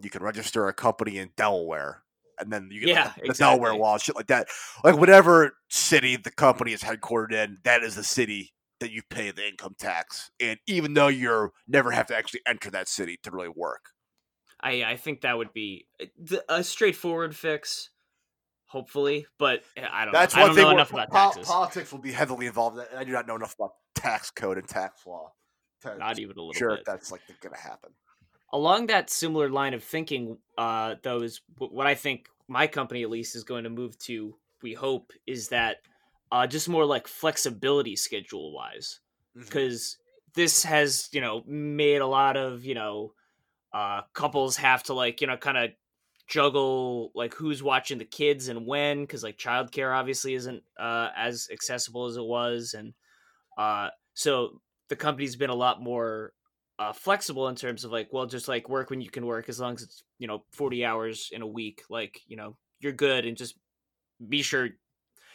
you 0.00 0.08
can 0.08 0.22
register 0.22 0.66
a 0.66 0.72
company 0.72 1.18
in 1.18 1.30
Delaware, 1.36 2.02
and 2.40 2.52
then 2.52 2.68
you 2.72 2.80
get 2.80 2.88
Yeah, 2.90 3.04
like, 3.04 3.14
the, 3.22 3.28
the 3.28 3.34
Delaware 3.34 3.70
exactly. 3.70 3.80
law, 3.80 3.98
shit 3.98 4.16
like 4.16 4.26
that. 4.28 4.48
Like 4.84 4.96
whatever 4.96 5.52
city 5.68 6.16
the 6.16 6.30
company 6.30 6.72
is 6.72 6.82
headquartered 6.82 7.32
in, 7.32 7.58
that 7.64 7.82
is 7.82 7.94
the 7.94 8.04
city 8.04 8.52
that 8.80 8.90
you 8.92 9.02
pay 9.10 9.30
the 9.32 9.46
income 9.46 9.74
tax, 9.78 10.30
and 10.40 10.58
even 10.66 10.94
though 10.94 11.08
you're 11.08 11.52
never 11.66 11.90
have 11.90 12.06
to 12.06 12.16
actually 12.16 12.40
enter 12.46 12.70
that 12.70 12.88
city 12.88 13.18
to 13.24 13.30
really 13.30 13.48
work. 13.48 13.90
I 14.60 14.84
I 14.84 14.96
think 14.96 15.22
that 15.22 15.36
would 15.36 15.52
be 15.52 15.86
uh, 16.00 16.36
a 16.48 16.62
straightforward 16.64 17.34
fix, 17.34 17.90
hopefully. 18.66 19.26
But 19.38 19.62
uh, 19.76 19.86
I 19.90 20.04
don't. 20.04 20.12
That's 20.12 20.34
know. 20.34 20.42
I 20.42 20.44
one 20.44 20.48
don't 20.50 20.56
thing. 20.56 20.64
know 20.64 20.70
enough 20.72 20.92
about 20.92 21.10
po- 21.10 21.16
taxes. 21.16 21.46
Politics 21.46 21.92
will 21.92 21.98
be 22.00 22.12
heavily 22.12 22.46
involved. 22.46 22.74
in 22.76 22.84
that, 22.84 22.90
and 22.90 23.00
I 23.00 23.04
do 23.04 23.12
not 23.12 23.26
know 23.26 23.36
enough 23.36 23.54
about 23.58 23.72
tax 23.94 24.30
code 24.30 24.58
and 24.58 24.68
tax 24.68 25.06
law. 25.06 25.32
to 25.82 25.96
Not 25.96 26.18
even 26.18 26.36
a 26.36 26.40
little 26.40 26.52
sure 26.52 26.70
bit. 26.70 26.80
if 26.80 26.84
that's 26.84 27.10
like 27.12 27.20
going 27.40 27.54
to 27.54 27.60
happen. 27.60 27.90
Along 28.52 28.86
that 28.86 29.10
similar 29.10 29.48
line 29.48 29.74
of 29.74 29.82
thinking 29.84 30.38
uh 30.56 30.94
though 31.02 31.22
is 31.22 31.40
what 31.58 31.86
i 31.86 31.94
think 31.94 32.28
my 32.48 32.66
company 32.66 33.02
at 33.02 33.10
least 33.10 33.36
is 33.36 33.44
going 33.44 33.64
to 33.64 33.70
move 33.70 33.98
to 33.98 34.34
we 34.62 34.74
hope 34.74 35.12
is 35.26 35.48
that 35.48 35.78
uh 36.32 36.46
just 36.46 36.68
more 36.68 36.84
like 36.84 37.06
flexibility 37.06 37.96
schedule 37.96 38.52
wise 38.52 39.00
because 39.34 39.98
this 40.34 40.64
has 40.64 41.08
you 41.12 41.20
know 41.20 41.42
made 41.46 42.00
a 42.00 42.06
lot 42.06 42.36
of 42.36 42.64
you 42.64 42.74
know 42.74 43.12
uh 43.72 44.02
couples 44.14 44.56
have 44.56 44.82
to 44.82 44.94
like 44.94 45.20
you 45.20 45.26
know 45.26 45.36
kind 45.36 45.58
of 45.58 45.70
juggle 46.26 47.10
like 47.14 47.32
who's 47.34 47.62
watching 47.62 47.98
the 47.98 48.04
kids 48.04 48.48
and 48.48 48.66
when 48.66 49.00
because 49.00 49.22
like 49.22 49.38
childcare 49.38 49.96
obviously 49.96 50.34
isn't 50.34 50.62
uh 50.78 51.08
as 51.16 51.48
accessible 51.50 52.04
as 52.04 52.16
it 52.16 52.24
was 52.24 52.74
and 52.74 52.92
uh 53.56 53.88
so 54.14 54.60
the 54.88 54.96
company's 54.96 55.36
been 55.36 55.50
a 55.50 55.54
lot 55.54 55.82
more 55.82 56.32
uh, 56.78 56.92
flexible 56.92 57.48
in 57.48 57.56
terms 57.56 57.84
of 57.84 57.90
like, 57.90 58.08
well, 58.12 58.26
just 58.26 58.48
like 58.48 58.68
work 58.68 58.90
when 58.90 59.00
you 59.00 59.10
can 59.10 59.26
work 59.26 59.48
as 59.48 59.58
long 59.58 59.74
as 59.74 59.82
it's 59.82 60.04
you 60.18 60.26
know 60.26 60.44
forty 60.52 60.84
hours 60.84 61.30
in 61.32 61.42
a 61.42 61.46
week. 61.46 61.82
Like 61.90 62.20
you 62.26 62.36
know 62.36 62.56
you're 62.80 62.92
good, 62.92 63.26
and 63.26 63.36
just 63.36 63.56
be 64.26 64.42
sure 64.42 64.68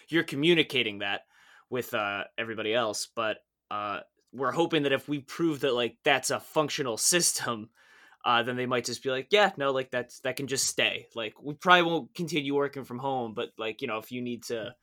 you're 0.09 0.23
communicating 0.23 0.99
that 0.99 1.21
with 1.69 1.93
uh, 1.93 2.23
everybody 2.37 2.73
else. 2.73 3.07
But 3.13 3.37
uh, 3.71 4.01
we're 4.31 4.51
hoping 4.51 4.83
that 4.83 4.93
if 4.93 5.07
we 5.09 5.19
prove 5.19 5.61
that 5.61 5.73
like 5.73 5.97
that's 6.03 6.31
a 6.31 6.39
functional 6.39 6.97
system, 7.13 7.69
uh, 8.23 8.43
then 8.43 8.55
they 8.55 8.65
might 8.65 8.85
just 8.85 9.03
be 9.03 9.09
like, 9.09 9.27
yeah, 9.31 9.51
no, 9.57 9.71
like 9.71 9.91
that's 9.91 10.19
that 10.21 10.37
can 10.37 10.47
just 10.47 10.67
stay. 10.67 11.07
Like 11.13 11.33
we 11.41 11.55
probably 11.55 11.83
won't 11.83 12.15
continue 12.15 12.55
working 12.55 12.85
from 12.85 12.99
home, 12.99 13.33
but 13.33 13.49
like 13.57 13.81
you 13.81 13.87
know 13.87 13.97
if 13.97 14.11
you 14.13 14.21
need 14.21 14.43
to, 14.45 14.73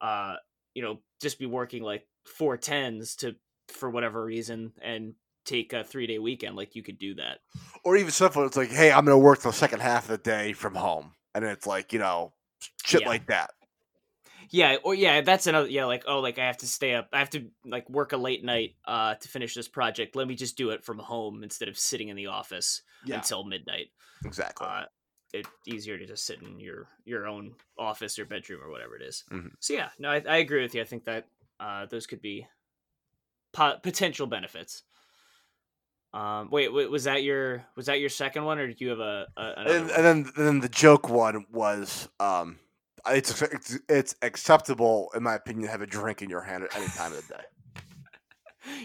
uh, 0.00 0.36
you 0.74 0.82
know, 0.82 1.00
just 1.20 1.40
be 1.40 1.46
working 1.46 1.82
like 1.82 2.06
four 2.24 2.56
tens 2.56 3.16
to 3.16 3.34
for 3.68 3.90
whatever 3.90 4.22
reason 4.22 4.72
and 4.82 5.14
take 5.44 5.72
a 5.72 5.84
three 5.84 6.06
day 6.06 6.18
weekend, 6.18 6.56
like 6.56 6.74
you 6.76 6.82
could 6.82 6.98
do 6.98 7.14
that. 7.16 7.38
or 7.84 7.96
even 7.96 8.10
simple. 8.10 8.44
It's 8.46 8.56
like, 8.56 8.70
hey, 8.70 8.90
I'm 8.90 9.04
going 9.04 9.14
to 9.14 9.18
work 9.18 9.40
the 9.40 9.52
second 9.52 9.80
half 9.80 10.04
of 10.04 10.08
the 10.10 10.18
day 10.18 10.52
from 10.52 10.74
home, 10.74 11.12
and 11.34 11.44
it's 11.44 11.66
like 11.66 11.92
you 11.92 11.98
know, 11.98 12.32
shit 12.84 13.02
Yeah. 13.02 13.08
like 13.08 13.26
that. 13.26 13.50
Yeah, 14.50 14.76
or 14.84 14.94
yeah, 14.94 15.20
that's 15.22 15.46
another 15.46 15.68
yeah, 15.68 15.84
like 15.86 16.04
oh, 16.06 16.20
like 16.20 16.38
I 16.38 16.46
have 16.46 16.58
to 16.58 16.66
stay 16.66 16.94
up, 16.94 17.08
I 17.12 17.18
have 17.18 17.30
to 17.30 17.46
like 17.64 17.88
work 17.88 18.12
a 18.12 18.16
late 18.16 18.44
night 18.44 18.74
uh 18.84 19.14
to 19.14 19.28
finish 19.28 19.54
this 19.54 19.68
project. 19.68 20.16
Let 20.16 20.28
me 20.28 20.34
just 20.34 20.56
do 20.56 20.70
it 20.70 20.84
from 20.84 20.98
home 20.98 21.42
instead 21.42 21.68
of 21.68 21.78
sitting 21.78 22.08
in 22.08 22.16
the 22.16 22.26
office 22.26 22.82
Yeah, 23.04 23.16
until 23.16 23.44
midnight. 23.44 23.86
exactly. 24.24 24.66
Uh, 24.68 24.84
it's 25.32 25.48
easier 25.66 25.98
to 25.98 26.06
just 26.06 26.24
sit 26.26 26.42
in 26.42 26.60
your 26.60 26.86
your 27.04 27.26
own 27.26 27.54
office 27.78 28.18
or 28.18 28.24
bedroom 28.26 28.60
or 28.62 28.70
whatever 28.70 28.96
it 28.96 29.02
is. 29.02 29.24
Mhm. 29.32 29.50
So 29.60 29.72
yeah, 29.74 29.88
no, 29.98 30.10
I, 30.10 30.22
I 30.28 30.36
agree 30.36 30.62
with 30.62 30.74
you. 30.74 30.80
I 30.82 30.84
think 30.84 31.04
that 31.04 31.26
uh 31.58 31.86
those 31.86 32.06
could 32.06 32.20
be 32.22 32.46
po- 33.52 33.78
potential 33.82 34.26
benefits. 34.26 34.82
Um, 36.14 36.48
wait, 36.48 36.72
wait, 36.72 36.88
was 36.88 37.04
that 37.04 37.24
your 37.24 37.66
was 37.74 37.86
that 37.86 37.98
your 37.98 38.08
second 38.08 38.44
one, 38.44 38.60
or 38.60 38.68
did 38.68 38.80
you 38.80 38.90
have 38.90 39.00
a, 39.00 39.26
a 39.36 39.42
and, 39.56 39.68
and 39.68 39.90
then 39.90 40.32
and 40.36 40.46
then 40.46 40.60
the 40.60 40.68
joke 40.68 41.08
one 41.08 41.44
was, 41.50 42.08
um, 42.20 42.60
it's 43.08 43.42
it's, 43.88 44.14
acceptable 44.22 45.10
in 45.16 45.24
my 45.24 45.34
opinion 45.34 45.64
to 45.64 45.70
have 45.72 45.82
a 45.82 45.88
drink 45.88 46.22
in 46.22 46.30
your 46.30 46.42
hand 46.42 46.62
at 46.62 46.76
any 46.76 46.86
time 46.86 47.12
of 47.12 47.26
the 47.26 47.34
day. 47.34 47.82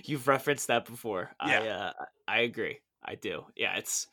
You've 0.06 0.28
referenced 0.28 0.68
that 0.70 0.86
before. 0.86 1.30
I 1.40 1.64
Yeah. 1.64 1.92
uh, 2.00 2.06
I 2.28 2.40
agree. 2.40 2.80
I 3.06 3.14
do. 3.14 3.46
Yeah, 3.56 3.78
it's 3.78 4.08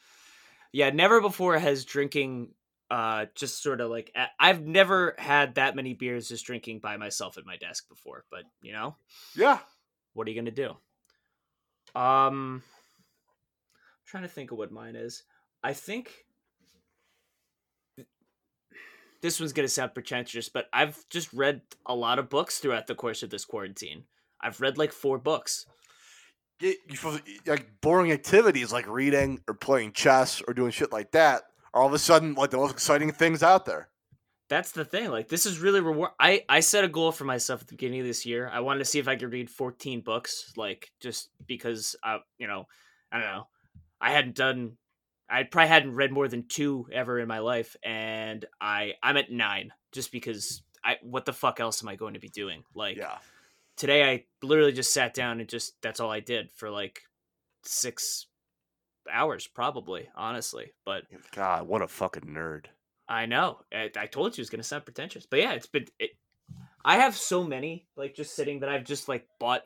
yeah. 0.72 0.90
Never 0.90 1.22
before 1.22 1.58
has 1.58 1.86
drinking 1.86 2.50
uh 2.90 3.26
just 3.34 3.62
sort 3.62 3.80
of 3.80 3.90
like 3.90 4.14
I've 4.38 4.60
never 4.60 5.14
had 5.16 5.54
that 5.54 5.74
many 5.74 5.94
beers 5.94 6.28
just 6.28 6.44
drinking 6.44 6.80
by 6.80 6.98
myself 6.98 7.38
at 7.38 7.46
my 7.46 7.56
desk 7.56 7.88
before. 7.88 8.24
But 8.30 8.42
you 8.60 8.74
know, 8.74 8.94
Yeah, 9.34 9.58
what 10.12 10.26
are 10.26 10.30
you 10.30 10.38
gonna 10.38 10.50
do? 10.50 10.76
Um, 11.98 12.62
trying 14.06 14.22
to 14.22 14.28
think 14.28 14.52
of 14.52 14.58
what 14.58 14.72
mine 14.72 14.96
is. 14.96 15.24
I 15.62 15.72
think 15.72 16.24
this 19.20 19.40
one's 19.40 19.52
gonna 19.52 19.68
sound 19.68 19.94
pretentious, 19.94 20.48
but 20.48 20.68
I've 20.72 21.08
just 21.08 21.32
read 21.32 21.62
a 21.84 21.94
lot 21.94 22.18
of 22.18 22.28
books 22.28 22.58
throughout 22.58 22.86
the 22.86 22.94
course 22.94 23.22
of 23.22 23.30
this 23.30 23.44
quarantine. 23.44 24.04
I've 24.40 24.60
read 24.60 24.78
like 24.78 24.92
four 24.92 25.18
books. 25.18 25.66
you 26.60 26.74
you 26.88 27.20
like 27.46 27.80
boring 27.80 28.12
activities 28.12 28.72
like 28.72 28.88
reading 28.88 29.40
or 29.48 29.54
playing 29.54 29.92
chess 29.92 30.42
or 30.46 30.54
doing 30.54 30.70
shit 30.70 30.92
like 30.92 31.10
that 31.12 31.42
are 31.74 31.82
all 31.82 31.88
of 31.88 31.94
a 31.94 31.98
sudden 31.98 32.34
like 32.34 32.50
the 32.50 32.56
most 32.56 32.72
exciting 32.72 33.12
things 33.12 33.42
out 33.42 33.66
there. 33.66 33.88
That's 34.48 34.70
the 34.70 34.84
thing. 34.84 35.10
Like 35.10 35.28
this 35.28 35.44
is 35.44 35.58
really 35.58 35.80
reward. 35.80 36.10
I 36.20 36.44
I 36.48 36.60
set 36.60 36.84
a 36.84 36.88
goal 36.88 37.12
for 37.12 37.24
myself 37.24 37.62
at 37.62 37.66
the 37.66 37.74
beginning 37.74 38.00
of 38.00 38.06
this 38.06 38.24
year. 38.24 38.48
I 38.52 38.60
wanted 38.60 38.78
to 38.78 38.84
see 38.84 38.98
if 38.98 39.08
I 39.08 39.16
could 39.16 39.32
read 39.32 39.50
14 39.50 40.02
books, 40.02 40.52
like 40.56 40.92
just 41.00 41.30
because 41.46 41.96
I, 42.04 42.18
you 42.38 42.46
know, 42.46 42.66
I 43.10 43.18
don't 43.18 43.26
know. 43.26 43.48
I 44.00 44.12
hadn't 44.12 44.36
done. 44.36 44.76
I 45.28 45.42
probably 45.42 45.68
hadn't 45.68 45.94
read 45.94 46.12
more 46.12 46.28
than 46.28 46.46
two 46.46 46.86
ever 46.92 47.18
in 47.18 47.28
my 47.28 47.40
life, 47.40 47.76
and 47.82 48.44
I 48.60 48.94
I'm 49.02 49.16
at 49.16 49.30
nine 49.30 49.72
just 49.92 50.12
because 50.12 50.62
I 50.84 50.96
what 51.02 51.24
the 51.24 51.32
fuck 51.32 51.60
else 51.60 51.82
am 51.82 51.88
I 51.88 51.96
going 51.96 52.14
to 52.14 52.20
be 52.20 52.28
doing? 52.28 52.62
Like 52.74 52.96
Yeah, 52.96 53.18
today, 53.76 54.04
I 54.04 54.24
literally 54.42 54.72
just 54.72 54.92
sat 54.92 55.14
down 55.14 55.40
and 55.40 55.48
just 55.48 55.80
that's 55.82 56.00
all 56.00 56.10
I 56.10 56.20
did 56.20 56.50
for 56.52 56.70
like 56.70 57.02
six 57.64 58.26
hours, 59.10 59.46
probably 59.46 60.08
honestly. 60.14 60.72
But 60.84 61.04
God, 61.34 61.66
what 61.66 61.82
a 61.82 61.88
fucking 61.88 62.24
nerd. 62.24 62.66
I 63.08 63.26
know. 63.26 63.60
I, 63.72 63.90
I 63.96 64.06
told 64.06 64.36
you 64.36 64.40
it 64.40 64.44
was 64.44 64.50
gonna 64.50 64.62
sound 64.62 64.84
pretentious, 64.84 65.26
but 65.26 65.40
yeah, 65.40 65.52
it's 65.52 65.66
been. 65.66 65.86
It, 65.98 66.10
I 66.84 66.98
have 66.98 67.16
so 67.16 67.42
many 67.42 67.86
like 67.96 68.14
just 68.14 68.36
sitting 68.36 68.60
that 68.60 68.68
I've 68.68 68.84
just 68.84 69.08
like 69.08 69.26
bought 69.40 69.62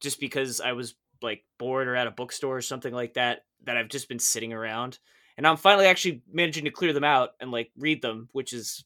just 0.00 0.18
because 0.18 0.60
I 0.60 0.72
was 0.72 0.94
like 1.22 1.44
bored 1.58 1.88
or 1.88 1.96
at 1.96 2.08
a 2.08 2.10
bookstore 2.10 2.56
or 2.56 2.62
something 2.62 2.92
like 2.92 3.14
that 3.14 3.44
that 3.66 3.76
I've 3.76 3.88
just 3.88 4.08
been 4.08 4.18
sitting 4.18 4.52
around, 4.52 4.98
and 5.36 5.46
I'm 5.46 5.56
finally 5.56 5.86
actually 5.86 6.22
managing 6.32 6.64
to 6.64 6.70
clear 6.70 6.92
them 6.92 7.04
out 7.04 7.30
and 7.40 7.50
like 7.50 7.70
read 7.76 8.02
them, 8.02 8.28
which 8.32 8.52
is 8.52 8.84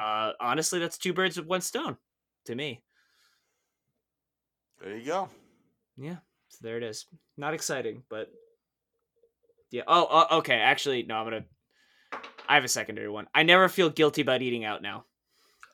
uh 0.00 0.32
honestly 0.40 0.78
that's 0.78 0.98
two 0.98 1.12
birds 1.12 1.36
with 1.36 1.46
one 1.46 1.60
stone 1.60 1.96
to 2.46 2.54
me. 2.54 2.82
There 4.80 4.96
you 4.96 5.04
go. 5.04 5.28
Yeah, 5.96 6.16
so 6.48 6.58
there 6.62 6.76
it 6.78 6.82
is. 6.82 7.06
Not 7.36 7.54
exciting, 7.54 8.02
but 8.08 8.30
yeah. 9.70 9.82
Oh, 9.86 10.04
uh, 10.04 10.36
okay. 10.38 10.54
Actually, 10.56 11.02
no. 11.02 11.16
I'm 11.16 11.26
gonna. 11.26 11.44
I 12.48 12.54
have 12.54 12.64
a 12.64 12.68
secondary 12.68 13.08
one. 13.08 13.28
I 13.34 13.42
never 13.42 13.68
feel 13.68 13.90
guilty 13.90 14.22
about 14.22 14.42
eating 14.42 14.64
out 14.64 14.82
now. 14.82 15.04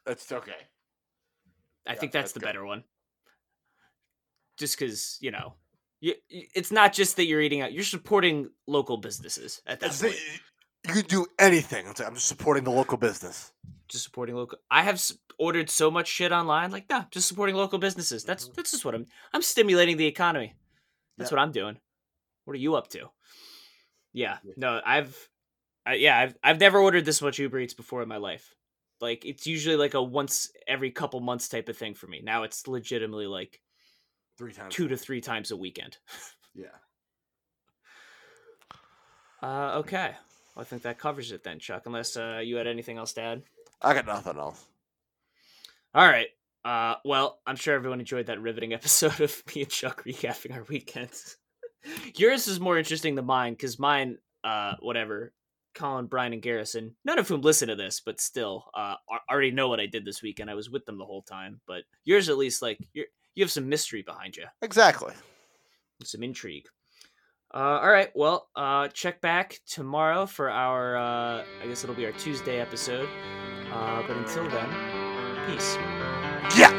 That's 0.04 0.30
okay. 0.30 0.52
I 1.86 1.94
Yeah, 1.94 2.00
think 2.00 2.12
that's, 2.12 2.24
that's 2.24 2.32
the 2.32 2.40
good. 2.40 2.46
better 2.46 2.64
one. 2.64 2.84
Just 4.58 4.78
because 4.78 5.18
you 5.20 5.30
know, 5.30 5.54
you, 6.00 6.14
it's 6.28 6.70
not 6.70 6.92
just 6.92 7.16
that 7.16 7.26
you're 7.26 7.40
eating 7.40 7.60
out; 7.62 7.72
you're 7.72 7.84
supporting 7.84 8.50
local 8.66 8.96
businesses 8.96 9.62
at 9.66 9.80
that 9.80 9.86
That's 9.86 10.02
point. 10.02 10.14
it. 10.14 10.40
You 10.88 10.92
can 11.02 11.06
do 11.06 11.26
anything. 11.38 11.86
I'm 11.86 12.14
just 12.14 12.28
supporting 12.28 12.62
the 12.64 12.70
local 12.70 12.96
business. 12.96 13.52
Just 13.88 14.04
supporting 14.04 14.36
local. 14.36 14.58
I 14.70 14.82
have 14.82 15.02
ordered 15.38 15.68
so 15.70 15.90
much 15.90 16.06
shit 16.08 16.30
online. 16.32 16.70
Like, 16.70 16.88
nah, 16.88 17.04
just 17.10 17.26
supporting 17.28 17.56
local 17.56 17.78
businesses. 17.78 18.24
That's 18.24 18.48
Mhm. 18.48 18.54
that's 18.54 18.70
just 18.70 18.84
what 18.84 18.94
I'm. 18.94 19.06
I'm 19.32 19.42
stimulating 19.42 19.96
the 19.96 20.06
economy. 20.06 20.54
That's 21.18 21.30
Yeah. 21.30 21.36
what 21.38 21.42
I'm 21.42 21.52
doing. 21.52 21.80
What 22.44 22.54
are 22.54 22.58
you 22.60 22.74
up 22.76 22.88
to? 22.90 23.10
Yeah, 24.12 24.38
Yeah. 24.44 24.52
no, 24.56 24.80
I've, 24.84 25.28
I, 25.84 25.94
yeah, 25.94 26.18
I've 26.18 26.36
I've 26.42 26.60
never 26.60 26.78
ordered 26.78 27.04
this 27.04 27.20
much 27.20 27.38
Uber 27.38 27.58
Eats 27.60 27.74
before 27.74 28.02
in 28.02 28.08
my 28.08 28.16
life. 28.18 28.54
Like, 29.00 29.24
it's 29.26 29.46
usually 29.46 29.76
like 29.76 29.94
a 29.94 30.02
once 30.02 30.50
every 30.66 30.90
couple 30.90 31.20
months 31.20 31.48
type 31.48 31.68
of 31.68 31.76
thing 31.76 31.94
for 31.94 32.06
me. 32.06 32.20
Now 32.22 32.44
it's 32.44 32.66
legitimately 32.66 33.26
like 33.26 33.60
Three 34.38 34.52
times. 34.52 34.74
two 34.74 34.88
to 34.88 34.96
three 34.96 35.20
times 35.20 35.50
a 35.50 35.56
weekend. 35.56 35.98
Yeah. 36.58 36.68
Uh, 39.42 39.78
okay. 39.80 40.12
Well, 40.54 40.62
I 40.62 40.64
think 40.64 40.80
that 40.82 40.98
covers 40.98 41.32
it 41.32 41.44
then, 41.44 41.58
Chuck. 41.58 41.82
Unless 41.84 42.16
uh, 42.16 42.40
you 42.42 42.56
had 42.56 42.66
anything 42.66 42.96
else 42.96 43.12
to 43.14 43.20
add. 43.20 43.42
I 43.82 43.92
got 43.92 44.06
nothing 44.06 44.38
else. 44.38 44.64
All 45.94 46.06
right. 46.06 46.28
Uh, 46.64 46.94
well, 47.04 47.40
I'm 47.46 47.56
sure 47.56 47.74
everyone 47.74 48.00
enjoyed 48.00 48.26
that 48.26 48.40
riveting 48.40 48.72
episode 48.72 49.20
of 49.20 49.42
me 49.54 49.62
and 49.62 49.70
Chuck 49.70 50.02
recapping 50.04 50.54
our 50.54 50.64
weekends. 50.64 51.36
Yours 52.16 52.48
is 52.48 52.58
more 52.58 52.78
interesting 52.78 53.14
than 53.14 53.26
mine 53.26 53.52
because 53.52 53.78
mine, 53.78 54.18
uh, 54.42 54.74
whatever, 54.80 55.32
Colin, 55.74 56.06
Brian, 56.06 56.32
and 56.32 56.40
Garrison, 56.42 56.96
none 57.04 57.18
of 57.18 57.28
whom 57.28 57.42
listen 57.42 57.68
to 57.68 57.76
this, 57.76 58.00
but 58.00 58.18
still, 58.18 58.64
uh, 58.74 58.94
already 59.30 59.50
know 59.50 59.68
what 59.68 59.78
I 59.78 59.86
did 59.86 60.04
this 60.06 60.22
weekend. 60.22 60.48
I 60.48 60.54
was 60.54 60.70
with 60.70 60.86
them 60.86 60.96
the 60.96 61.04
whole 61.04 61.22
time, 61.22 61.60
but 61.66 61.82
yours 62.04 62.30
at 62.30 62.38
least, 62.38 62.62
like, 62.62 62.78
you're, 62.94 63.06
you 63.36 63.44
have 63.44 63.50
some 63.52 63.68
mystery 63.68 64.02
behind 64.02 64.36
you, 64.36 64.46
Exactly. 64.62 65.14
some 66.02 66.22
intrigue. 66.24 66.66
Uh, 67.54 67.78
all 67.80 67.90
right. 67.90 68.10
Well, 68.14 68.48
uh, 68.56 68.88
check 68.88 69.20
back 69.20 69.60
tomorrow 69.66 70.26
for 70.26 70.50
our, 70.50 70.96
uh, 70.96 71.44
I 71.62 71.66
guess 71.66 71.84
it'll 71.84 71.94
be 71.96 72.04
our 72.04 72.12
Tuesday 72.12 72.60
episode. 72.60 73.08
Uh, 73.72 74.02
but 74.06 74.16
until 74.16 74.48
then, 74.50 74.68
peace. 75.46 75.76
Yeah. 76.58 76.72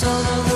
The 0.00 0.47